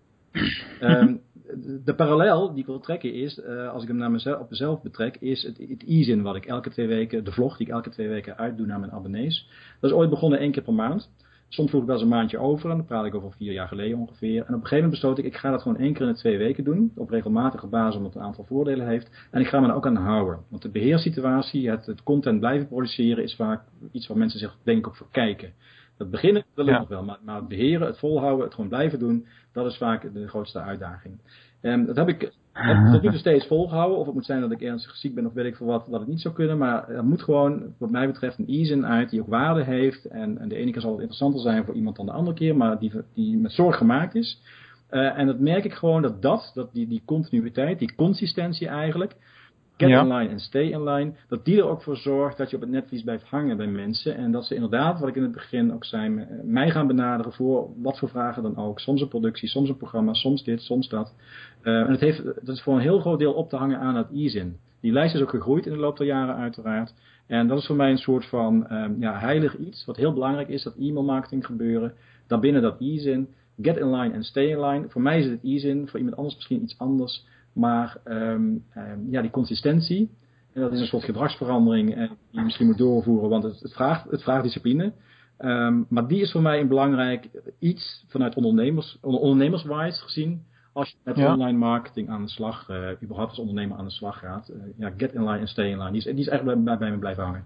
um, 0.81 1.21
de 1.85 1.95
parallel 1.95 2.49
die 2.49 2.59
ik 2.59 2.65
wil 2.65 2.79
trekken 2.79 3.13
is, 3.13 3.37
uh, 3.37 3.69
als 3.69 3.81
ik 3.81 3.87
hem 3.87 3.97
naar 3.97 4.11
mezelf, 4.11 4.39
op 4.39 4.49
mezelf 4.49 4.81
betrek, 4.81 5.17
is 5.19 5.43
het, 5.43 5.57
het 5.57 5.83
e-zin 5.87 6.21
wat 6.21 6.35
ik 6.35 6.45
elke 6.45 6.69
twee 6.69 6.87
weken, 6.87 7.23
de 7.23 7.31
vlog 7.31 7.57
die 7.57 7.67
ik 7.67 7.73
elke 7.73 7.89
twee 7.89 8.07
weken 8.07 8.37
uitdoe 8.37 8.65
naar 8.65 8.79
mijn 8.79 8.91
abonnees. 8.91 9.49
Dat 9.79 9.91
is 9.91 9.97
ooit 9.97 10.09
begonnen 10.09 10.39
één 10.39 10.51
keer 10.51 10.63
per 10.63 10.73
maand. 10.73 11.09
Soms 11.55 11.69
vroeg 11.69 11.81
ik 11.81 11.87
wel 11.87 11.95
eens 11.95 12.05
een 12.05 12.11
maandje 12.11 12.37
over 12.37 12.69
en 12.69 12.77
dan 12.77 12.85
praat 12.85 13.05
ik 13.05 13.15
over 13.15 13.31
vier 13.31 13.53
jaar 13.53 13.67
geleden 13.67 13.97
ongeveer. 13.97 14.37
En 14.37 14.41
op 14.41 14.47
een 14.47 14.53
gegeven 14.53 14.75
moment 14.75 14.91
besloot 14.91 15.17
ik, 15.17 15.25
ik 15.25 15.35
ga 15.35 15.51
dat 15.51 15.61
gewoon 15.61 15.77
één 15.77 15.93
keer 15.93 16.01
in 16.01 16.11
de 16.11 16.17
twee 16.17 16.37
weken 16.37 16.63
doen. 16.63 16.91
Op 16.95 17.09
regelmatige 17.09 17.67
basis 17.67 17.95
omdat 17.95 18.13
het 18.13 18.21
een 18.21 18.27
aantal 18.27 18.43
voordelen 18.43 18.87
heeft. 18.87 19.27
En 19.31 19.41
ik 19.41 19.47
ga 19.47 19.59
me 19.59 19.67
er 19.67 19.75
ook 19.75 19.85
aan 19.85 19.95
houden. 19.95 20.39
Want 20.49 20.61
de 20.61 20.69
beheerssituatie, 20.69 21.69
het, 21.69 21.85
het 21.85 22.03
content 22.03 22.39
blijven 22.39 22.67
produceren 22.67 23.23
is 23.23 23.35
vaak 23.35 23.61
iets 23.91 24.07
waar 24.07 24.17
mensen 24.17 24.39
zich 24.39 24.57
denk 24.63 24.87
ik 24.87 24.95
voor 24.95 25.07
kijken. 25.11 25.53
Dat 25.97 26.09
beginnen, 26.09 26.43
dat 26.53 26.65
lukt 26.65 26.79
nog 26.79 26.87
wel. 26.87 27.03
Maar, 27.03 27.19
maar, 27.25 27.35
het 27.35 27.47
beheren, 27.47 27.87
het 27.87 27.99
volhouden, 27.99 28.45
het 28.45 28.53
gewoon 28.53 28.69
blijven 28.69 28.99
doen, 28.99 29.27
dat 29.51 29.65
is 29.65 29.77
vaak 29.77 30.13
de 30.13 30.27
grootste 30.27 30.59
uitdaging. 30.59 31.19
En 31.65 31.85
dat 31.85 31.95
heb 31.95 32.09
ik 32.09 32.31
tot 32.91 33.01
nu 33.01 33.09
toe 33.09 33.17
steeds 33.17 33.47
volgehouden. 33.47 33.97
Of 33.97 34.05
het 34.05 34.15
moet 34.15 34.25
zijn 34.25 34.41
dat 34.41 34.51
ik 34.51 34.61
ernstig 34.61 34.95
ziek 34.95 35.15
ben 35.15 35.25
of 35.25 35.33
weet 35.33 35.45
ik 35.45 35.55
veel 35.55 35.67
wat, 35.67 35.87
dat 35.89 35.99
het 35.99 36.09
niet 36.09 36.21
zou 36.21 36.33
kunnen. 36.33 36.57
Maar 36.57 36.89
er 36.89 37.05
moet 37.05 37.21
gewoon, 37.21 37.73
wat 37.77 37.89
mij 37.89 38.07
betreft, 38.07 38.37
een 38.39 38.83
e 38.83 38.83
uit 38.83 39.09
die 39.09 39.21
ook 39.21 39.27
waarde 39.27 39.63
heeft. 39.63 40.05
En, 40.05 40.37
en 40.37 40.47
de 40.47 40.55
ene 40.55 40.71
keer 40.71 40.81
zal 40.81 40.91
het 40.91 40.99
interessanter 40.99 41.41
zijn 41.41 41.65
voor 41.65 41.73
iemand 41.73 41.95
dan 41.95 42.05
de 42.05 42.11
andere 42.11 42.37
keer, 42.37 42.55
maar 42.55 42.79
die, 42.79 42.91
die 43.13 43.37
met 43.37 43.51
zorg 43.51 43.77
gemaakt 43.77 44.15
is. 44.15 44.41
Uh, 44.91 45.17
en 45.17 45.25
dat 45.25 45.39
merk 45.39 45.65
ik 45.65 45.73
gewoon 45.73 46.01
dat 46.01 46.21
dat, 46.21 46.51
dat 46.53 46.73
die, 46.73 46.87
die 46.87 47.01
continuïteit, 47.05 47.79
die 47.79 47.95
consistentie 47.95 48.67
eigenlijk, 48.67 49.15
get 49.77 49.89
ja. 49.89 50.01
in 50.01 50.07
line 50.07 50.29
en 50.29 50.39
stay 50.39 50.63
in 50.63 50.83
line, 50.83 51.13
dat 51.27 51.45
die 51.45 51.57
er 51.57 51.67
ook 51.67 51.81
voor 51.81 51.97
zorgt 51.97 52.37
dat 52.37 52.49
je 52.49 52.55
op 52.55 52.61
het 52.61 52.71
netvlies 52.71 53.03
blijft 53.03 53.23
hangen 53.23 53.57
bij 53.57 53.67
mensen. 53.67 54.15
En 54.15 54.31
dat 54.31 54.45
ze 54.45 54.55
inderdaad, 54.55 54.99
wat 54.99 55.09
ik 55.09 55.15
in 55.15 55.21
het 55.21 55.31
begin 55.31 55.73
ook 55.73 55.85
zei, 55.85 56.17
eh, 56.17 56.25
mij 56.43 56.71
gaan 56.71 56.87
benaderen 56.87 57.33
voor 57.33 57.69
wat 57.81 57.99
voor 57.99 58.09
vragen 58.09 58.43
dan 58.43 58.57
ook. 58.57 58.79
Soms 58.79 59.01
een 59.01 59.07
productie, 59.07 59.49
soms 59.49 59.69
een 59.69 59.77
programma, 59.77 60.13
soms 60.13 60.43
dit, 60.43 60.61
soms 60.61 60.89
dat. 60.89 61.13
Uh, 61.63 61.79
en 61.79 61.91
het 61.91 61.99
heeft, 61.99 62.23
dat 62.23 62.55
is 62.55 62.61
voor 62.61 62.73
een 62.73 62.81
heel 62.81 62.99
groot 62.99 63.19
deel 63.19 63.33
op 63.33 63.49
te 63.49 63.55
hangen 63.55 63.79
aan 63.79 63.93
dat 63.93 64.09
e-zin. 64.13 64.57
Die 64.81 64.91
lijst 64.91 65.15
is 65.15 65.21
ook 65.21 65.29
gegroeid 65.29 65.65
in 65.65 65.71
de 65.71 65.79
loop 65.79 65.97
der 65.97 66.07
jaren 66.07 66.35
uiteraard. 66.35 66.93
En 67.27 67.47
dat 67.47 67.57
is 67.57 67.65
voor 67.65 67.75
mij 67.75 67.91
een 67.91 67.97
soort 67.97 68.25
van 68.25 68.67
um, 68.71 68.95
ja, 68.99 69.19
heilig 69.19 69.57
iets, 69.57 69.85
wat 69.85 69.95
heel 69.95 70.13
belangrijk 70.13 70.47
is, 70.47 70.63
dat 70.63 70.75
e-mail 70.75 71.03
marketing 71.03 71.45
gebeuren. 71.45 71.93
Daarbinnen 72.27 72.61
dat 72.61 72.75
e-zin, 72.79 73.27
get 73.61 73.77
in 73.77 73.95
line 73.95 74.13
en 74.13 74.23
stay 74.23 74.45
in 74.45 74.65
line. 74.65 74.89
Voor 74.89 75.01
mij 75.01 75.19
is 75.19 75.25
het 75.25 75.39
e-zin, 75.43 75.87
voor 75.87 75.99
iemand 75.99 76.17
anders 76.17 76.35
misschien 76.35 76.63
iets 76.63 76.77
anders. 76.77 77.25
Maar 77.55 77.97
um, 78.05 78.63
um, 78.77 79.07
ja, 79.09 79.21
die 79.21 79.31
consistentie, 79.31 80.09
en 80.53 80.61
dat 80.61 80.71
is 80.71 80.79
een 80.79 80.85
soort 80.85 81.03
gedragsverandering 81.03 81.95
en 81.95 82.07
die 82.07 82.39
je 82.39 82.41
misschien 82.41 82.65
moet 82.65 82.77
doorvoeren, 82.77 83.29
want 83.29 83.43
het, 83.43 83.59
het, 83.59 83.73
vraagt, 83.73 84.11
het 84.11 84.23
vraagt 84.23 84.43
discipline. 84.43 84.93
Um, 85.39 85.85
maar 85.89 86.07
die 86.07 86.21
is 86.21 86.31
voor 86.31 86.41
mij 86.41 86.59
een 86.59 86.67
belangrijk 86.67 87.29
iets 87.59 88.05
vanuit 88.07 88.35
ondernemers, 88.35 88.97
ondernemerswise 89.01 90.03
gezien. 90.03 90.43
Als 90.73 90.89
je 90.89 90.95
met 91.03 91.15
ja. 91.15 91.33
online 91.33 91.57
marketing 91.57 92.09
aan 92.09 92.21
de 92.21 92.29
slag, 92.29 92.69
uh, 92.69 92.89
überhaupt 93.03 93.29
als 93.29 93.39
ondernemer 93.39 93.77
aan 93.77 93.85
de 93.85 93.91
slag 93.91 94.19
gaat. 94.19 94.49
Uh, 94.49 94.55
ja, 94.77 94.93
get 94.97 95.13
in 95.13 95.23
line 95.23 95.39
en 95.39 95.47
stay 95.47 95.69
in 95.69 95.77
line. 95.77 95.91
Die 95.91 95.99
is, 95.99 96.03
die 96.03 96.15
is 96.15 96.27
echt 96.27 96.43
bij, 96.43 96.59
bij, 96.59 96.77
bij 96.77 96.91
me 96.91 96.97
blijven 96.97 97.23
hangen. 97.23 97.45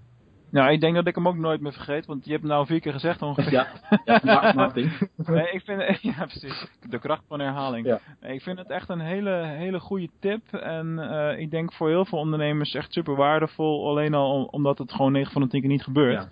Nou, 0.52 0.72
ik 0.72 0.82
denk 0.82 0.96
dat 0.96 1.08
ik 1.08 1.16
hem 1.16 1.28
ook 1.28 1.38
nooit 1.38 1.62
meer 1.62 1.74
vergeet, 1.74 2.06
want 2.06 2.26
je 2.26 2.32
hebt 2.32 2.44
hem 2.44 2.52
nou 2.52 2.66
vier 2.66 2.80
keer 2.80 2.92
gezegd 2.92 3.22
ongeveer. 3.22 3.52
Ja, 3.52 3.68
ja 4.24 4.52
marketing. 4.56 5.10
nee, 5.16 5.52
ik 5.52 5.62
vind, 5.62 6.02
ja, 6.16 6.26
precies. 6.26 6.68
De 6.90 7.00
kracht 7.00 7.24
van 7.28 7.40
herhaling. 7.40 7.86
Ja. 7.86 8.00
Ik 8.22 8.42
vind 8.42 8.58
het 8.58 8.70
echt 8.70 8.90
een 8.90 9.00
hele, 9.00 9.46
hele 9.46 9.80
goede 9.80 10.10
tip. 10.20 10.54
En 10.54 10.98
uh, 10.98 11.40
ik 11.40 11.52
denk 11.52 11.74
voor 11.74 11.90
heel 11.90 12.06
veel 12.06 12.20
ondernemers 12.20 12.74
echt 12.74 12.94
super 12.94 13.16
waardevol. 13.16 13.88
Alleen 13.90 14.14
al 14.14 14.44
omdat 14.44 14.78
het 14.78 14.92
gewoon 14.92 15.12
9 15.12 15.32
van 15.32 15.42
de 15.42 15.48
10 15.48 15.60
keer 15.60 15.70
niet 15.70 15.84
gebeurt. 15.84 16.22
Ja. 16.22 16.30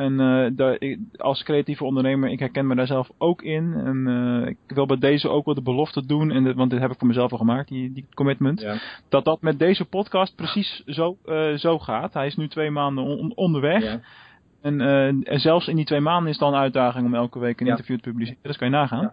En 0.00 0.20
uh, 0.20 0.46
daar, 0.52 0.76
ik, 0.78 0.98
als 1.16 1.42
creatieve 1.42 1.84
ondernemer, 1.84 2.30
ik 2.30 2.38
herken 2.38 2.66
me 2.66 2.74
daar 2.74 2.86
zelf 2.86 3.10
ook 3.18 3.42
in. 3.42 3.74
En 3.74 3.96
uh, 3.96 4.46
ik 4.46 4.56
wil 4.66 4.86
bij 4.86 4.98
deze 4.98 5.28
ook 5.28 5.44
wel 5.44 5.54
de 5.54 5.62
belofte 5.62 6.06
doen, 6.06 6.30
en 6.30 6.44
de, 6.44 6.54
want 6.54 6.70
dit 6.70 6.80
heb 6.80 6.90
ik 6.90 6.98
voor 6.98 7.08
mezelf 7.08 7.32
al 7.32 7.38
gemaakt, 7.38 7.68
die, 7.68 7.92
die 7.92 8.06
commitment. 8.14 8.60
Ja. 8.60 8.76
Dat 9.08 9.24
dat 9.24 9.42
met 9.42 9.58
deze 9.58 9.84
podcast 9.84 10.36
precies 10.36 10.82
zo, 10.86 11.16
uh, 11.26 11.56
zo 11.56 11.78
gaat. 11.78 12.14
Hij 12.14 12.26
is 12.26 12.36
nu 12.36 12.48
twee 12.48 12.70
maanden 12.70 13.04
on, 13.04 13.32
onderweg. 13.34 13.82
Ja. 13.82 14.00
En, 14.62 14.80
en, 14.80 15.40
zelfs 15.40 15.68
in 15.68 15.76
die 15.76 15.84
twee 15.84 16.00
maanden 16.00 16.28
is 16.28 16.38
het 16.38 16.44
dan 16.44 16.54
een 16.54 16.60
uitdaging 16.60 17.06
om 17.06 17.14
elke 17.14 17.38
week 17.38 17.60
een 17.60 17.66
ja. 17.66 17.72
interview 17.72 17.96
te 17.96 18.08
publiceren. 18.08 18.40
Dat 18.42 18.56
kan 18.56 18.68
je 18.68 18.74
nagaan. 18.74 19.12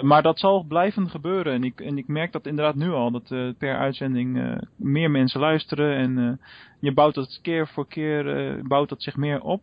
maar 0.00 0.22
dat 0.22 0.38
zal 0.38 0.64
blijven 0.64 1.10
gebeuren. 1.10 1.52
En 1.52 1.64
ik, 1.64 1.80
en 1.80 1.98
ik 1.98 2.08
merk 2.08 2.32
dat 2.32 2.46
inderdaad 2.46 2.74
nu 2.74 2.90
al. 2.90 3.10
Dat 3.10 3.56
per 3.58 3.76
uitzending 3.76 4.58
meer 4.76 5.10
mensen 5.10 5.40
luisteren. 5.40 5.96
En 5.96 6.40
je 6.80 6.92
bouwt 6.92 7.14
dat 7.14 7.38
keer 7.42 7.68
voor 7.68 7.86
keer 7.86 8.58
bouwt 8.62 8.88
dat 8.88 9.02
zich 9.02 9.16
meer 9.16 9.40
op. 9.40 9.62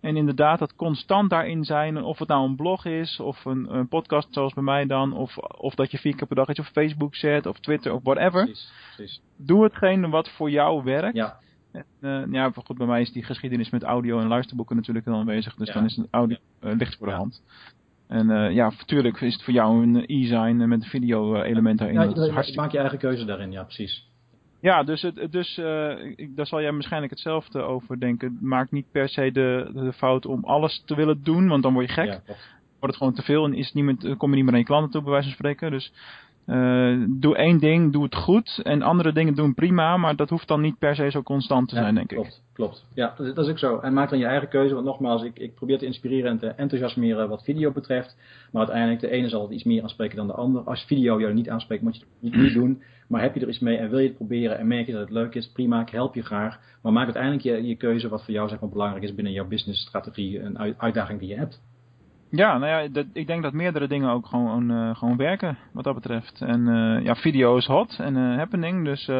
En 0.00 0.16
inderdaad, 0.16 0.58
dat 0.58 0.74
constant 0.74 1.30
daarin 1.30 1.64
zijn, 1.64 2.02
of 2.02 2.18
het 2.18 2.28
nou 2.28 2.48
een 2.48 2.56
blog 2.56 2.84
is, 2.84 3.20
of 3.20 3.44
een, 3.44 3.74
een, 3.74 3.88
podcast 3.88 4.28
zoals 4.30 4.52
bij 4.52 4.62
mij 4.62 4.86
dan, 4.86 5.12
of, 5.12 5.38
of 5.38 5.74
dat 5.74 5.90
je 5.90 5.98
vier 5.98 6.16
keer 6.16 6.26
per 6.26 6.36
dag 6.36 6.48
iets 6.48 6.58
op 6.58 6.64
Facebook 6.64 7.14
zet, 7.14 7.46
of 7.46 7.58
Twitter, 7.58 7.92
of 7.92 8.02
whatever. 8.02 8.44
Precies, 8.44 8.72
precies. 8.96 9.20
Doe 9.36 9.62
hetgene 9.62 10.08
wat 10.08 10.30
voor 10.30 10.50
jou 10.50 10.84
werkt. 10.84 11.16
Ja. 11.16 11.38
En, 11.72 11.84
uh, 12.00 12.22
ja, 12.30 12.50
goed, 12.64 12.78
bij 12.78 12.86
mij 12.86 13.00
is 13.00 13.12
die 13.12 13.24
geschiedenis 13.24 13.70
met 13.70 13.82
audio 13.82 14.20
en 14.20 14.26
luisterboeken 14.26 14.76
natuurlijk 14.76 15.06
wel 15.06 15.18
aanwezig, 15.18 15.54
dus 15.54 15.66
ja. 15.66 15.74
dan 15.74 15.84
is 15.84 15.96
het 15.96 16.06
audio 16.10 16.36
uh, 16.60 16.72
licht 16.76 16.96
voor 16.96 17.06
de 17.06 17.12
ja. 17.12 17.18
hand. 17.18 17.42
En 18.06 18.30
uh, 18.30 18.54
ja, 18.54 18.72
natuurlijk 18.78 19.20
is 19.20 19.32
het 19.32 19.42
voor 19.42 19.52
jou 19.52 19.82
een 19.82 20.04
e-sign 20.06 20.56
met 20.56 20.82
een 20.82 20.88
video 20.88 21.42
element 21.42 21.78
daarin. 21.78 22.00
Ja, 22.00 22.44
maak 22.54 22.70
je 22.70 22.78
eigen 22.78 22.98
keuze 22.98 23.24
daarin, 23.24 23.52
ja 23.52 23.62
precies. 23.62 24.09
Ja, 24.60 24.82
dus, 24.82 25.02
het, 25.02 25.32
dus 25.32 25.58
uh, 25.58 25.66
daar 26.28 26.46
zal 26.46 26.60
jij 26.60 26.72
waarschijnlijk 26.72 27.12
hetzelfde 27.12 27.60
over 27.60 28.00
denken. 28.00 28.38
Maak 28.40 28.70
niet 28.70 28.90
per 28.90 29.08
se 29.08 29.32
de, 29.32 29.70
de 29.74 29.92
fout 29.92 30.26
om 30.26 30.44
alles 30.44 30.82
te 30.86 30.94
willen 30.94 31.22
doen, 31.22 31.48
want 31.48 31.62
dan 31.62 31.72
word 31.72 31.86
je 31.86 31.92
gek. 31.92 32.06
Ja, 32.06 32.22
wordt 32.26 32.94
het 32.94 32.96
gewoon 32.96 33.14
te 33.14 33.22
veel 33.22 33.44
en 33.44 33.54
is 33.54 33.72
niet 33.72 33.84
meer, 33.84 34.16
kom 34.16 34.30
je 34.30 34.36
niet 34.36 34.44
meer 34.44 34.52
aan 34.52 34.58
je 34.58 34.64
klanten 34.64 34.90
toe, 34.90 35.02
bij 35.02 35.10
wijze 35.10 35.26
van 35.26 35.36
spreken. 35.36 35.70
Dus 35.70 35.92
uh, 36.50 37.04
doe 37.08 37.36
één 37.36 37.58
ding, 37.58 37.92
doe 37.92 38.02
het 38.02 38.14
goed. 38.14 38.60
En 38.62 38.82
andere 38.82 39.12
dingen 39.12 39.34
doen 39.34 39.54
prima, 39.54 39.96
maar 39.96 40.16
dat 40.16 40.30
hoeft 40.30 40.48
dan 40.48 40.60
niet 40.60 40.78
per 40.78 40.94
se 40.94 41.10
zo 41.10 41.22
constant 41.22 41.68
te 41.68 41.74
ja, 41.74 41.80
zijn, 41.80 41.94
denk 41.94 42.08
klopt, 42.08 42.28
ik. 42.28 42.54
Klopt, 42.54 42.84
Ja, 42.94 43.14
dat, 43.16 43.38
is 43.38 43.48
ook 43.48 43.58
zo. 43.58 43.78
En 43.78 43.92
maak 43.92 44.10
dan 44.10 44.18
je 44.18 44.24
eigen 44.24 44.48
keuze. 44.48 44.74
Want 44.74 44.86
nogmaals, 44.86 45.22
ik, 45.22 45.38
ik 45.38 45.54
probeer 45.54 45.78
te 45.78 45.86
inspireren 45.86 46.30
en 46.30 46.38
te 46.38 46.46
enthousiasmeren 46.46 47.28
wat 47.28 47.44
video 47.44 47.72
betreft. 47.72 48.16
Maar 48.52 48.62
uiteindelijk, 48.62 49.00
de 49.00 49.10
ene 49.10 49.28
zal 49.28 49.42
het 49.42 49.50
iets 49.50 49.64
meer 49.64 49.82
aanspreken 49.82 50.16
dan 50.16 50.26
de 50.26 50.32
ander. 50.32 50.62
Als 50.62 50.84
video 50.84 51.20
jou 51.20 51.32
niet 51.32 51.50
aanspreekt, 51.50 51.82
moet 51.82 51.96
je 51.96 52.04
het 52.20 52.36
niet, 52.36 52.54
doen. 52.54 52.82
Maar 53.08 53.22
heb 53.22 53.34
je 53.34 53.40
er 53.40 53.48
iets 53.48 53.58
mee 53.58 53.76
en 53.76 53.90
wil 53.90 53.98
je 53.98 54.06
het 54.06 54.16
proberen 54.16 54.58
en 54.58 54.66
merk 54.66 54.86
je 54.86 54.92
dat 54.92 55.00
het 55.00 55.10
leuk 55.10 55.34
is, 55.34 55.52
prima, 55.52 55.80
ik 55.80 55.88
help 55.88 56.14
je 56.14 56.22
graag. 56.22 56.58
Maar 56.82 56.92
maak 56.92 57.04
uiteindelijk 57.04 57.42
je, 57.42 57.66
je 57.66 57.76
keuze 57.76 58.08
wat 58.08 58.24
voor 58.24 58.34
jou 58.34 58.48
zeg 58.48 58.60
maar, 58.60 58.68
belangrijk 58.68 59.04
is 59.04 59.14
binnen 59.14 59.32
jouw 59.32 59.46
businessstrategie, 59.46 60.40
een 60.40 60.58
uitdaging 60.78 61.18
die 61.18 61.28
je 61.28 61.36
hebt. 61.36 61.60
Ja, 62.30 62.58
nou 62.58 62.82
ja, 62.82 62.88
dat, 62.88 63.06
ik 63.12 63.26
denk 63.26 63.42
dat 63.42 63.52
meerdere 63.52 63.88
dingen 63.88 64.10
ook 64.10 64.26
gewoon, 64.26 64.70
uh, 64.70 64.96
gewoon 64.96 65.16
werken 65.16 65.58
wat 65.72 65.84
dat 65.84 65.94
betreft. 65.94 66.40
En 66.40 66.66
uh, 66.66 67.04
ja, 67.04 67.14
video 67.14 67.56
is 67.56 67.66
hot 67.66 67.98
en 67.98 68.16
uh, 68.16 68.36
happening. 68.36 68.84
Dus 68.84 69.10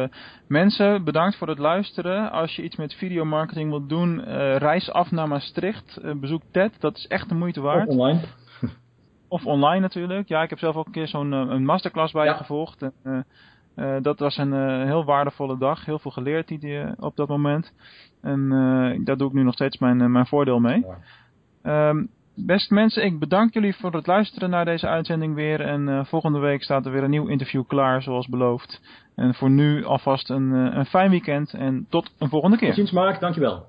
mensen, 0.47 1.03
bedankt 1.03 1.37
voor 1.37 1.47
het 1.47 1.57
luisteren. 1.57 2.31
Als 2.31 2.55
je 2.55 2.63
iets 2.63 2.75
met 2.75 2.93
videomarketing 2.93 3.69
wilt 3.69 3.89
doen, 3.89 4.23
reis 4.57 4.91
af 4.91 5.11
naar 5.11 5.27
Maastricht. 5.27 5.99
bezoek 6.19 6.41
TED, 6.51 6.81
dat 6.81 6.97
is 6.97 7.07
echt 7.07 7.29
de 7.29 7.35
moeite 7.35 7.61
waard. 7.61 7.87
Of 7.87 7.93
online. 7.93 8.19
of 9.27 9.45
online 9.45 9.79
natuurlijk. 9.79 10.27
Ja, 10.27 10.43
ik 10.43 10.49
heb 10.49 10.59
zelf 10.59 10.75
ook 10.75 10.85
een 10.85 10.91
keer 10.91 11.07
zo'n 11.07 11.31
een 11.31 11.65
masterclass 11.65 12.13
bij 12.13 12.25
ja. 12.25 12.31
je 12.31 12.37
gevolgd. 12.37 12.81
En, 12.81 13.25
dat 14.01 14.19
was 14.19 14.37
een 14.37 14.85
heel 14.85 15.05
waardevolle 15.05 15.57
dag. 15.57 15.85
Heel 15.85 15.99
veel 15.99 16.11
geleerd 16.11 16.47
die, 16.47 16.83
op 16.99 17.15
dat 17.15 17.27
moment. 17.27 17.73
En 18.21 18.49
daar 19.03 19.17
doe 19.17 19.27
ik 19.27 19.33
nu 19.33 19.43
nog 19.43 19.53
steeds 19.53 19.77
mijn, 19.77 20.11
mijn 20.11 20.27
voordeel 20.27 20.59
mee. 20.59 20.85
Um, 21.63 22.09
Beste 22.35 22.73
mensen, 22.73 23.03
ik 23.05 23.19
bedank 23.19 23.53
jullie 23.53 23.75
voor 23.75 23.93
het 23.93 24.07
luisteren 24.07 24.49
naar 24.49 24.65
deze 24.65 24.87
uitzending 24.87 25.35
weer. 25.35 25.61
En 25.61 25.87
uh, 25.87 26.05
volgende 26.05 26.39
week 26.39 26.63
staat 26.63 26.85
er 26.85 26.91
weer 26.91 27.03
een 27.03 27.09
nieuw 27.09 27.27
interview 27.27 27.63
klaar, 27.67 28.01
zoals 28.01 28.27
beloofd. 28.27 28.81
En 29.15 29.33
voor 29.33 29.49
nu 29.49 29.85
alvast 29.85 30.29
een, 30.29 30.51
een 30.51 30.85
fijn 30.85 31.09
weekend 31.09 31.53
en 31.53 31.85
tot 31.89 32.11
een 32.17 32.29
volgende 32.29 32.57
keer. 32.57 32.73
Tot 32.73 32.91
Mark, 32.91 33.19
dankjewel. 33.19 33.65